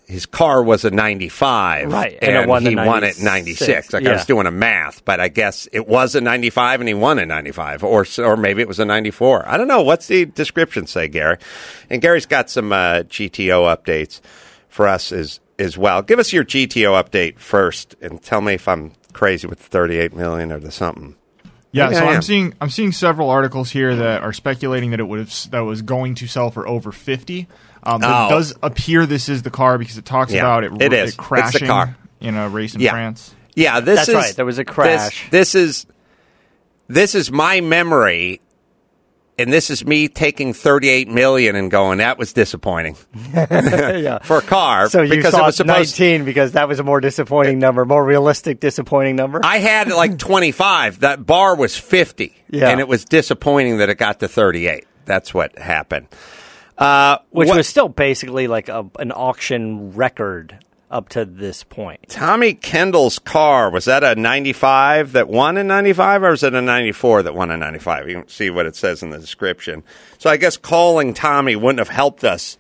his 0.07 0.25
car 0.25 0.63
was 0.63 0.85
a 0.87 0.91
95. 0.91 1.93
Right, 1.93 2.19
And, 2.23 2.35
and 2.35 2.45
it 2.45 2.49
won 2.49 2.65
he 2.65 2.75
won 2.75 3.05
it 3.05 3.21
96. 3.21 3.61
96. 3.61 3.93
Like 3.93 4.07
I 4.07 4.13
was 4.13 4.25
doing 4.25 4.47
a 4.47 4.51
math, 4.51 5.05
but 5.05 5.21
I 5.21 5.29
guess 5.29 5.69
it 5.71 5.87
was 5.87 6.15
a 6.15 6.21
95 6.23 6.81
and 6.81 6.89
he 6.89 6.95
won 6.95 7.19
a 7.19 7.27
95. 7.27 7.85
Or, 7.85 8.07
or 8.19 8.37
maybe 8.37 8.63
it 8.63 8.69
was 8.69 8.79
a 8.79 8.87
94. 8.87 9.47
I 9.47 9.59
don't 9.59 9.69
know. 9.69 9.83
What's 9.83 10.07
the 10.07 10.25
description 10.25 10.87
say, 10.87 11.09
Gary? 11.09 11.37
And 11.91 12.01
Gary's 12.01 12.25
got 12.25 12.49
some 12.49 12.73
uh, 12.73 13.03
GTO 13.03 13.77
updates 13.77 14.21
for 14.71 14.89
us 14.89 15.13
as, 15.13 15.41
as 15.59 15.77
well. 15.77 16.01
Give 16.01 16.19
us 16.19 16.33
your 16.33 16.45
GTO 16.45 17.03
update 17.03 17.39
first 17.39 17.95
and 18.01 18.23
tell 18.23 18.41
me 18.41 18.55
if 18.55 18.67
I'm 18.67 18.93
crazy 19.13 19.47
with 19.47 19.59
the 19.59 19.65
38 19.69 20.15
million 20.15 20.53
or 20.53 20.59
the 20.59 20.71
something. 20.71 21.17
Yeah, 21.73 21.85
Maybe 21.87 21.97
so 21.97 22.07
I 22.07 22.15
am. 22.15 22.23
Seeing 22.23 22.55
I'm 22.61 22.71
seeing 22.71 22.93
several 22.93 23.29
articles 23.31 23.71
here 23.71 23.95
that 23.95 24.23
are 24.23 24.33
speculating 24.33 24.91
that 24.93 25.01
it 25.01 25.05
would 25.09 25.19
have 25.19 25.51
that 25.51 25.61
was 25.61 25.83
going 25.83 26.15
to 26.17 26.27
sell 26.27 26.51
for 26.51 26.67
over 26.67 26.93
fifty. 26.93 27.47
Um, 27.83 28.01
Oh. 28.03 28.27
It 28.27 28.31
does 28.31 28.55
appear 28.63 29.05
this 29.07 29.29
is 29.29 29.43
the 29.43 29.51
car 29.51 29.77
because 29.79 29.99
it 29.99 30.05
talks 30.05 30.33
Yeah, 30.33 30.41
about 30.41 30.65
it, 30.65 30.73
it 30.81 30.93
is. 30.93 31.09
It's 31.11 31.17
the 31.17 31.23
crashing 31.23 31.67
car. 31.69 31.97
in 32.21 32.37
a 32.37 32.49
race 32.49 32.75
in 32.75 32.81
Yeah. 32.81 32.91
France. 32.93 33.35
Yeah, 33.55 33.81
this 33.81 33.97
That's 33.97 34.09
is 34.09 34.15
right. 34.15 34.37
There 34.37 34.47
was 34.47 34.59
a 34.59 34.65
this- 34.65 34.73
crash. 34.75 35.31
This, 35.31 35.55
is 35.55 35.87
this 36.89 37.15
is 37.15 37.31
my 37.31 37.61
memory, 37.61 38.41
and 39.39 39.53
this 39.53 39.71
is 39.71 39.85
me 39.87 40.09
taking 40.09 40.53
thirty 40.53 40.89
eight 40.89 41.09
million 41.09 41.57
and 41.57 41.71
going. 41.71 41.99
That 41.99 42.19
was 42.19 42.33
disappointing 42.33 42.97
yeah. 43.35 44.19
for 44.19 44.39
a 44.39 44.43
car. 44.43 44.89
So 44.89 45.03
you 45.03 45.11
because 45.17 45.33
saw 45.33 45.43
it 45.45 45.47
was 45.47 45.57
supposed. 45.57 45.99
nineteen 45.99 46.25
because 46.25 46.53
that 46.53 46.69
was 46.69 46.79
a 46.81 46.83
more 46.85 47.01
disappointing 47.01 47.59
number, 47.59 47.85
more 47.85 48.05
realistic, 48.05 48.61
disappointing 48.61 49.17
number. 49.17 49.41
I 49.45 49.59
had 49.59 49.89
like 49.89 50.19
twenty 50.19 50.53
five. 50.53 51.01
That 51.01 51.25
bar 51.25 51.57
was 51.57 51.77
fifty, 51.77 52.35
Yeah. 52.51 52.69
and 52.71 52.81
it 52.81 52.89
was 52.89 53.05
disappointing 53.05 53.79
that 53.79 53.89
it 53.89 53.97
got 53.97 54.21
to 54.21 54.29
thirty 54.29 54.67
eight. 54.67 54.87
That's 55.05 55.33
what 55.33 55.59
happened. 55.59 56.09
Uh, 56.77 57.19
which 57.31 57.49
what- 57.49 57.57
was 57.57 57.67
still 57.69 57.89
basically 57.89 58.47
like 58.47 58.69
a, 58.69 58.87
an 58.99 59.11
auction 59.13 59.93
record 59.93 60.59
up 60.91 61.09
to 61.11 61.25
this 61.25 61.65
point. 61.65 62.09
Tommy 62.09 62.55
Kendall's 62.55 63.19
car 63.19 63.71
was 63.71 63.85
that 63.87 64.03
a 64.03 64.15
95 64.15 65.13
that 65.13 65.29
won 65.29 65.57
in 65.57 65.67
95 65.67 66.23
or 66.23 66.31
was 66.31 66.43
it 66.43 66.55
a 66.55 66.63
94 66.63 67.25
that 67.25 67.35
won 67.35 67.51
in 67.51 67.61
95 67.61 68.09
you 68.09 68.15
can 68.17 68.29
see 68.29 68.51
what 68.51 68.67
it 68.67 68.77
says 68.77 69.03
in 69.03 69.11
the 69.11 69.19
description 69.19 69.83
so 70.19 70.31
I 70.31 70.37
guess 70.37 70.57
calling 70.57 71.15
Tommy 71.15 71.57
wouldn't 71.57 71.79
have 71.79 71.89
helped 71.89 72.25
us 72.25 72.59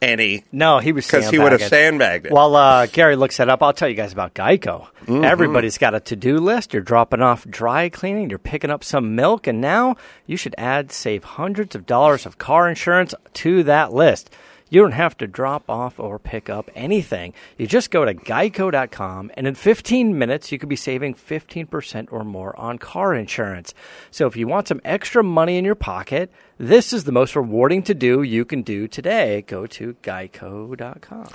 any 0.00 0.44
No, 0.52 0.78
he 0.78 0.92
was 0.92 1.06
because 1.06 1.28
he 1.28 1.38
would 1.38 1.52
have 1.52 1.62
sandbagged 1.62 2.26
it 2.26 2.32
While 2.32 2.54
uh, 2.54 2.86
Gary 2.86 3.16
looks 3.16 3.36
that 3.38 3.48
up, 3.48 3.62
I'll 3.62 3.72
tell 3.72 3.88
you 3.88 3.94
guys 3.94 4.12
about 4.12 4.34
Geico. 4.34 4.86
Mm-hmm. 5.06 5.24
Everybody's 5.24 5.78
got 5.78 5.94
a 5.94 6.00
to 6.00 6.16
do 6.16 6.38
list. 6.38 6.72
You're 6.72 6.82
dropping 6.82 7.20
off 7.20 7.46
dry 7.48 7.88
cleaning, 7.88 8.30
you're 8.30 8.38
picking 8.38 8.70
up 8.70 8.84
some 8.84 9.16
milk, 9.16 9.46
and 9.46 9.60
now 9.60 9.96
you 10.26 10.36
should 10.36 10.54
add, 10.56 10.92
save 10.92 11.24
hundreds 11.24 11.74
of 11.74 11.86
dollars 11.86 12.26
of 12.26 12.38
car 12.38 12.68
insurance 12.68 13.14
to 13.34 13.62
that 13.64 13.92
list. 13.92 14.30
You 14.70 14.82
don't 14.82 14.92
have 14.92 15.16
to 15.18 15.26
drop 15.26 15.68
off 15.68 15.98
or 15.98 16.18
pick 16.18 16.50
up 16.50 16.70
anything. 16.74 17.32
You 17.56 17.66
just 17.66 17.90
go 17.90 18.04
to 18.04 18.14
geico.com, 18.14 19.30
and 19.34 19.46
in 19.46 19.54
15 19.54 20.18
minutes, 20.18 20.52
you 20.52 20.58
could 20.58 20.68
be 20.68 20.76
saving 20.76 21.14
15% 21.14 22.08
or 22.12 22.24
more 22.24 22.58
on 22.58 22.78
car 22.78 23.14
insurance. 23.14 23.74
So 24.10 24.26
if 24.26 24.36
you 24.36 24.46
want 24.46 24.68
some 24.68 24.80
extra 24.84 25.24
money 25.24 25.56
in 25.56 25.64
your 25.64 25.74
pocket, 25.74 26.30
this 26.58 26.92
is 26.92 27.04
the 27.04 27.12
most 27.12 27.34
rewarding 27.36 27.82
to 27.84 27.94
do 27.94 28.22
you 28.22 28.44
can 28.44 28.62
do 28.62 28.88
today. 28.88 29.42
Go 29.46 29.66
to 29.66 29.94
geico.com. 30.02 31.28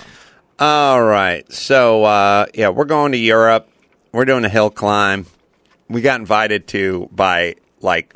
All 0.59 1.03
right. 1.03 1.51
So, 1.51 2.03
uh, 2.03 2.45
yeah, 2.53 2.69
we're 2.69 2.85
going 2.85 3.13
to 3.13 3.17
Europe. 3.17 3.67
We're 4.11 4.25
doing 4.25 4.45
a 4.45 4.49
hill 4.49 4.69
climb. 4.69 5.25
We 5.89 6.01
got 6.01 6.19
invited 6.19 6.67
to 6.67 7.09
by, 7.11 7.55
like, 7.81 8.13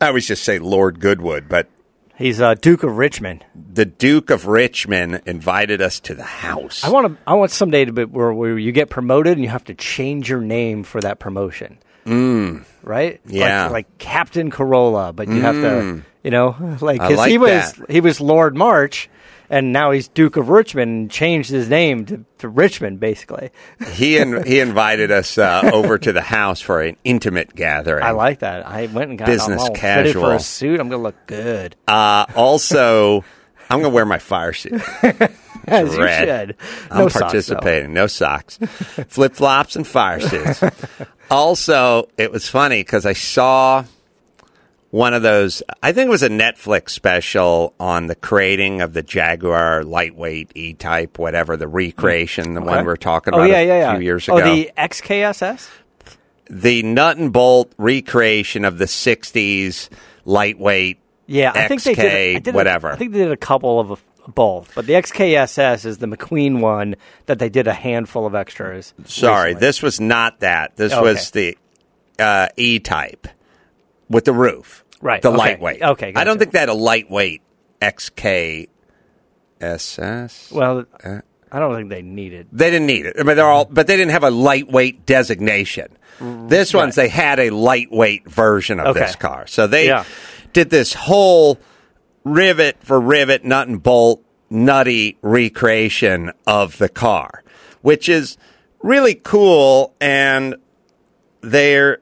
I 0.00 0.08
always 0.08 0.26
just 0.26 0.42
say 0.42 0.58
Lord 0.58 0.98
Goodwood, 0.98 1.48
but 1.48 1.68
He's 2.16 2.40
uh, 2.40 2.54
Duke 2.54 2.82
of 2.82 2.98
Richmond. 2.98 3.44
the 3.54 3.84
Duke 3.84 4.30
of 4.30 4.46
Richmond 4.46 5.22
invited 5.26 5.80
us 5.80 5.98
to 6.00 6.14
the 6.14 6.22
house. 6.22 6.84
I 6.84 6.90
want 6.90 7.06
to. 7.08 7.18
I 7.26 7.34
want 7.34 7.50
someday 7.50 7.84
to 7.84 7.92
be 7.92 8.04
where, 8.04 8.32
where 8.32 8.58
you 8.58 8.70
get 8.72 8.90
promoted 8.90 9.32
and 9.34 9.42
you 9.42 9.48
have 9.48 9.64
to 9.64 9.74
change 9.74 10.28
your 10.28 10.40
name 10.40 10.84
for 10.84 11.00
that 11.00 11.18
promotion. 11.18 11.78
Mm. 12.06 12.64
Right? 12.82 13.20
Yeah. 13.26 13.64
Like, 13.64 13.72
like 13.72 13.98
Captain 13.98 14.50
Carolla, 14.50 15.14
but 15.14 15.28
you 15.28 15.40
have 15.40 15.54
to, 15.54 16.02
you 16.22 16.30
know, 16.30 16.76
like 16.80 17.00
I 17.00 17.10
like 17.14 17.30
he 17.30 17.38
was 17.38 17.72
that. 17.72 17.90
he 17.90 18.00
was 18.00 18.20
Lord 18.20 18.56
March, 18.56 19.08
and 19.52 19.70
now 19.72 19.90
he's 19.90 20.08
Duke 20.08 20.36
of 20.36 20.48
Richmond 20.48 20.90
and 20.90 21.10
changed 21.10 21.50
his 21.50 21.68
name 21.68 22.06
to, 22.06 22.24
to 22.38 22.48
Richmond, 22.48 22.98
basically. 22.98 23.50
he 23.92 24.16
in, 24.16 24.44
he 24.44 24.60
invited 24.60 25.10
us 25.10 25.36
uh, 25.36 25.70
over 25.72 25.98
to 25.98 26.12
the 26.12 26.22
house 26.22 26.60
for 26.60 26.80
an 26.80 26.96
intimate 27.04 27.54
gathering. 27.54 28.02
I 28.02 28.12
like 28.12 28.38
that. 28.38 28.66
I 28.66 28.86
went 28.86 29.10
and 29.10 29.18
got 29.18 29.26
Business 29.26 29.60
all 29.60 29.74
fitted 29.74 30.14
for 30.14 30.32
a 30.32 30.40
suit. 30.40 30.80
I'm 30.80 30.88
gonna 30.88 31.02
look 31.02 31.26
good. 31.26 31.76
Uh, 31.86 32.24
also, 32.34 33.24
I'm 33.72 33.80
going 33.80 33.90
to 33.90 33.94
wear 33.94 34.04
my 34.04 34.18
fire 34.18 34.52
suit. 34.52 34.82
As 35.66 35.94
you 35.94 36.02
red. 36.02 36.48
should. 36.48 36.56
I'm 36.90 36.98
No 36.98 37.08
socks, 37.08 37.22
participating. 37.22 37.92
no 37.94 38.06
socks, 38.06 38.58
flip 39.08 39.34
flops, 39.34 39.76
and 39.76 39.86
fire 39.86 40.20
suits. 40.20 40.62
also, 41.30 42.08
it 42.18 42.32
was 42.32 42.48
funny 42.48 42.80
because 42.80 43.06
I 43.06 43.12
saw 43.12 43.84
one 44.92 45.12
of 45.14 45.22
those. 45.22 45.62
I 45.82 45.90
think 45.92 46.06
it 46.06 46.10
was 46.10 46.22
a 46.22 46.28
Netflix 46.28 46.90
special 46.90 47.74
on 47.80 48.06
the 48.06 48.14
creating 48.14 48.80
of 48.82 48.92
the 48.92 49.02
Jaguar 49.02 49.82
lightweight 49.82 50.52
E 50.54 50.74
Type, 50.74 51.18
whatever 51.18 51.56
the 51.56 51.66
recreation, 51.66 52.54
the 52.54 52.60
one 52.60 52.78
we 52.78 52.84
were 52.84 52.96
talking 52.96 53.34
Oh 53.34 53.38
about 53.38 53.50
yeah, 53.50 53.58
a 53.58 53.66
yeah, 53.66 53.78
yeah. 53.78 53.94
few 53.96 54.04
years 54.04 54.28
ago. 54.28 54.36
Oh, 54.40 54.54
the 54.54 54.70
XKSS. 54.78 55.68
the 56.48 56.82
nut 56.84 57.16
and 57.16 57.32
bolt 57.32 57.72
recreation 57.78 58.64
of 58.64 58.78
the 58.78 58.84
'60s 58.84 59.88
lightweight. 60.24 60.98
Yeah, 61.26 61.52
I 61.54 61.68
think 61.68 61.82
they 61.82 61.94
did. 61.94 62.04
XK, 62.12 62.36
I 62.36 62.38
did 62.40 62.54
whatever. 62.54 62.92
I 62.92 62.96
think 62.96 63.12
they 63.12 63.18
did 63.20 63.32
a 63.32 63.36
couple 63.36 63.80
of 63.80 64.02
both, 64.28 64.74
but 64.74 64.86
the 64.86 64.92
XKSS 64.92 65.84
is 65.86 65.98
the 65.98 66.06
McQueen 66.06 66.60
one 66.60 66.96
that 67.26 67.38
they 67.38 67.48
did 67.48 67.66
a 67.66 67.72
handful 67.72 68.26
of 68.26 68.34
extras. 68.34 68.92
Sorry, 69.06 69.50
recently. 69.54 69.66
this 69.66 69.82
was 69.82 70.00
not 70.00 70.40
that. 70.40 70.76
This 70.76 70.92
Okay. 70.92 71.00
was 71.02 71.30
the 71.30 71.56
uh, 72.18 72.48
E 72.56 72.78
type 72.78 73.26
with 74.10 74.24
the 74.26 74.32
roof. 74.32 74.81
Right, 75.02 75.20
The 75.20 75.28
okay. 75.30 75.36
lightweight. 75.38 75.82
Okay, 75.82 76.12
I 76.16 76.24
don't 76.24 76.38
think 76.38 76.52
they 76.52 76.60
had 76.60 76.68
a 76.70 76.74
lightweight 76.74 77.42
XK 77.82 78.68
SS. 79.60 80.50
Well, 80.52 80.84
Uh, 81.04 81.20
I 81.50 81.58
don't 81.58 81.74
think 81.74 81.90
they 81.90 82.02
needed. 82.02 82.46
They 82.52 82.70
didn't 82.70 82.86
need 82.86 83.04
it. 83.06 83.16
I 83.18 83.24
mean, 83.24 83.36
they're 83.36 83.44
all, 83.44 83.66
but 83.66 83.86
they 83.86 83.96
didn't 83.96 84.12
have 84.12 84.24
a 84.24 84.30
lightweight 84.30 85.04
designation. 85.04 85.88
This 86.48 86.72
one's 86.72 86.94
they 86.94 87.08
had 87.08 87.40
a 87.40 87.50
lightweight 87.50 88.28
version 88.30 88.78
of 88.78 88.88
Okay. 88.96 89.00
this 89.00 89.16
car, 89.16 89.46
so 89.48 89.66
they 89.66 89.86
Yeah. 89.88 90.04
did 90.52 90.70
this 90.70 90.94
whole 90.94 91.58
rivet 92.24 92.76
for 92.80 93.00
rivet, 93.00 93.44
nut 93.44 93.66
and 93.66 93.82
bolt, 93.82 94.22
nutty 94.48 95.18
recreation 95.22 96.30
of 96.46 96.78
the 96.78 96.88
car, 96.88 97.42
which 97.80 98.08
is 98.08 98.36
really 98.82 99.14
cool. 99.16 99.94
And 100.00 100.54
they're 101.40 101.98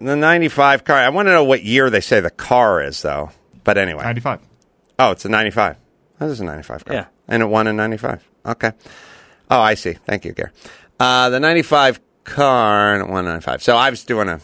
the 0.00 0.16
'95 0.16 0.84
car. 0.84 0.96
I 0.96 1.08
want 1.10 1.28
to 1.28 1.32
know 1.32 1.44
what 1.44 1.62
year 1.62 1.90
they 1.90 2.00
say 2.00 2.20
the 2.20 2.30
car 2.30 2.82
is, 2.82 3.02
though. 3.02 3.30
But 3.64 3.78
anyway, 3.78 4.02
95. 4.02 4.40
Oh, 4.98 5.12
it's 5.12 5.24
a 5.24 5.28
95. 5.28 5.76
That 6.18 6.28
is 6.28 6.40
a 6.40 6.44
95 6.44 6.84
car. 6.84 6.94
Yeah. 6.94 7.06
And 7.28 7.42
it 7.42 7.46
won 7.46 7.66
in 7.66 7.76
95. 7.76 8.22
Okay. 8.46 8.72
Oh, 9.50 9.60
I 9.60 9.74
see. 9.74 9.94
Thank 9.94 10.24
you, 10.24 10.32
Gary. 10.32 10.50
Uh, 10.98 11.30
the 11.30 11.40
95 11.40 12.00
car 12.24 12.94
and 12.94 13.02
it 13.02 13.10
won 13.10 13.24
in 13.24 13.30
95. 13.30 13.62
So 13.62 13.76
I 13.76 13.90
was 13.90 14.04
doing 14.04 14.28
a 14.28 14.40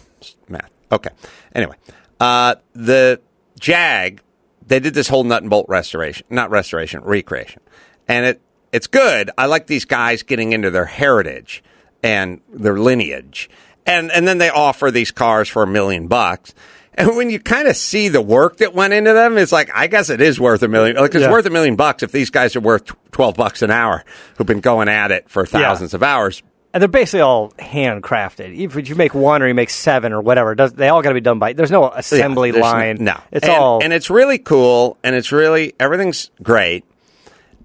math. 0.48 0.70
Okay. 0.90 1.10
Anyway, 1.54 1.76
uh, 2.20 2.56
the 2.72 3.20
Jag, 3.58 4.20
they 4.66 4.80
did 4.80 4.94
this 4.94 5.08
whole 5.08 5.24
nut 5.24 5.42
and 5.42 5.50
bolt 5.50 5.66
restoration, 5.68 6.26
not 6.30 6.50
restoration, 6.50 7.02
recreation. 7.02 7.60
And 8.08 8.24
it, 8.26 8.40
it's 8.72 8.86
good. 8.86 9.30
I 9.36 9.46
like 9.46 9.66
these 9.66 9.84
guys 9.84 10.22
getting 10.22 10.52
into 10.52 10.70
their 10.70 10.86
heritage 10.86 11.62
and 12.02 12.40
their 12.52 12.78
lineage. 12.78 13.50
And, 13.86 14.10
and 14.10 14.26
then 14.26 14.38
they 14.38 14.50
offer 14.50 14.90
these 14.90 15.10
cars 15.12 15.48
for 15.48 15.62
a 15.62 15.66
million 15.66 16.08
bucks. 16.08 16.54
And 16.94 17.14
when 17.16 17.28
you 17.30 17.38
kind 17.38 17.68
of 17.68 17.76
see 17.76 18.08
the 18.08 18.22
work 18.22 18.56
that 18.58 18.72
went 18.74 18.94
into 18.94 19.12
them, 19.12 19.36
it's 19.38 19.52
like, 19.52 19.70
I 19.74 19.86
guess 19.86 20.08
it 20.10 20.20
is 20.20 20.40
worth 20.40 20.62
a 20.62 20.68
million. 20.68 20.96
Like, 20.96 21.14
it's 21.14 21.22
Yeah. 21.24 21.30
worth 21.30 21.44
a 21.46 21.50
million 21.50 21.76
bucks 21.76 22.02
if 22.02 22.10
these 22.10 22.30
guys 22.30 22.56
are 22.56 22.60
worth 22.60 22.90
12 23.12 23.34
bucks 23.36 23.60
an 23.62 23.70
hour 23.70 24.02
who've 24.38 24.46
been 24.46 24.60
going 24.60 24.88
at 24.88 25.10
it 25.12 25.28
for 25.28 25.44
thousands 25.46 25.92
of 25.94 26.02
hours. 26.02 26.42
And 26.72 26.80
they're 26.82 26.88
basically 26.88 27.20
all 27.20 27.52
handcrafted. 27.58 28.58
If 28.58 28.88
you 28.88 28.94
make 28.96 29.14
one 29.14 29.42
or 29.42 29.48
you 29.48 29.54
make 29.54 29.70
seven 29.70 30.12
or 30.12 30.20
whatever, 30.20 30.54
does, 30.54 30.72
they 30.72 30.88
all 30.88 31.00
got 31.02 31.10
to 31.10 31.14
be 31.14 31.20
done 31.20 31.38
by. 31.38 31.52
There's 31.52 31.70
no 31.70 31.90
assembly 31.90 32.48
Yeah, 32.48 32.52
there's 32.52 32.62
line. 32.62 32.96
No, 33.00 33.20
it's 33.30 33.46
and, 33.46 33.56
all. 33.56 33.82
and 33.82 33.92
it's 33.92 34.10
really 34.10 34.38
cool, 34.38 34.96
and 35.02 35.14
it's 35.14 35.32
really 35.32 35.74
everything's 35.78 36.30
great. 36.42 36.84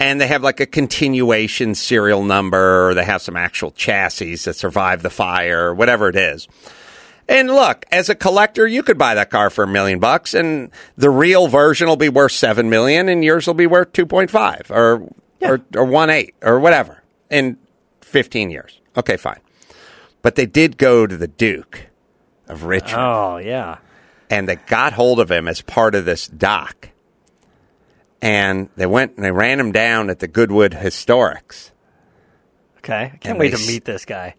And 0.01 0.19
they 0.19 0.27
have 0.27 0.41
like 0.41 0.59
a 0.59 0.65
continuation 0.65 1.75
serial 1.75 2.23
number, 2.23 2.89
or 2.89 2.93
they 2.95 3.05
have 3.05 3.21
some 3.21 3.35
actual 3.35 3.69
chassis 3.69 4.35
that 4.37 4.55
survive 4.55 5.03
the 5.03 5.11
fire, 5.11 5.67
or 5.67 5.75
whatever 5.75 6.09
it 6.09 6.15
is. 6.15 6.47
And 7.29 7.49
look, 7.49 7.85
as 7.91 8.09
a 8.09 8.15
collector, 8.15 8.67
you 8.67 8.81
could 8.81 8.97
buy 8.97 9.13
that 9.13 9.29
car 9.29 9.51
for 9.51 9.63
a 9.63 9.67
million 9.67 9.99
bucks, 9.99 10.33
and 10.33 10.71
the 10.97 11.11
real 11.11 11.47
version 11.47 11.87
will 11.87 11.97
be 11.97 12.09
worth 12.09 12.31
seven 12.31 12.69
million, 12.69 13.09
and 13.09 13.23
yours 13.23 13.45
will 13.45 13.53
be 13.53 13.67
worth 13.67 13.93
two 13.93 14.07
point 14.07 14.31
five 14.31 14.69
or 14.71 15.07
or 15.39 15.61
or 15.75 15.85
one 15.85 16.09
eight 16.09 16.33
or 16.41 16.59
whatever 16.59 17.03
in 17.29 17.57
fifteen 18.01 18.49
years. 18.49 18.81
Okay, 18.97 19.17
fine. 19.17 19.39
But 20.23 20.35
they 20.35 20.47
did 20.47 20.77
go 20.77 21.05
to 21.05 21.15
the 21.15 21.27
Duke 21.27 21.87
of 22.47 22.63
Richmond 22.63 23.01
oh 23.01 23.37
yeah. 23.37 23.77
and 24.29 24.49
they 24.49 24.55
got 24.55 24.93
hold 24.93 25.19
of 25.19 25.31
him 25.31 25.47
as 25.47 25.61
part 25.61 25.95
of 25.95 26.05
this 26.05 26.27
doc. 26.27 26.89
And 28.21 28.69
they 28.75 28.85
went 28.85 29.15
and 29.15 29.25
they 29.25 29.31
ran 29.31 29.59
him 29.59 29.71
down 29.71 30.09
at 30.09 30.19
the 30.19 30.27
Goodwood 30.27 30.73
Historics. 30.73 31.71
Okay. 32.77 32.93
I 33.05 33.09
can't 33.09 33.25
And 33.25 33.39
wait 33.39 33.51
they 33.51 33.57
to 33.57 33.67
meet 33.67 33.85
this 33.85 34.05
guy. 34.05 34.35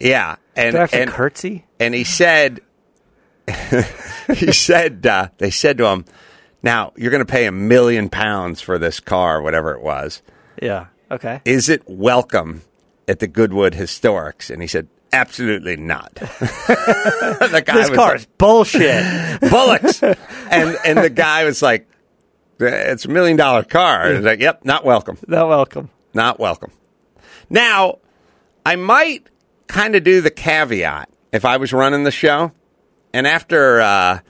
Yeah, 0.00 0.36
and 0.54 0.72
Do 0.72 0.78
I 0.78 0.80
have 0.82 0.90
to 0.92 1.00
and, 1.02 1.10
curtsy? 1.10 1.64
and 1.80 1.92
he 1.92 2.04
said, 2.04 2.60
he 4.32 4.52
said, 4.52 5.04
uh, 5.06 5.28
they 5.38 5.50
said 5.50 5.78
to 5.78 5.86
him, 5.86 6.04
"Now 6.62 6.92
you're 6.96 7.10
going 7.10 7.24
to 7.24 7.30
pay 7.30 7.46
a 7.46 7.52
million 7.52 8.08
pounds 8.08 8.60
for 8.60 8.78
this 8.78 9.00
car, 9.00 9.42
whatever 9.42 9.72
it 9.74 9.82
was. 9.82 10.22
Yeah. 10.62 10.86
Okay. 11.10 11.40
Is 11.44 11.68
it 11.68 11.82
welcome 11.88 12.62
at 13.08 13.18
the 13.18 13.26
Goodwood 13.26 13.72
Historics?" 13.72 14.50
And 14.50 14.62
he 14.62 14.68
said, 14.68 14.86
"Absolutely 15.12 15.76
not." 15.76 16.14
the 16.14 17.62
guy 17.66 17.74
This 17.74 17.90
was 17.90 17.96
car 17.98 18.08
like, 18.10 18.18
is 18.20 18.26
bullshit. 18.38 19.40
bullocks. 19.50 20.00
and 20.02 20.78
and 20.84 20.98
the 20.98 21.10
guy 21.10 21.44
was 21.44 21.60
like, 21.62 21.88
"It's 22.60 23.04
a 23.04 23.08
million 23.08 23.36
dollar 23.36 23.62
car." 23.62 24.04
And 24.06 24.16
he's 24.16 24.24
like, 24.24 24.40
"Yep, 24.40 24.64
not 24.64 24.84
welcome, 24.84 25.18
Not 25.26 25.48
welcome. 25.48 25.90
not 26.14 26.38
welcome." 26.38 26.70
Now, 27.50 27.98
I 28.66 28.76
might 28.76 29.26
kind 29.68 29.94
of 29.94 30.04
do 30.04 30.20
the 30.20 30.30
caveat 30.30 31.08
if 31.32 31.44
I 31.44 31.56
was 31.56 31.72
running 31.72 32.04
the 32.04 32.10
show, 32.10 32.52
and 33.12 33.26
after 33.26 33.80
uh, 33.80 34.20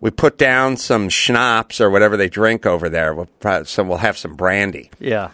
we 0.00 0.10
put 0.10 0.38
down 0.38 0.76
some 0.76 1.08
schnapps 1.08 1.80
or 1.80 1.90
whatever 1.90 2.16
they 2.16 2.28
drink 2.28 2.66
over 2.66 2.88
there, 2.88 3.14
we'll 3.14 3.28
probably, 3.40 3.66
so 3.66 3.82
we'll 3.84 3.98
have 3.98 4.16
some 4.18 4.34
brandy. 4.36 4.90
Yeah. 4.98 5.30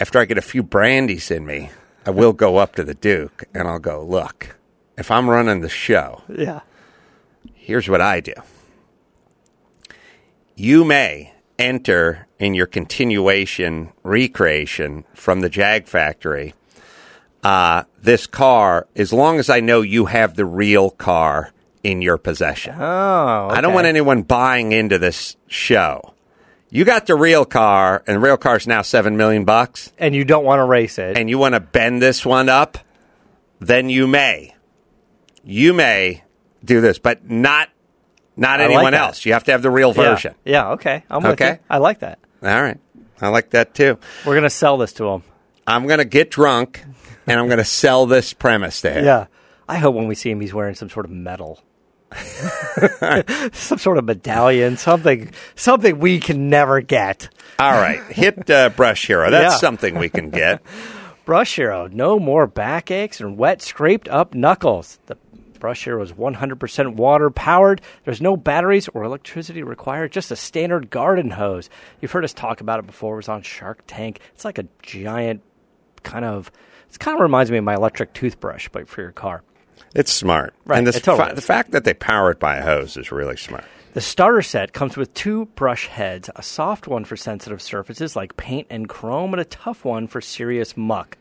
After 0.00 0.18
I 0.18 0.24
get 0.24 0.38
a 0.38 0.42
few 0.42 0.62
brandies 0.64 1.30
in 1.30 1.46
me, 1.46 1.70
I 2.04 2.10
will 2.10 2.32
go 2.32 2.56
up 2.56 2.74
to 2.74 2.84
the 2.84 2.94
Duke 2.94 3.44
and 3.54 3.68
I'll 3.68 3.78
go, 3.78 4.02
"Look, 4.04 4.56
if 4.98 5.10
I'm 5.10 5.30
running 5.30 5.60
the 5.60 5.68
show." 5.68 6.22
Yeah. 6.28 6.60
here's 7.54 7.88
what 7.88 8.00
I 8.00 8.18
do. 8.20 8.34
You 10.56 10.84
may 10.84 11.32
enter 11.62 12.26
in 12.38 12.54
your 12.54 12.66
continuation 12.66 13.92
recreation 14.02 15.04
from 15.14 15.40
the 15.40 15.48
Jag 15.48 15.86
factory 15.86 16.54
uh, 17.42 17.84
this 18.00 18.26
car 18.26 18.86
as 18.94 19.12
long 19.12 19.38
as 19.38 19.48
I 19.50 19.60
know 19.60 19.80
you 19.80 20.06
have 20.06 20.34
the 20.36 20.44
real 20.44 20.90
car 20.90 21.52
in 21.82 22.00
your 22.02 22.18
possession. 22.18 22.74
Oh. 22.78 23.48
I 23.50 23.60
don't 23.60 23.74
want 23.74 23.86
anyone 23.86 24.22
buying 24.22 24.72
into 24.72 24.98
this 24.98 25.36
show. 25.48 26.14
You 26.70 26.84
got 26.84 27.06
the 27.06 27.16
real 27.16 27.44
car, 27.44 28.02
and 28.06 28.16
the 28.16 28.20
real 28.20 28.36
car's 28.38 28.66
now 28.66 28.80
seven 28.82 29.16
million 29.16 29.44
bucks, 29.44 29.92
And 29.98 30.14
you 30.14 30.24
don't 30.24 30.44
want 30.44 30.60
to 30.60 30.64
race 30.64 30.98
it. 30.98 31.18
and 31.18 31.28
you 31.28 31.36
want 31.36 31.54
to 31.54 31.60
bend 31.60 32.00
this 32.00 32.24
one 32.24 32.48
up, 32.48 32.78
then 33.60 33.90
you 33.90 34.06
may. 34.06 34.54
You 35.44 35.74
may 35.74 36.22
do 36.64 36.80
this, 36.80 36.98
but 36.98 37.28
not 37.28 37.68
not 38.36 38.60
I 38.60 38.64
anyone 38.64 38.92
that. 38.92 39.00
else. 39.00 39.24
You 39.26 39.32
have 39.34 39.44
to 39.44 39.52
have 39.52 39.62
the 39.62 39.70
real 39.70 39.92
version. 39.92 40.34
Yeah. 40.44 40.70
okay. 40.72 41.04
I'm 41.10 41.22
with 41.22 41.32
Okay. 41.32 41.50
you. 41.52 41.58
I 41.70 41.78
like 41.78 42.00
that. 42.00 42.18
All 42.42 42.62
right. 42.62 42.78
I 43.20 43.28
like 43.28 43.50
that 43.50 43.74
too. 43.74 43.98
We're 44.26 44.34
gonna 44.34 44.50
sell 44.50 44.78
this 44.78 44.92
to 44.94 45.08
him. 45.08 45.22
I'm 45.66 45.86
going 45.86 45.98
to 46.00 46.04
get 46.04 46.28
drunk 46.32 46.82
and 47.28 47.38
I'm 47.38 47.46
going 47.46 47.58
to 47.58 47.64
sell 47.64 48.06
this 48.06 48.32
premise 48.32 48.80
to 48.80 48.90
him. 48.90 49.04
Yeah. 49.04 49.26
I 49.68 49.76
hope 49.78 49.94
when 49.94 50.08
we 50.08 50.16
see 50.16 50.28
him, 50.28 50.40
he's 50.40 50.52
wearing 50.52 50.74
some 50.74 50.88
sort 50.90 51.06
of 51.06 51.12
medal. 51.12 51.62
some 53.52 53.78
sort 53.78 53.98
of 53.98 54.04
medallion, 54.04 54.76
something, 54.76 55.30
something 55.54 55.98
we 56.00 56.18
can 56.18 56.48
never 56.48 56.80
get. 56.80 57.28
All 57.60 57.70
right. 57.72 58.02
Hit 58.10 58.50
uh, 58.50 58.70
Brush 58.70 59.06
Hero. 59.06 59.30
That's 59.30 59.54
Yeah. 59.54 59.58
something 59.58 59.96
we 59.98 60.08
can 60.08 60.30
get. 60.30 60.62
Brush 61.24 61.54
Hero, 61.54 61.86
no 61.86 62.18
more 62.18 62.48
backaches 62.48 63.20
and 63.20 63.38
wet, 63.38 63.62
scraped 63.62 64.08
up 64.08 64.34
knuckles. 64.34 64.98
The 65.06 65.16
Brush 65.62 65.84
Hero 65.84 66.02
is 66.02 66.10
100% 66.10 66.96
water 66.96 67.30
powered. 67.30 67.80
There's 68.04 68.20
no 68.20 68.36
batteries 68.36 68.88
or 68.88 69.04
electricity 69.04 69.62
required, 69.62 70.10
just 70.10 70.32
a 70.32 70.36
standard 70.36 70.90
garden 70.90 71.30
hose. 71.30 71.70
You've 72.00 72.10
heard 72.10 72.24
us 72.24 72.32
talk 72.32 72.60
about 72.60 72.80
it 72.80 72.86
before. 72.88 73.14
It 73.14 73.18
was 73.18 73.28
on 73.28 73.42
Shark 73.42 73.84
Tank. 73.86 74.18
It's 74.34 74.44
like 74.44 74.58
a 74.58 74.66
giant 74.82 75.40
kind 76.02 76.24
of, 76.24 76.50
it 76.90 76.98
kind 76.98 77.14
of 77.14 77.20
reminds 77.20 77.52
me 77.52 77.58
of 77.58 77.64
my 77.64 77.76
electric 77.76 78.12
toothbrush, 78.12 78.70
but 78.72 78.88
for 78.88 79.02
your 79.02 79.12
car. 79.12 79.44
It's 79.94 80.12
smart. 80.12 80.52
Right, 80.64 80.78
And 80.78 80.92
totally 80.92 81.28
fa- 81.28 81.34
the 81.36 81.40
fact 81.40 81.70
that 81.70 81.84
they 81.84 81.94
power 81.94 82.32
it 82.32 82.40
by 82.40 82.56
a 82.56 82.62
hose 82.62 82.96
is 82.96 83.12
really 83.12 83.36
smart. 83.36 83.64
The 83.94 84.00
starter 84.00 84.42
set 84.42 84.72
comes 84.72 84.96
with 84.96 85.14
two 85.14 85.44
brush 85.54 85.86
heads, 85.86 86.28
a 86.34 86.42
soft 86.42 86.88
one 86.88 87.04
for 87.04 87.16
sensitive 87.16 87.62
surfaces 87.62 88.16
like 88.16 88.36
paint 88.36 88.66
and 88.68 88.88
chrome, 88.88 89.32
and 89.32 89.40
a 89.40 89.44
tough 89.44 89.84
one 89.84 90.08
for 90.08 90.20
serious 90.20 90.76
muck. 90.76 91.18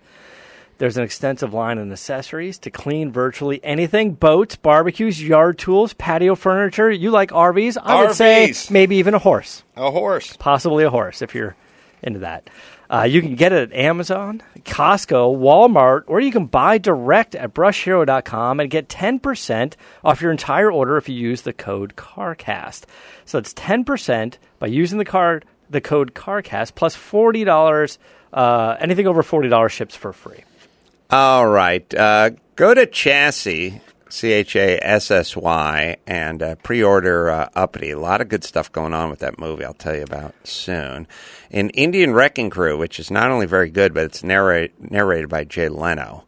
There's 0.82 0.98
an 0.98 1.04
extensive 1.04 1.54
line 1.54 1.78
of 1.78 1.92
accessories 1.92 2.58
to 2.58 2.72
clean 2.72 3.12
virtually 3.12 3.64
anything 3.64 4.14
boats, 4.14 4.56
barbecues, 4.56 5.22
yard 5.22 5.60
tools, 5.60 5.94
patio 5.94 6.34
furniture. 6.34 6.90
You 6.90 7.12
like 7.12 7.30
RVs? 7.30 7.78
I 7.80 8.02
would 8.02 8.16
say 8.16 8.50
RVs. 8.50 8.72
maybe 8.72 8.96
even 8.96 9.14
a 9.14 9.20
horse. 9.20 9.62
A 9.76 9.92
horse. 9.92 10.36
Possibly 10.38 10.84
a 10.84 10.90
horse 10.90 11.22
if 11.22 11.36
you're 11.36 11.56
into 12.02 12.22
that. 12.22 12.50
Uh, 12.90 13.04
you 13.04 13.22
can 13.22 13.36
get 13.36 13.54
it 13.54 13.72
at 13.72 13.78
Amazon, 13.78 14.42
Costco, 14.62 15.38
Walmart, 15.38 16.06
or 16.08 16.20
you 16.20 16.32
can 16.32 16.48
buy 16.48 16.80
direct 16.80 17.36
at 17.36 17.54
brushhero.com 17.54 18.60
and 18.60 18.72
get 18.72 18.90
10% 18.90 19.74
off 20.04 20.20
your 20.20 20.32
entire 20.32 20.72
order 20.72 20.98
if 20.98 21.08
you 21.08 21.16
use 21.16 21.44
the 21.44 21.54
code 21.54 21.96
CARCAST. 21.96 22.86
So 23.26 23.38
it's 23.38 23.54
10% 23.54 24.38
by 24.58 24.66
using 24.66 24.98
the 24.98 25.06
card 25.06 25.46
the 25.70 25.80
code 25.80 26.16
CARCAST 26.16 26.74
plus 26.74 26.98
$40 26.98 28.00
uh, 28.34 28.78
anything 28.80 29.06
over 29.06 29.22
$40 29.22 29.70
ships 29.70 29.96
for 29.96 30.12
free. 30.12 30.44
All 31.12 31.48
right. 31.48 31.94
Uh, 31.94 32.32
go 32.56 32.74
to 32.74 32.86
Chassy, 32.88 33.82
C 34.10 34.32
H 34.32 34.56
A 34.56 34.80
S 34.82 35.12
S 35.12 35.36
Y, 35.36 35.98
and 36.08 36.42
uh, 36.42 36.56
pre 36.56 36.82
order 36.82 37.30
uh, 37.30 37.50
Uppity. 37.54 37.92
A 37.92 38.00
lot 38.00 38.22
of 38.22 38.30
good 38.30 38.44
stuff 38.46 38.72
going 38.72 38.94
on 38.94 39.10
with 39.10 39.20
that 39.20 39.38
movie, 39.38 39.66
I'll 39.66 39.74
tell 39.74 39.96
you 39.96 40.04
about 40.04 40.34
soon. 40.46 41.08
In 41.50 41.70
Indian 41.72 42.14
Wrecking 42.14 42.50
Crew, 42.50 42.78
which 42.78 43.00
is 43.00 43.12
not 43.12 43.30
only 43.30 43.46
very 43.46 43.70
good, 43.70 43.94
but 43.94 44.06
it's 44.06 44.24
narrate, 44.24 44.92
narrated 44.92 45.28
by 45.30 45.44
Jay 45.44 45.68
Leno. 45.68 46.24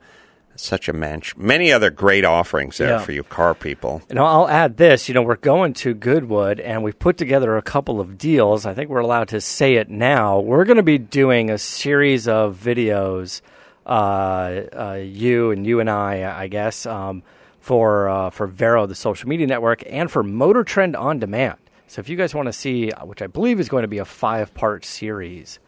Such 0.55 0.87
a 0.87 0.93
mensch. 0.93 1.35
Many 1.35 1.71
other 1.71 1.89
great 1.89 2.23
offerings 2.25 2.77
there 2.77 2.89
Yeah. 2.89 2.99
for 2.99 3.11
you 3.11 3.23
car 3.23 3.55
people. 3.55 4.03
And 4.09 4.19
I'll 4.19 4.47
add 4.47 4.77
this, 4.77 5.07
you 5.09 5.15
know, 5.15 5.23
we're 5.23 5.35
going 5.35 5.73
to 5.75 5.95
Goodwood 5.95 6.59
and 6.59 6.83
we've 6.83 6.97
put 6.99 7.17
together 7.17 7.57
a 7.57 7.61
couple 7.63 7.99
of 7.99 8.19
deals. 8.19 8.63
I 8.65 8.75
think 8.75 8.89
we're 8.91 8.99
allowed 8.99 9.29
to 9.29 9.41
say 9.41 9.75
it 9.75 9.89
now. 9.89 10.39
We're 10.39 10.65
going 10.65 10.77
to 10.77 10.83
be 10.83 10.99
doing 10.99 11.49
a 11.49 11.57
series 11.57 12.27
of 12.27 12.59
videos, 12.63 13.41
you 13.87 15.51
and 15.51 15.65
you 15.65 15.79
and 15.79 15.89
I, 15.89 16.43
I 16.43 16.47
guess, 16.47 16.85
um, 16.85 17.23
for, 17.59 18.09
uh, 18.09 18.29
for 18.29 18.47
Vero, 18.47 18.85
the 18.85 18.95
social 18.95 19.29
media 19.29 19.47
network, 19.47 19.83
and 19.89 20.11
for 20.11 20.23
Motor 20.23 20.63
Trend 20.63 20.95
On 20.95 21.19
Demand. 21.19 21.57
So 21.87 21.99
if 21.99 22.09
you 22.09 22.17
guys 22.17 22.33
want 22.33 22.47
to 22.47 22.53
see, 22.53 22.91
uh, 22.91 23.05
which 23.05 23.21
I 23.21 23.27
believe 23.27 23.59
is 23.59 23.69
going 23.69 23.83
to 23.83 23.87
be 23.87 23.99
a 23.99 24.05
five 24.05 24.53
part 24.53 24.83
series 24.83 25.59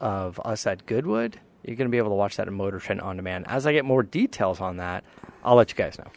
of 0.00 0.40
us 0.44 0.66
at 0.66 0.86
Goodwood, 0.86 1.38
you're 1.64 1.76
going 1.76 1.88
to 1.88 1.92
be 1.92 1.98
able 1.98 2.10
to 2.10 2.14
watch 2.14 2.36
that 2.36 2.46
at 2.46 2.52
Motor 2.52 2.78
Trend 2.78 3.00
On 3.00 3.16
Demand. 3.16 3.46
As 3.48 3.66
I 3.66 3.72
get 3.72 3.84
more 3.84 4.02
details 4.02 4.60
on 4.60 4.78
that, 4.78 5.04
I'll 5.44 5.56
let 5.56 5.70
you 5.70 5.76
guys 5.76 5.98
know. 5.98 6.10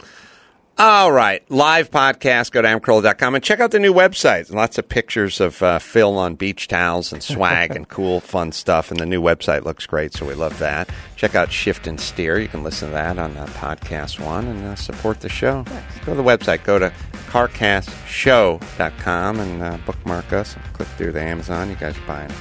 All 0.82 1.12
right. 1.12 1.44
Live 1.52 1.92
podcast. 1.92 2.52
Go 2.52 2.62
to 2.62 2.68
adamcarolla.com 2.70 3.36
and 3.36 3.44
check 3.44 3.60
out 3.60 3.72
the 3.72 3.80
new 3.80 3.94
website. 3.94 4.50
Lots 4.50 4.78
of 4.78 4.88
pictures 4.88 5.42
of 5.42 5.62
uh, 5.62 5.78
Phil 5.78 6.18
on 6.18 6.36
beach 6.36 6.70
towels 6.70 7.12
and 7.12 7.22
swag 7.22 7.76
and 7.76 7.86
cool, 7.90 8.20
fun 8.22 8.54
stuff. 8.54 8.90
And 8.90 8.98
the 8.98 9.06
new 9.06 9.22
website 9.22 9.66
looks 9.66 9.86
great, 9.86 10.14
so 10.14 10.26
we 10.26 10.36
love 10.36 10.58
that. 10.60 10.90
Check 11.18 11.36
out 11.36 11.52
Shift 11.52 11.86
and 11.86 12.00
Steer. 12.00 12.40
You 12.40 12.48
can 12.48 12.64
listen 12.64 12.88
to 12.88 12.94
that 12.94 13.20
on 13.20 13.36
uh, 13.36 13.48
Podcast 13.48 14.26
One 14.26 14.48
and 14.48 14.68
uh, 14.68 14.76
support 14.76 15.20
the 15.20 15.28
show. 15.28 15.66
Go 16.06 16.14
to 16.14 16.16
the 16.16 16.24
website. 16.24 16.64
Go 16.64 16.80
to 16.80 16.94
carcastshow.com 17.28 19.40
and 19.42 19.62
uh, 19.62 19.78
bookmark 19.86 20.32
us. 20.32 20.56
Click 20.72 20.88
through 20.88 21.12
the 21.12 21.22
Amazon. 21.22 21.70
You 21.70 21.76
guys 21.76 21.98
are 21.98 22.08
buying 22.08 22.32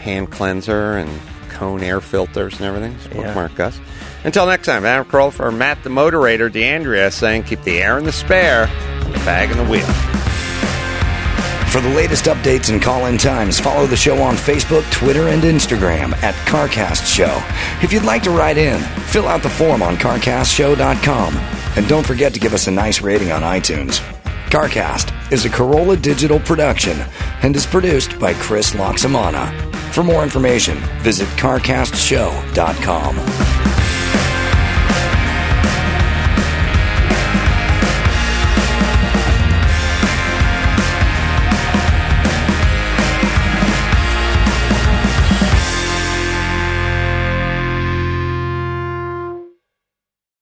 hand 0.00 0.32
cleanser 0.32 0.96
and 0.96 1.10
cone 1.56 1.82
air 1.82 2.00
filters 2.00 2.54
and 2.56 2.62
everything. 2.66 2.96
Just 3.02 3.14
Yeah. 3.14 3.22
bookmark 3.22 3.58
us. 3.60 3.80
Until 4.24 4.46
next 4.46 4.66
time, 4.66 4.84
Adam 4.84 5.04
Carolla 5.06 5.32
for 5.32 5.50
Matt 5.52 5.82
the 5.84 5.90
Moderator, 5.90 6.48
D'Andria 6.48 7.10
saying 7.10 7.44
keep 7.44 7.62
the 7.64 7.78
air 7.82 7.96
in 7.98 8.04
the 8.04 8.12
spare 8.12 8.68
and 9.04 9.14
the 9.14 9.18
bag 9.20 9.50
in 9.50 9.56
the 9.56 9.64
wheel. 9.64 9.86
For 11.70 11.80
the 11.80 11.88
latest 11.90 12.24
updates 12.24 12.70
and 12.70 12.80
call 12.80 13.06
in 13.06 13.18
times, 13.18 13.60
follow 13.60 13.86
the 13.86 13.96
show 13.96 14.22
on 14.22 14.34
Facebook, 14.36 14.88
Twitter, 14.90 15.28
and 15.28 15.42
Instagram 15.42 16.14
at 16.22 16.34
CarCast 16.46 17.04
Show. 17.06 17.42
If 17.82 17.92
you'd 17.92 18.04
like 18.04 18.22
to 18.22 18.30
write 18.30 18.56
in, 18.56 18.80
fill 19.10 19.28
out 19.28 19.42
the 19.42 19.50
form 19.50 19.82
on 19.82 19.96
CarCastShow.com. 19.98 21.36
And 21.76 21.86
don't 21.86 22.06
forget 22.06 22.32
to 22.32 22.40
give 22.40 22.54
us 22.54 22.66
a 22.66 22.70
nice 22.70 23.02
rating 23.02 23.30
on 23.30 23.42
iTunes. 23.42 24.00
CarCast 24.48 25.12
is 25.32 25.44
a 25.44 25.50
Carolla 25.50 26.00
digital 26.00 26.38
production 26.40 26.98
and 27.42 27.54
is 27.54 27.66
produced 27.66 28.18
by 28.18 28.32
Chris 28.34 28.70
Laxamana. 28.72 29.52
For 29.96 30.02
more 30.02 30.22
information, 30.22 30.76
visit 31.00 31.26
CarCastShow.com. 31.38 33.55